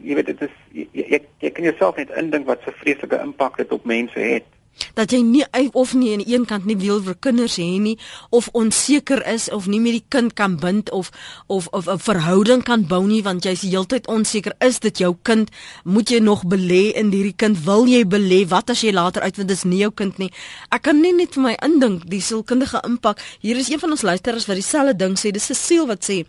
jy 0.03 0.15
weet 0.17 0.25
dit 0.25 0.41
is 0.41 0.55
jy, 0.71 0.87
jy, 0.91 1.21
jy 1.39 1.51
kan 1.51 1.63
jouself 1.63 1.95
net 1.95 2.11
indink 2.19 2.47
wat 2.49 2.63
so 2.65 2.75
vreeslike 2.81 3.19
impak 3.23 3.57
dit 3.57 3.71
op 3.71 3.85
mense 3.85 4.19
het 4.19 4.49
dat 4.93 5.11
jy 5.11 5.21
nie 5.21 5.45
of 5.73 5.93
nie 5.93 6.11
aan 6.13 6.23
die 6.23 6.33
een 6.33 6.45
kant 6.45 6.65
nie 6.65 6.77
wil 6.77 7.01
vir 7.01 7.15
kinders 7.19 7.57
hê 7.57 7.79
nie 7.79 7.97
of 8.29 8.49
onseker 8.53 9.25
is 9.27 9.49
of 9.49 9.67
nie 9.67 9.79
met 9.79 9.97
die 9.97 10.05
kind 10.09 10.33
kan 10.33 10.57
bind 10.57 10.91
of 10.91 11.11
of 11.47 11.67
of 11.71 11.87
'n 11.87 11.99
verhouding 11.99 12.63
kan 12.63 12.87
bou 12.87 13.07
nie 13.07 13.21
want 13.23 13.43
jy's 13.43 13.61
heeltyd 13.61 14.07
onseker 14.07 14.53
is 14.59 14.79
dit 14.79 14.97
jou 14.97 15.15
kind? 15.21 15.49
Moet 15.83 16.09
jy 16.09 16.19
nog 16.19 16.43
belê 16.45 16.93
in 16.93 17.11
hierdie 17.11 17.35
kind? 17.35 17.57
Wil 17.65 17.85
jy 17.87 18.03
belê? 18.05 18.47
Wat 18.47 18.69
as 18.69 18.81
jy 18.81 18.91
later 18.91 19.21
uitvind 19.21 19.47
dis 19.47 19.63
nie 19.63 19.79
jou 19.79 19.91
kind 19.91 20.17
nie? 20.17 20.31
Ek 20.69 20.81
kan 20.81 21.01
nie 21.01 21.13
net 21.13 21.33
vir 21.33 21.43
my 21.43 21.55
indink 21.65 22.05
die 22.09 22.21
sielkundige 22.21 22.81
impak 22.85 23.21
hier 23.39 23.57
is 23.57 23.69
een 23.69 23.79
van 23.79 23.91
ons 23.91 24.01
luisteraars 24.01 24.47
wat 24.49 24.55
dieselfde 24.55 24.95
ding 24.95 25.17
sê 25.17 25.31
dis 25.31 25.51
siel 25.55 25.87
wat 25.87 26.05
sê 26.05 26.23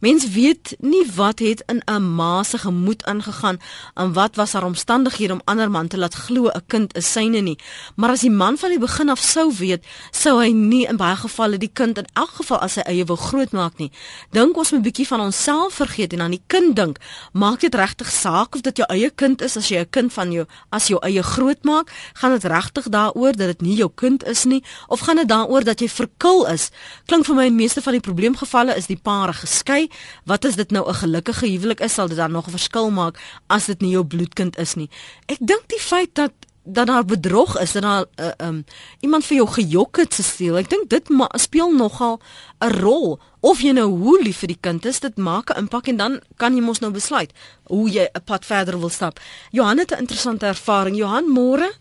mens 0.00 0.26
weet 0.34 0.74
nie 0.80 1.04
wat 1.16 1.38
het 1.40 1.62
in 1.68 1.82
'n 1.86 2.02
ma 2.02 2.42
se 2.42 2.58
gemoed 2.58 3.04
aangegaan 3.04 3.58
en 3.94 4.12
wat 4.12 4.36
was 4.36 4.52
haar 4.52 4.64
omstandighede 4.64 5.32
om 5.32 5.42
ander 5.44 5.70
man 5.70 5.88
te 5.88 5.98
laat 5.98 6.14
glo 6.14 6.48
'n 6.48 6.62
kind 6.66 6.96
is 6.96 7.12
syne 7.12 7.40
nie 7.40 7.58
Maar 7.96 8.10
as 8.10 8.20
die 8.20 8.30
man 8.30 8.58
van 8.58 8.70
die 8.70 8.78
begin 8.78 9.08
af 9.08 9.20
sou 9.20 9.52
weet, 9.58 9.84
sou 10.10 10.38
hy 10.40 10.50
nie 10.52 10.86
in 10.88 10.96
baie 10.96 11.16
gevalle 11.16 11.58
die 11.58 11.70
kind 11.72 11.98
in 11.98 12.08
elk 12.14 12.30
geval 12.40 12.60
as 12.64 12.78
sy 12.78 12.84
eie 12.88 13.04
wil 13.04 13.16
grootmaak 13.20 13.78
nie. 13.78 13.90
Dink 14.32 14.56
ons 14.56 14.72
moet 14.72 14.80
'n 14.80 14.86
bietjie 14.88 15.06
van 15.06 15.20
onsself 15.20 15.74
vergeet 15.74 16.12
en 16.12 16.20
aan 16.20 16.30
die 16.30 16.42
kind 16.46 16.76
dink. 16.76 16.98
Maak 17.32 17.60
dit 17.60 17.74
regtig 17.74 18.10
saak 18.10 18.54
of 18.54 18.60
dit 18.60 18.76
jou 18.76 18.86
eie 18.88 19.10
kind 19.10 19.42
is 19.42 19.56
as 19.56 19.68
jy 19.68 19.78
'n 19.80 19.90
kind 19.90 20.12
van 20.12 20.32
jou 20.32 20.46
as 20.70 20.86
jou 20.88 20.98
eie 21.02 21.22
grootmaak? 21.22 21.90
Gaan 22.14 22.30
dit 22.30 22.44
regtig 22.44 22.88
daaroor 22.88 23.36
dat 23.36 23.46
dit 23.46 23.60
nie 23.60 23.76
jou 23.76 23.90
kind 23.94 24.24
is 24.24 24.44
nie 24.44 24.62
of 24.88 25.00
gaan 25.00 25.16
dit 25.16 25.28
daaroor 25.28 25.64
dat 25.64 25.80
jy 25.80 25.88
verkil 25.88 26.46
is? 26.46 26.70
Klink 27.06 27.26
vir 27.26 27.34
my 27.34 27.46
in 27.46 27.56
meeste 27.56 27.82
van 27.82 27.92
die 27.92 28.00
probleemgevalle 28.00 28.76
is 28.76 28.86
die 28.86 29.00
pare 29.02 29.32
geskei. 29.32 29.88
Wat 30.24 30.44
is 30.44 30.56
dit 30.56 30.70
nou 30.70 30.88
'n 30.88 30.94
gelukkige 30.94 31.46
huwelik 31.46 31.80
is 31.80 31.94
sal 31.94 32.08
dit 32.08 32.16
dan 32.16 32.32
nog 32.32 32.46
'n 32.46 32.50
verskil 32.50 32.90
maak 32.90 33.18
as 33.48 33.66
dit 33.66 33.80
nie 33.80 33.90
jou 33.90 34.04
bloedkind 34.04 34.58
is 34.58 34.74
nie. 34.74 34.88
Ek 35.26 35.38
dink 35.40 35.68
die 35.68 35.80
feit 35.80 36.14
dat 36.14 36.32
dat 36.64 36.86
daar 36.86 37.04
bedrog 37.04 37.60
is 37.60 37.72
dat 37.72 37.82
daar 37.82 38.04
uh, 38.16 38.48
um, 38.48 38.64
iemand 39.00 39.24
vir 39.24 39.36
jou 39.36 39.48
gejok 39.48 39.96
het 39.96 40.10
te 40.10 40.22
steel. 40.22 40.56
Ek 40.56 40.70
dink 40.70 40.88
dit 40.90 41.10
speel 41.40 41.74
nogal 41.74 42.20
'n 42.60 42.70
rol. 42.80 43.18
Of 43.40 43.60
jy 43.60 43.72
nou 43.72 43.88
hoe 43.90 44.22
lief 44.22 44.38
vir 44.38 44.48
die 44.48 44.60
kind 44.60 44.84
is, 44.84 45.00
dit 45.00 45.16
maak 45.16 45.50
'n 45.50 45.58
impak 45.58 45.88
en 45.88 45.96
dan 45.96 46.20
kan 46.36 46.54
jy 46.54 46.62
mos 46.62 46.80
nou 46.80 46.92
besluit 46.92 47.32
hoe 47.66 47.90
jy 47.90 48.08
'n 48.14 48.24
pad 48.24 48.44
verder 48.44 48.78
wil 48.78 48.88
stap. 48.88 49.18
Johan 49.50 49.78
het 49.78 49.90
'n 49.90 49.98
interessante 49.98 50.46
ervaring. 50.46 50.96
Johan, 50.96 51.24
môre? 51.24 51.72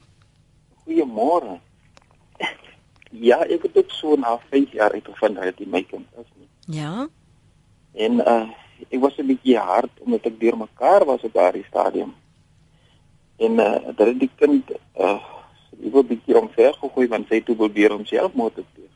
Goeiemôre. 0.86 1.60
Ja, 3.12 3.44
ek 3.44 3.62
het 3.62 3.74
dit 3.74 3.92
so 3.92 4.16
na 4.16 4.40
5 4.50 4.72
jaar 4.72 4.92
uitgevind 4.92 5.36
dat 5.36 5.58
dit 5.58 5.68
my 5.68 5.84
kind 5.84 6.08
is 6.18 6.32
nie. 6.38 6.78
Ja. 6.80 7.08
En 7.94 8.14
uh 8.14 8.50
ek 8.90 9.00
was 9.00 9.18
'n 9.18 9.26
bietjie 9.26 9.58
hard 9.58 9.92
omdat 10.00 10.26
ek 10.26 10.40
deur 10.40 10.58
mekaar 10.58 11.06
was 11.06 11.22
op 11.22 11.34
daardie 11.34 11.66
stadium 11.68 12.16
en 13.38 13.52
uh, 13.60 13.96
dat 13.96 14.20
die 14.20 14.32
kind 14.36 14.72
uh 14.96 15.20
hy 15.82 15.90
wou 15.90 16.04
bietjie 16.06 16.38
omver 16.38 16.76
gegooi 16.78 17.08
want 17.10 17.30
sy 17.32 17.40
toe 17.42 17.56
probeer 17.58 17.94
om 17.96 18.04
selfmoord 18.06 18.60
te 18.60 18.64
pleeg. 18.74 18.92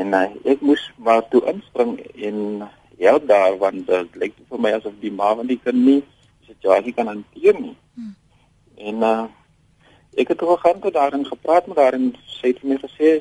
En 0.00 0.14
uh, 0.16 0.28
ek 0.48 0.62
moes 0.64 0.84
maar 0.96 1.26
toe 1.28 1.42
inspring 1.50 1.98
en 2.28 2.68
help 2.98 3.26
daar 3.28 3.58
want 3.60 3.86
dit 3.86 3.96
uh, 3.96 4.20
lyk 4.22 4.38
vir 4.48 4.62
my 4.62 4.72
asof 4.78 4.94
die 5.02 5.12
ma 5.12 5.34
van 5.36 5.50
die 5.50 5.58
kind 5.60 5.82
nie 5.82 5.98
die 6.00 6.54
situasie 6.54 6.94
kan 6.96 7.10
hanteer 7.12 7.58
nie. 7.60 7.74
Hmm. 7.98 8.14
En 8.76 9.10
uh 9.10 9.26
ek 10.16 10.30
het 10.32 10.42
ook 10.42 10.62
gaan 10.64 10.78
toe 10.80 10.90
daarin 10.90 11.26
gepraat 11.26 11.66
met 11.68 11.76
haar 11.76 11.92
en 11.92 12.14
sy 12.24 12.54
het 12.54 12.62
my 12.64 12.78
gesê 12.80 13.18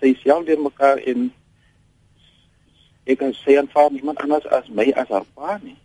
sy 0.00 0.14
self 0.22 0.46
deur 0.48 0.62
mekaar 0.64 1.02
in 1.12 1.26
ek 3.04 3.18
kan 3.20 3.34
sê 3.36 3.58
aanvaar 3.60 3.90
niemand 3.92 4.22
anders 4.24 4.46
as 4.48 4.68
my 4.72 4.86
as 4.96 5.12
haar 5.12 5.26
pa 5.34 5.58
nie. 5.62 5.76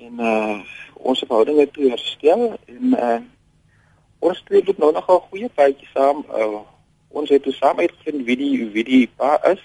En 0.00 0.14
uh 0.18 0.60
ons 0.94 1.18
verhouding 1.18 1.58
het 1.58 1.72
toe 1.72 1.88
herstel 1.88 2.58
en 2.64 2.96
uh 2.96 3.20
ons 4.18 4.42
twee 4.44 4.62
het 4.64 4.78
nou 4.78 4.92
nog 4.92 5.08
'n 5.08 5.26
goeie 5.28 5.50
tydjie 5.54 5.88
saam. 5.94 6.24
Uh 6.28 6.60
ons 7.08 7.28
het 7.28 7.42
toe 7.42 7.52
saam 7.52 7.78
uitgevind 7.78 8.24
wie 8.24 8.36
die 8.36 8.70
wie 8.74 8.84
die 8.84 9.10
pa 9.16 9.40
is 9.52 9.62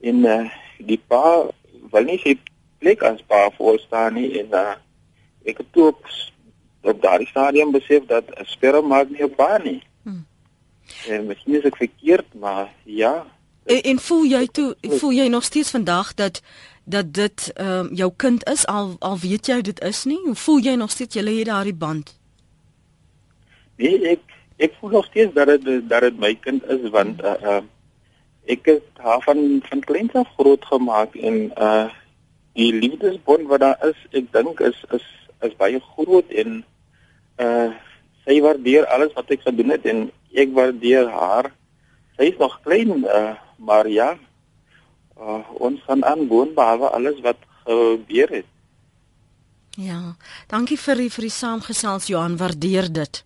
en 0.00 0.16
uh 0.24 0.50
die 0.78 1.00
pa 1.06 1.46
wil 1.90 2.04
nie 2.04 2.18
sy 2.18 2.38
plek 2.78 3.02
as 3.02 3.22
pa 3.26 3.50
voorstaan 3.56 4.14
nie 4.14 4.40
en 4.40 4.48
uh 4.52 4.74
ek 5.44 5.58
het 5.58 5.72
toe 5.72 5.86
op, 5.86 6.06
op 6.82 7.02
daardie 7.02 7.28
stadium 7.28 7.70
besef 7.70 8.06
dat 8.06 8.24
'n 8.30 8.44
sperma 8.44 8.88
maak 8.88 9.10
nie 9.10 9.24
'n 9.24 9.34
pa 9.34 9.58
nie. 9.58 9.82
Hmm. 10.02 10.26
En 11.08 11.26
miskien 11.26 11.54
is 11.54 11.64
ek 11.64 11.76
verkeerd, 11.76 12.34
maar 12.34 12.72
ja. 12.84 13.26
En, 13.64 13.82
en 13.82 13.98
voel 13.98 14.24
jy 14.24 14.46
toe 14.46 14.76
voel 14.80 15.12
jy 15.12 15.26
nog 15.28 15.44
steeds 15.44 15.70
vandag 15.70 16.14
dat 16.14 16.42
dat 16.88 17.12
dit 17.14 17.50
ehm 17.54 17.86
um, 17.86 17.94
jou 17.94 18.10
kind 18.16 18.48
is 18.48 18.66
al 18.66 18.96
al 18.98 19.18
weet 19.24 19.46
jy 19.46 19.60
dit 19.70 19.80
is 19.80 20.04
nie 20.04 20.20
hoe 20.24 20.34
voel 20.34 20.62
jy 20.68 20.74
nog 20.80 20.90
steeds 20.90 21.14
jy 21.14 21.24
lê 21.26 21.36
daardie 21.44 21.76
band 21.86 22.14
Nee 23.78 23.98
ek 24.16 24.22
ek 24.58 24.72
voel 24.80 24.90
nog 24.90 25.06
steeds 25.06 25.34
dat 25.34 25.46
dit 25.46 25.88
dat 25.88 26.02
dit 26.02 26.16
my 26.18 26.34
kind 26.34 26.64
is 26.66 26.88
want 26.90 27.22
uh, 27.22 27.36
uh 27.42 27.62
ek 28.48 28.64
het 28.64 29.02
haar 29.04 29.20
van 29.22 29.60
van 29.68 29.80
kleins 29.84 30.14
af 30.16 30.28
groot 30.38 30.64
gemaak 30.64 31.14
en 31.14 31.50
uh 31.56 31.88
die 32.58 32.72
liefdesbond 32.74 33.46
wat 33.46 33.60
daar 33.62 33.78
is, 33.86 33.98
ek 34.18 34.32
dink 34.34 34.60
is 34.60 34.78
is 34.96 35.04
is 35.46 35.54
baie 35.60 35.80
groot 35.94 36.32
en 36.42 36.62
uh 37.44 37.68
sy 38.26 38.40
waardeer 38.44 38.88
alles 38.94 39.14
wat 39.16 39.30
ek 39.30 39.46
gedoen 39.46 39.70
het 39.72 39.86
en 39.88 40.08
ek 40.34 40.50
waardeer 40.56 41.06
haar. 41.12 41.52
Sy 42.18 42.32
is 42.32 42.40
nog 42.42 42.58
klein 42.66 43.04
uh 43.04 43.36
maar 43.58 43.88
ja, 43.90 44.16
uh, 45.20 45.42
ons 45.58 45.82
gaan 45.86 46.04
aangaan 46.04 46.54
behalwe 46.54 46.90
alles 46.90 47.20
wat 47.20 47.36
gebeur 47.64 48.28
het. 48.28 48.46
Ja, 49.78 50.16
dankie 50.50 50.78
vir 50.80 51.04
die, 51.04 51.10
vir 51.14 51.28
die 51.28 51.34
saamgesels 51.34 52.08
Johan, 52.10 52.36
waardeer 52.40 52.88
dit. 52.90 53.20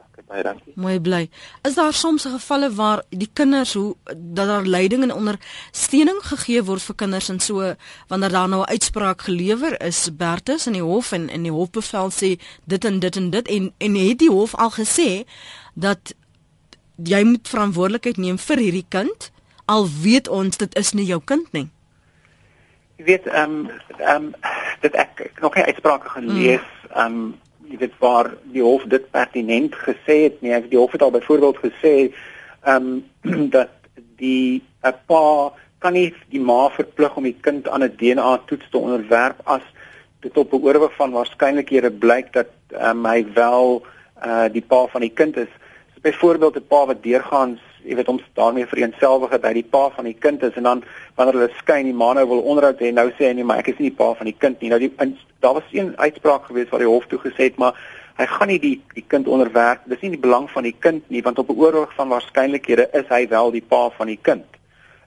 Dankie 0.00 0.24
baie 0.28 0.44
dankie. 0.46 0.72
Mooi 0.80 0.94
bly. 1.04 1.26
Is 1.68 1.76
daar 1.76 1.92
soms 1.92 2.24
gevalle 2.24 2.70
waar 2.72 3.02
die 3.10 3.28
kinders 3.32 3.74
hoe 3.76 3.96
dat 4.08 4.48
daar 4.48 4.64
leiding 4.64 5.02
en 5.04 5.12
ondersteuning 5.12 6.22
gegee 6.30 6.62
word 6.64 6.84
vir 6.86 6.96
kinders 7.04 7.28
en 7.28 7.42
so 7.44 7.74
wanneer 8.08 8.32
daar 8.32 8.48
nou 8.48 8.62
'n 8.62 8.72
uitspraak 8.72 9.22
gelewer 9.28 9.76
is 9.84 10.08
Bertus 10.16 10.66
in 10.66 10.72
die 10.72 10.82
hof 10.82 11.12
en 11.12 11.28
in 11.28 11.42
die 11.42 11.52
hofbevel 11.52 12.10
sê 12.10 12.40
dit 12.64 12.84
en 12.84 12.98
dit 13.00 13.16
en 13.16 13.30
dit 13.30 13.48
en 13.48 13.72
en 13.78 13.94
het 13.94 14.18
die 14.18 14.30
hof 14.30 14.54
al 14.54 14.70
gesê 14.70 15.24
dat 15.74 16.14
jy 16.96 17.24
moet 17.24 17.48
verantwoordelikheid 17.48 18.16
neem 18.16 18.38
vir 18.38 18.56
hierdie 18.56 18.86
kind 18.88 19.30
al 19.64 19.86
weet 20.02 20.28
ons 20.28 20.56
dit 20.56 20.76
is 20.76 20.92
nie 20.92 21.04
jou 21.04 21.20
kind 21.24 21.52
nie. 21.52 21.68
Jy 22.96 23.04
weet 23.04 23.26
ehm 23.26 23.50
um, 23.50 23.70
ehm 23.98 24.24
um, 24.24 24.34
dit 24.80 24.94
ek, 24.94 25.20
ek 25.20 25.40
nog 25.40 25.54
nie 25.54 25.64
uitsprake 25.64 26.08
gelees 26.08 26.68
ehm 26.94 27.06
um, 27.06 27.34
jy 27.72 27.78
weet 27.78 27.94
waar 27.98 28.34
die 28.52 28.62
hof 28.62 28.84
dit 28.92 29.10
pertinent 29.10 29.74
gesê 29.86 30.16
het 30.26 30.42
nie. 30.42 30.52
Ek 30.52 30.68
die 30.70 30.78
hof 30.78 30.92
het 30.92 31.02
al 31.02 31.14
byvoorbeeld 31.14 31.62
gesê 31.64 31.94
ehm 32.62 33.02
um, 33.24 33.48
dat 33.56 33.72
die 34.16 34.62
'n 34.82 34.94
pa 35.06 35.52
kan 35.78 35.92
nie 35.92 36.14
die 36.30 36.40
ma 36.40 36.68
verplig 36.70 37.16
om 37.16 37.24
die 37.24 37.38
kind 37.40 37.68
aan 37.68 37.82
'n 37.82 37.96
DNA 37.96 38.36
toets 38.46 38.70
te 38.70 38.78
onderwerp 38.78 39.40
as 39.44 39.62
dit 40.20 40.36
op 40.36 40.52
'n 40.52 40.62
oorwig 40.62 40.94
van 40.94 41.12
waarskynlikhede 41.12 41.90
blyk 41.90 42.32
dat 42.32 42.50
ehm 42.70 42.98
um, 42.98 43.06
hy 43.06 43.26
wel 43.34 43.82
uh 44.26 44.46
die 44.52 44.62
pa 44.62 44.86
van 44.86 45.00
die 45.00 45.14
kind 45.20 45.36
is. 45.36 45.52
So 45.94 46.00
byvoorbeeld 46.00 46.56
'n 46.56 46.66
pa 46.68 46.86
wat 46.86 47.02
deurgaans 47.02 47.60
jy 47.84 47.96
weet 47.98 48.08
ons 48.08 48.22
daarmee 48.38 48.66
vereenselwig 48.66 49.30
dat 49.34 49.46
hy 49.48 49.52
die 49.60 49.70
pa 49.74 49.88
van 49.94 50.08
die 50.08 50.16
kind 50.18 50.42
is 50.42 50.56
en 50.60 50.68
dan 50.68 50.84
wanneer 51.18 51.38
hulle 51.38 51.58
skyn 51.58 51.88
die 51.88 51.96
ma 51.96 52.12
nou 52.16 52.26
wil 52.30 52.44
onderhoud 52.52 52.80
hê 52.80 52.92
nou 52.94 53.08
sê 53.18 53.28
hy 53.28 53.32
nee 53.38 53.46
maar 53.48 53.62
ek 53.62 53.72
is 53.72 53.80
nie 53.80 53.90
die 53.90 53.98
pa 53.98 54.12
van 54.18 54.30
die 54.30 54.36
kind 54.38 54.60
nie. 54.60 54.70
Nou 54.72 54.80
die 54.82 54.92
daar 55.42 55.58
was 55.58 55.72
een 55.72 55.92
uitspraak 55.98 56.46
gewees 56.50 56.70
waar 56.70 56.84
die 56.84 56.90
hof 56.90 57.06
toe 57.10 57.20
gesê 57.22 57.50
het 57.50 57.58
maar 57.58 57.78
hy 58.18 58.26
gaan 58.30 58.52
nie 58.52 58.58
die 58.62 58.74
die 58.94 59.04
kind 59.14 59.28
onderwerp 59.28 59.86
dis 59.90 60.02
nie 60.04 60.14
die 60.14 60.24
belang 60.26 60.48
van 60.50 60.68
die 60.68 60.76
kind 60.86 61.08
nie 61.10 61.22
want 61.22 61.38
op 61.38 61.50
'n 61.50 61.58
oorlog 61.58 61.94
van 61.94 62.08
waarskynlikhede 62.08 62.88
is 62.92 63.08
hy 63.08 63.26
wel 63.28 63.50
die 63.50 63.64
pa 63.68 63.88
van 63.90 64.06
die 64.06 64.20
kind. 64.22 64.46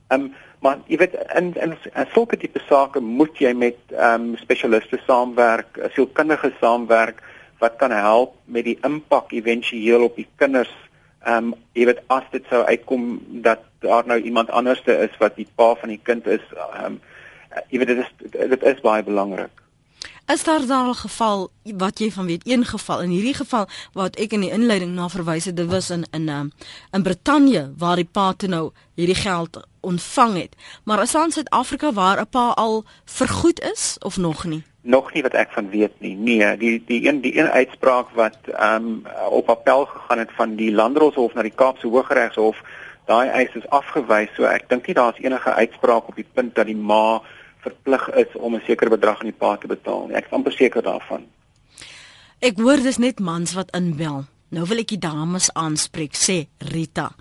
Um, 0.10 0.34
maar 0.60 0.78
jy 0.88 0.98
weet 0.98 1.16
in 1.36 1.54
in, 1.62 1.78
in 1.94 2.08
sulke 2.14 2.38
tipe 2.38 2.62
sake 2.68 3.00
moet 3.00 3.38
jy 3.38 3.54
met 3.54 3.78
um, 3.92 4.36
spesialiste 4.38 5.00
saamwerk 5.08 5.80
sielkundige 5.94 6.52
saamwerk 6.60 7.22
wat 7.60 7.76
kan 7.76 7.92
help 7.92 8.34
met 8.46 8.66
die 8.66 8.78
impak 8.84 9.32
éventueel 9.32 10.04
op 10.04 10.16
die 10.16 10.28
kinders 10.36 10.74
Ehm 11.26 11.52
um, 11.52 11.54
jy 11.74 11.88
weet 11.90 12.02
as 12.14 12.26
dit 12.32 12.46
sou 12.50 12.62
uitkom 12.64 13.06
dat 13.46 13.64
daar 13.82 14.06
nou 14.06 14.20
iemand 14.22 14.50
anderste 14.54 14.94
is 15.08 15.14
wat 15.18 15.36
die 15.36 15.48
pa 15.56 15.74
van 15.76 15.90
die 15.90 16.02
kind 16.04 16.28
is, 16.28 16.44
ehm 16.54 16.98
um, 16.98 17.00
jy 17.74 17.82
weet 17.82 17.94
dit 17.94 18.04
is 18.04 18.12
dit 18.54 18.64
is 18.64 18.82
baie 18.86 19.04
belangrik. 19.04 19.65
Is 20.26 20.44
daar 20.44 20.66
daar 20.68 20.88
'n 20.88 20.94
geval 20.94 21.50
wat 21.64 22.00
jy 22.00 22.12
van 22.12 22.26
weet, 22.26 22.48
een 22.48 22.66
geval 22.66 23.02
in 23.02 23.10
hierdie 23.10 23.34
geval 23.34 23.68
wat 23.94 24.16
ek 24.16 24.32
in 24.32 24.42
die 24.42 24.52
inleiding 24.52 24.94
na 24.96 25.10
verwys 25.10 25.46
het, 25.46 25.58
dit 25.58 25.70
was 25.70 25.90
in 25.90 26.06
in 26.12 26.30
um, 26.30 26.52
in 26.92 27.04
Brittanje 27.04 27.74
waar 27.78 27.96
die 27.96 28.10
pa 28.12 28.34
toe 28.34 28.50
nou 28.50 28.72
hierdie 28.96 29.16
geld 29.16 29.60
ontvang 29.80 30.36
het. 30.36 30.56
Maar 30.84 31.02
is 31.02 31.16
aan 31.16 31.32
Suid-Afrika 31.32 31.94
waar 31.94 32.22
'n 32.22 32.28
pa 32.30 32.50
al 32.50 32.84
vergoed 33.06 33.60
is 33.60 33.96
of 34.00 34.18
nog 34.18 34.44
nie? 34.44 34.64
nog 34.86 35.14
nie 35.14 35.24
wat 35.26 35.34
ek 35.34 35.52
van 35.52 35.70
weet 35.70 35.94
nie. 36.00 36.16
Nee, 36.16 36.58
die 36.58 36.84
die 36.86 37.08
een 37.08 37.22
die 37.22 37.38
een 37.38 37.50
uitspraak 37.50 38.10
wat 38.14 38.38
ehm 38.54 38.76
um, 38.76 39.02
op 39.30 39.50
appel 39.50 39.86
gegaan 39.86 40.18
het 40.22 40.32
van 40.38 40.56
die 40.56 40.72
Landdroshof 40.72 41.34
na 41.34 41.42
die 41.42 41.56
Kaapse 41.56 41.88
Hooggeregshof, 41.88 42.62
daai 43.06 43.30
eis 43.30 43.54
is 43.54 43.70
afgewys. 43.70 44.30
So 44.36 44.46
ek 44.50 44.70
dink 44.70 44.88
nie 44.88 44.96
daar's 44.96 45.22
enige 45.22 45.54
uitspraak 45.54 46.08
op 46.08 46.16
die 46.16 46.28
punt 46.34 46.56
dat 46.56 46.70
die 46.70 46.78
ma 46.78 47.22
verplig 47.66 48.08
is 48.22 48.36
om 48.36 48.56
'n 48.56 48.64
sekere 48.66 48.90
bedrag 48.90 49.20
aan 49.20 49.32
die 49.32 49.40
pa 49.40 49.56
te 49.58 49.68
betaal 49.68 50.08
nie. 50.08 50.16
Ek 50.16 50.26
is 50.26 50.32
amper 50.32 50.52
seker 50.52 50.84
daarvan. 50.84 51.26
Ek 52.40 52.58
hoor 52.58 52.78
dis 52.78 52.98
net 52.98 53.20
mans 53.20 53.54
wat 53.54 53.74
inbel. 53.76 54.26
Nou 54.50 54.66
wil 54.70 54.80
ek 54.84 54.94
die 54.94 55.02
dames 55.02 55.50
aanspreek, 55.54 56.14
sê 56.14 56.48
Rita. 56.60 57.12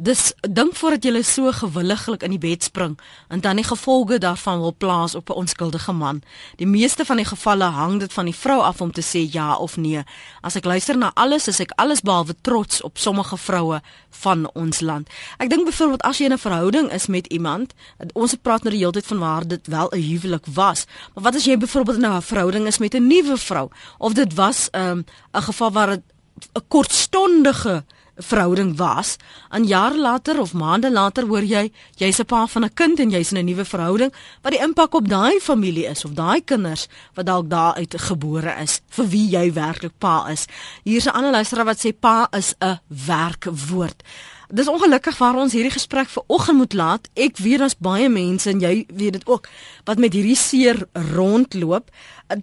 Dis 0.00 0.30
dink 0.40 0.72
voordat 0.80 1.04
jy 1.04 1.20
so 1.22 1.52
gewilliglik 1.52 2.22
in 2.24 2.32
die 2.32 2.40
bed 2.40 2.64
spring 2.64 2.94
en 3.28 3.42
dan 3.44 3.58
die 3.60 3.64
gevolge 3.64 4.16
daarvan 4.18 4.60
wil 4.60 4.72
plaas 4.72 5.14
op 5.14 5.28
'n 5.28 5.36
onskuldige 5.44 5.92
man. 5.92 6.22
Die 6.56 6.66
meeste 6.66 7.04
van 7.04 7.16
die 7.16 7.24
gevalle 7.28 7.64
hang 7.64 8.00
dit 8.00 8.12
van 8.12 8.24
die 8.24 8.34
vrou 8.34 8.60
af 8.60 8.80
om 8.80 8.92
te 8.92 9.02
sê 9.02 9.32
ja 9.32 9.56
of 9.56 9.76
nee. 9.76 10.02
As 10.40 10.56
ek 10.56 10.64
luister 10.64 10.96
na 10.96 11.10
alles, 11.14 11.48
is 11.48 11.60
ek 11.60 11.72
allesbehalwe 11.76 12.34
trots 12.40 12.82
op 12.82 12.98
sommige 12.98 13.36
vroue 13.36 13.80
van 14.10 14.50
ons 14.54 14.80
land. 14.80 15.08
Ek 15.38 15.50
dink 15.50 15.64
byvoorbeeld 15.64 16.02
as 16.02 16.18
jy 16.18 16.24
in 16.24 16.32
'n 16.32 16.38
verhouding 16.38 16.92
is 16.92 17.06
met 17.06 17.26
iemand, 17.26 17.74
ons 18.14 18.34
praat 18.34 18.62
nou 18.62 18.70
die 18.70 18.80
hele 18.80 18.92
tyd 18.92 19.06
van 19.06 19.18
waar 19.18 19.46
dit 19.46 19.66
wel 19.66 19.88
'n 19.90 20.00
huwelik 20.00 20.46
was. 20.46 20.86
Maar 21.14 21.24
wat 21.24 21.34
as 21.34 21.44
jy 21.44 21.56
byvoorbeeld 21.58 21.96
in 21.96 22.06
'n 22.06 22.22
verhouding 22.22 22.66
is 22.66 22.78
met 22.78 22.94
'n 22.94 23.06
nuwe 23.06 23.36
vrou 23.36 23.68
of 23.98 24.12
dit 24.12 24.34
was 24.34 24.68
'n 24.72 24.78
um, 24.78 25.04
'n 25.32 25.42
geval 25.42 25.72
waar 25.72 25.86
dit 25.86 26.02
'n 26.54 26.64
kortstondige 26.68 27.84
verhouding 28.16 28.76
was, 28.76 29.16
en 29.50 29.64
jare 29.64 29.98
later 29.98 30.40
of 30.40 30.52
maande 30.52 30.90
later 30.92 31.26
hoor 31.26 31.42
jy 31.42 31.72
jy's 31.96 32.20
'n 32.20 32.24
pa 32.26 32.46
van 32.46 32.64
'n 32.64 32.74
kind 32.74 33.00
en 33.00 33.10
jy's 33.10 33.32
in 33.32 33.38
'n 33.38 33.44
nuwe 33.44 33.64
verhouding, 33.64 34.12
wat 34.42 34.52
die 34.52 34.62
impak 34.62 34.94
op 34.94 35.08
daai 35.08 35.40
familie 35.40 35.86
is 35.86 36.04
of 36.04 36.12
daai 36.12 36.40
kinders 36.44 36.88
wat 37.14 37.26
dalk 37.26 37.48
daar 37.50 37.74
uit 37.74 37.94
gebore 37.96 38.54
is 38.62 38.80
vir 38.88 39.06
wie 39.08 39.28
jy 39.28 39.52
werklik 39.52 39.98
pa 39.98 40.28
is. 40.28 40.46
Hier's 40.84 41.06
'n 41.06 41.14
ander 41.14 41.30
luisteraar 41.30 41.64
wat 41.64 41.84
sê 41.86 41.92
pa 41.92 42.28
is 42.30 42.54
'n 42.60 42.80
werkwoord. 42.88 44.02
Dis 44.52 44.68
ongelukkig 44.68 45.16
waar 45.16 45.38
ons 45.40 45.54
hierdie 45.56 45.72
gesprek 45.72 46.10
vir 46.12 46.24
oggend 46.28 46.58
moet 46.58 46.74
laat. 46.76 47.06
Ek 47.16 47.38
weet 47.40 47.62
daar's 47.62 47.78
baie 47.80 48.08
mense 48.12 48.50
en 48.50 48.60
jy 48.60 48.84
weet 48.92 49.12
dit 49.16 49.26
ook 49.26 49.48
wat 49.88 49.98
met 49.98 50.12
hierdie 50.12 50.36
seer 50.36 50.84
rondloop 51.14 51.88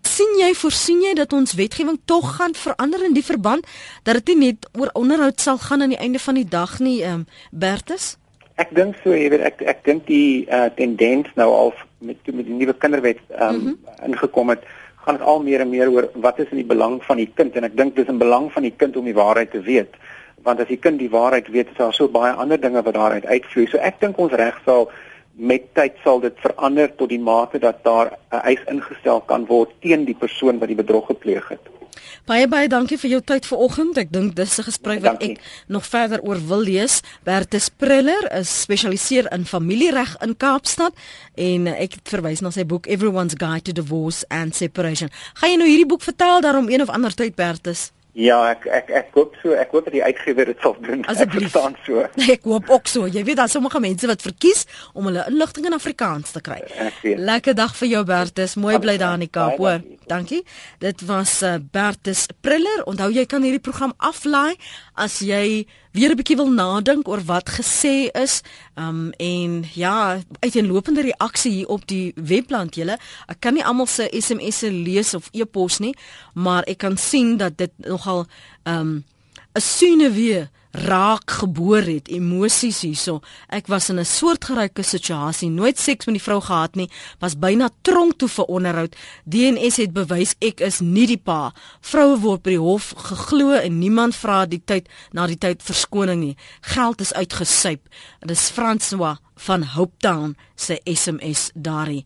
sien 0.06 0.36
jy 0.40 0.54
voorsien 0.54 1.02
jy 1.02 1.14
dat 1.18 1.34
ons 1.34 1.56
wetgewing 1.58 2.00
tog 2.06 2.36
gaan 2.38 2.54
verander 2.54 3.04
in 3.06 3.14
die 3.14 3.26
verband 3.26 3.66
dat 4.04 4.20
dit 4.20 4.34
nie 4.34 4.50
net 4.50 4.68
oor 4.78 4.92
onderhoud 4.94 5.40
sal 5.42 5.58
gaan 5.58 5.82
aan 5.82 5.94
die 5.96 6.02
einde 6.02 6.20
van 6.20 6.38
die 6.38 6.48
dag 6.48 6.80
nie 6.80 7.02
ehm 7.04 7.22
um, 7.22 7.28
Bertus 7.52 8.18
Ek 8.60 8.74
dink 8.76 8.98
so 9.04 9.16
jy 9.16 9.30
weet 9.32 9.46
ek 9.48 9.62
ek 9.62 9.86
dink 9.86 10.06
die 10.08 10.46
uh, 10.52 10.68
tendens 10.76 11.30
nou 11.40 11.50
al 11.54 11.74
met 12.00 12.20
met 12.28 12.46
die 12.46 12.60
nuwe 12.60 12.76
kinderwet 12.76 13.22
ehm 13.30 13.56
um, 13.56 13.56
mm 13.56 13.66
-hmm. 13.66 14.12
ingekom 14.12 14.50
het 14.50 14.64
gaan 15.06 15.18
dit 15.18 15.26
al 15.26 15.42
meer 15.42 15.62
en 15.62 15.70
meer 15.70 15.90
oor 15.90 16.10
wat 16.14 16.40
is 16.40 16.52
in 16.52 16.62
die 16.62 16.72
belang 16.76 17.00
van 17.04 17.18
die 17.18 17.32
kind 17.34 17.56
en 17.56 17.64
ek 17.64 17.78
dink 17.78 17.96
dis 17.96 18.08
in 18.08 18.18
belang 18.18 18.52
van 18.52 18.64
die 18.64 18.76
kind 18.76 18.98
om 18.98 19.06
die 19.06 19.20
waarheid 19.22 19.52
te 19.52 19.62
weet 19.62 19.96
want 20.44 20.60
as 20.60 20.68
die 20.68 20.78
kind 20.78 21.00
die 21.00 21.10
waarheid 21.10 21.48
weet 21.48 21.70
is 21.70 21.78
daar 21.78 21.94
so 21.94 22.08
baie 22.08 22.34
ander 22.34 22.60
dinge 22.62 22.82
wat 22.82 22.94
daaruit 22.94 23.26
uitvloei 23.26 23.68
so 23.68 23.78
ek 23.78 24.00
dink 24.00 24.18
ons 24.18 24.34
reg 24.34 24.60
sal 24.66 24.90
met 25.40 25.74
tyd 25.74 25.96
sal 26.04 26.20
dit 26.20 26.36
verander 26.44 26.92
tot 27.00 27.10
die 27.10 27.20
mate 27.20 27.60
dat 27.60 27.84
daar 27.84 28.12
'n 28.32 28.44
eis 28.52 28.64
ingestel 28.68 29.22
kan 29.22 29.46
word 29.46 29.70
teen 29.82 30.06
die 30.06 30.16
persoon 30.16 30.60
wat 30.60 30.68
die 30.68 30.82
bedrog 30.84 31.06
gepleeg 31.06 31.48
het. 31.50 31.64
Baie 32.26 32.48
baie 32.48 32.68
dankie 32.68 32.98
vir 32.98 33.10
jou 33.10 33.22
tyd 33.22 33.46
vanoggend. 33.46 33.98
Ek 33.98 34.12
dink 34.12 34.36
dis 34.36 34.60
'n 34.60 34.64
gesprek 34.64 35.02
wat 35.02 35.24
ek 35.24 35.40
nog 35.68 35.86
verder 35.86 36.22
oor 36.22 36.40
wil 36.48 36.62
lees. 36.62 37.02
Bertus 37.24 37.70
Priller 37.70 38.32
is 38.32 38.62
spesialiseer 38.62 39.32
in 39.32 39.46
familiereg 39.46 40.16
in 40.22 40.38
Kaapstad 40.38 40.94
en 41.36 41.68
ek 41.68 41.94
verwys 42.04 42.42
na 42.42 42.50
sy 42.52 42.66
boek 42.66 42.88
Everyone's 42.88 43.34
Guide 43.38 43.62
to 43.62 43.72
Divorce 43.72 44.26
and 44.28 44.56
Separation. 44.56 45.10
Gaan 45.34 45.50
jy 45.50 45.58
nou 45.58 45.68
hierdie 45.68 45.88
boek 45.88 46.02
vertaal 46.02 46.42
daarom 46.42 46.70
een 46.70 46.82
of 46.82 46.90
ander 46.90 47.14
tyd 47.14 47.36
Bertus? 47.36 47.92
Ja, 48.20 48.38
ek 48.52 48.66
ek 48.68 48.90
ek 49.00 49.14
hoop 49.16 49.36
so, 49.40 49.54
ek 49.56 49.72
hoop 49.72 49.86
dat 49.88 49.96
die 49.96 50.04
uitgewer 50.04 50.50
dit 50.50 50.64
sal 50.64 50.76
doen. 50.84 51.06
Asseblief. 51.08 51.46
Ek 51.48 51.54
verstaan 51.54 51.78
so. 51.86 52.04
Nee, 52.20 52.36
ek 52.36 52.48
hoop 52.50 52.68
ook 52.74 52.90
so. 52.92 53.08
Jy 53.08 53.24
weet 53.24 53.40
daar 53.40 53.52
sommige 53.52 53.80
mense 53.80 54.10
wat 54.12 54.26
verkies 54.26 54.66
om 54.92 55.08
hulle 55.08 55.24
inligting 55.32 55.70
in 55.70 55.78
Afrikaans 55.78 56.34
te 56.36 56.44
kry. 56.44 56.60
Lekker 57.30 57.56
dag 57.56 57.76
vir 57.80 57.92
jou 57.94 58.04
Bertus. 58.10 58.58
Mooi 58.60 58.76
bly 58.84 58.98
daar 59.00 59.16
in 59.16 59.24
die 59.24 59.32
Kaap, 59.32 59.56
hoor. 59.62 59.80
Dankie. 60.12 60.42
Dit 60.84 61.06
was 61.08 61.38
uh, 61.48 61.56
Bertus 61.64 62.28
Priller. 62.44 62.84
Onthou 62.92 63.08
jy 63.14 63.24
kan 63.30 63.46
hierdie 63.46 63.64
program 63.64 63.96
aflaai 63.98 64.58
as 65.00 65.22
jy 65.24 65.64
weer 65.92 66.12
'n 66.12 66.16
bietjie 66.16 66.36
wil 66.36 66.52
nadink 66.52 67.08
oor 67.08 67.22
wat 67.26 67.50
gesê 67.50 68.12
is. 68.12 68.42
Um 68.76 69.12
en 69.18 69.66
ja, 69.74 70.20
uiteenlopende 70.40 71.02
reaksie 71.02 71.52
hier 71.52 71.68
op 71.68 71.88
die 71.88 72.12
webblad 72.16 72.76
julle. 72.76 72.98
Ek 73.28 73.40
kan 73.40 73.54
nie 73.54 73.66
almal 73.66 73.88
se 73.88 74.08
SMS'e 74.12 74.72
lees 74.72 75.14
of 75.14 75.30
e-pos 75.32 75.80
nie, 75.80 75.96
maar 76.34 76.64
ek 76.64 76.78
kan 76.78 76.98
sien 76.98 77.38
dat 77.38 77.58
dit 77.58 77.72
nogal 77.78 78.26
um 78.64 79.04
'n 79.54 79.62
sune 79.62 80.12
weer 80.12 80.50
raak 80.72 81.32
geboor 81.32 81.82
het, 81.82 82.10
emosies 82.14 82.84
hierso. 82.86 83.20
Ek 83.50 83.68
was 83.68 83.90
in 83.90 84.00
'n 84.00 84.06
soortgelyke 84.06 84.84
situasie, 84.84 85.50
nooit 85.50 85.80
seks 85.80 86.06
met 86.06 86.16
die 86.16 86.24
vrou 86.24 86.42
gehad 86.42 86.76
nie, 86.76 86.90
was 87.20 87.40
byna 87.40 87.70
tronk 87.82 88.18
toe 88.18 88.28
vir 88.28 88.46
onderhoud. 88.46 88.96
DNS 89.24 89.76
het 89.76 89.94
bewys 89.94 90.36
ek 90.40 90.60
is 90.60 90.80
nie 90.80 91.08
die 91.08 91.18
pa. 91.18 91.54
Vroue 91.82 92.20
word 92.20 92.44
by 92.44 92.50
die 92.50 92.60
hof 92.60 92.94
geglo 92.98 93.52
en 93.52 93.80
niemand 93.80 94.16
vra 94.16 94.46
die 94.46 94.62
tyd 94.66 94.88
na 95.12 95.28
die 95.28 95.38
tyd 95.38 95.64
verskoning 95.64 96.20
nie. 96.20 96.38
Geld 96.62 97.02
is 97.02 97.14
uitgesuip. 97.14 97.82
Dit 98.20 98.32
is 98.32 98.52
François 98.52 99.18
van 99.36 99.64
Hopetown 99.64 100.36
se 100.56 100.82
SMS 100.84 101.52
daarin. 101.54 102.06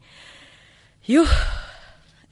Joe 1.02 1.28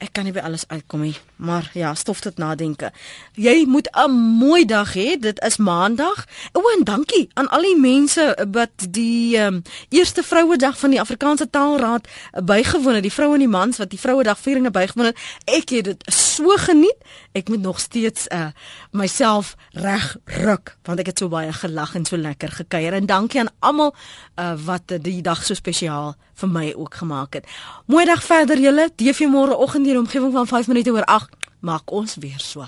ek 0.02 0.12
kan 0.16 0.26
nie 0.26 0.34
by 0.34 0.42
alles 0.42 0.64
uitkom 0.68 1.04
nie, 1.06 1.14
maar 1.36 1.70
ja, 1.78 1.92
stof 1.94 2.20
tot 2.24 2.40
nadenke. 2.42 2.90
Jy 3.38 3.64
moet 3.66 3.88
'n 3.92 4.10
mooi 4.10 4.64
dag 4.64 4.94
hê. 4.94 5.18
Dit 5.18 5.38
is 5.40 5.56
Maandag. 5.56 6.26
O, 6.52 6.60
en 6.76 6.84
dankie 6.84 7.28
aan 7.34 7.48
al 7.48 7.62
die 7.62 7.78
mense 7.78 8.48
wat 8.50 8.86
die 8.90 9.38
um, 9.38 9.62
eerste 9.88 10.22
Vrouedag 10.22 10.78
van 10.78 10.90
die 10.90 11.00
Afrikaanse 11.00 11.50
Taalraad 11.50 12.08
bygewoon 12.32 12.94
het. 12.94 13.02
Die 13.02 13.12
vroue 13.12 13.34
en 13.34 13.38
die 13.38 13.48
mans 13.48 13.78
wat 13.78 13.90
die 13.90 13.98
Vrouedag 13.98 14.38
vieringe 14.38 14.70
bygewoon 14.70 15.06
het. 15.06 15.18
Ek 15.44 15.68
het 15.68 15.84
dit 15.84 16.02
so 16.06 16.56
geniet. 16.56 16.98
Ek 17.32 17.48
moet 17.48 17.60
nog 17.60 17.80
steeds 17.80 18.26
uh, 18.28 18.50
myself 18.90 19.56
reg 19.70 20.16
ruk 20.24 20.76
want 20.82 20.98
ek 20.98 21.06
het 21.06 21.18
so 21.18 21.28
baie 21.28 21.52
gelag 21.52 21.94
en 21.94 22.04
so 22.04 22.16
lekker 22.16 22.50
gekuier. 22.50 22.92
En 22.92 23.06
dankie 23.06 23.40
aan 23.40 23.54
almal 23.58 23.94
uh, 24.36 24.54
wat 24.64 24.98
die 25.00 25.22
dag 25.22 25.44
so 25.44 25.54
spesiaal 25.54 26.16
vir 26.42 26.52
my 26.52 26.66
ook 26.76 27.00
gemaak 27.02 27.38
het. 27.38 27.48
Mooi 27.86 28.04
dag 28.08 28.22
verder 28.26 28.60
julle. 28.60 28.90
TV 28.96 29.30
môreoggend 29.30 29.86
in 29.86 29.92
die 29.94 29.98
omgewing 29.98 30.34
van 30.34 30.46
5 30.46 30.70
minute 30.72 30.90
oor 30.90 31.06
8 31.06 31.36
maak 31.62 31.90
ons 31.94 32.18
weer 32.18 32.40
so. 32.42 32.66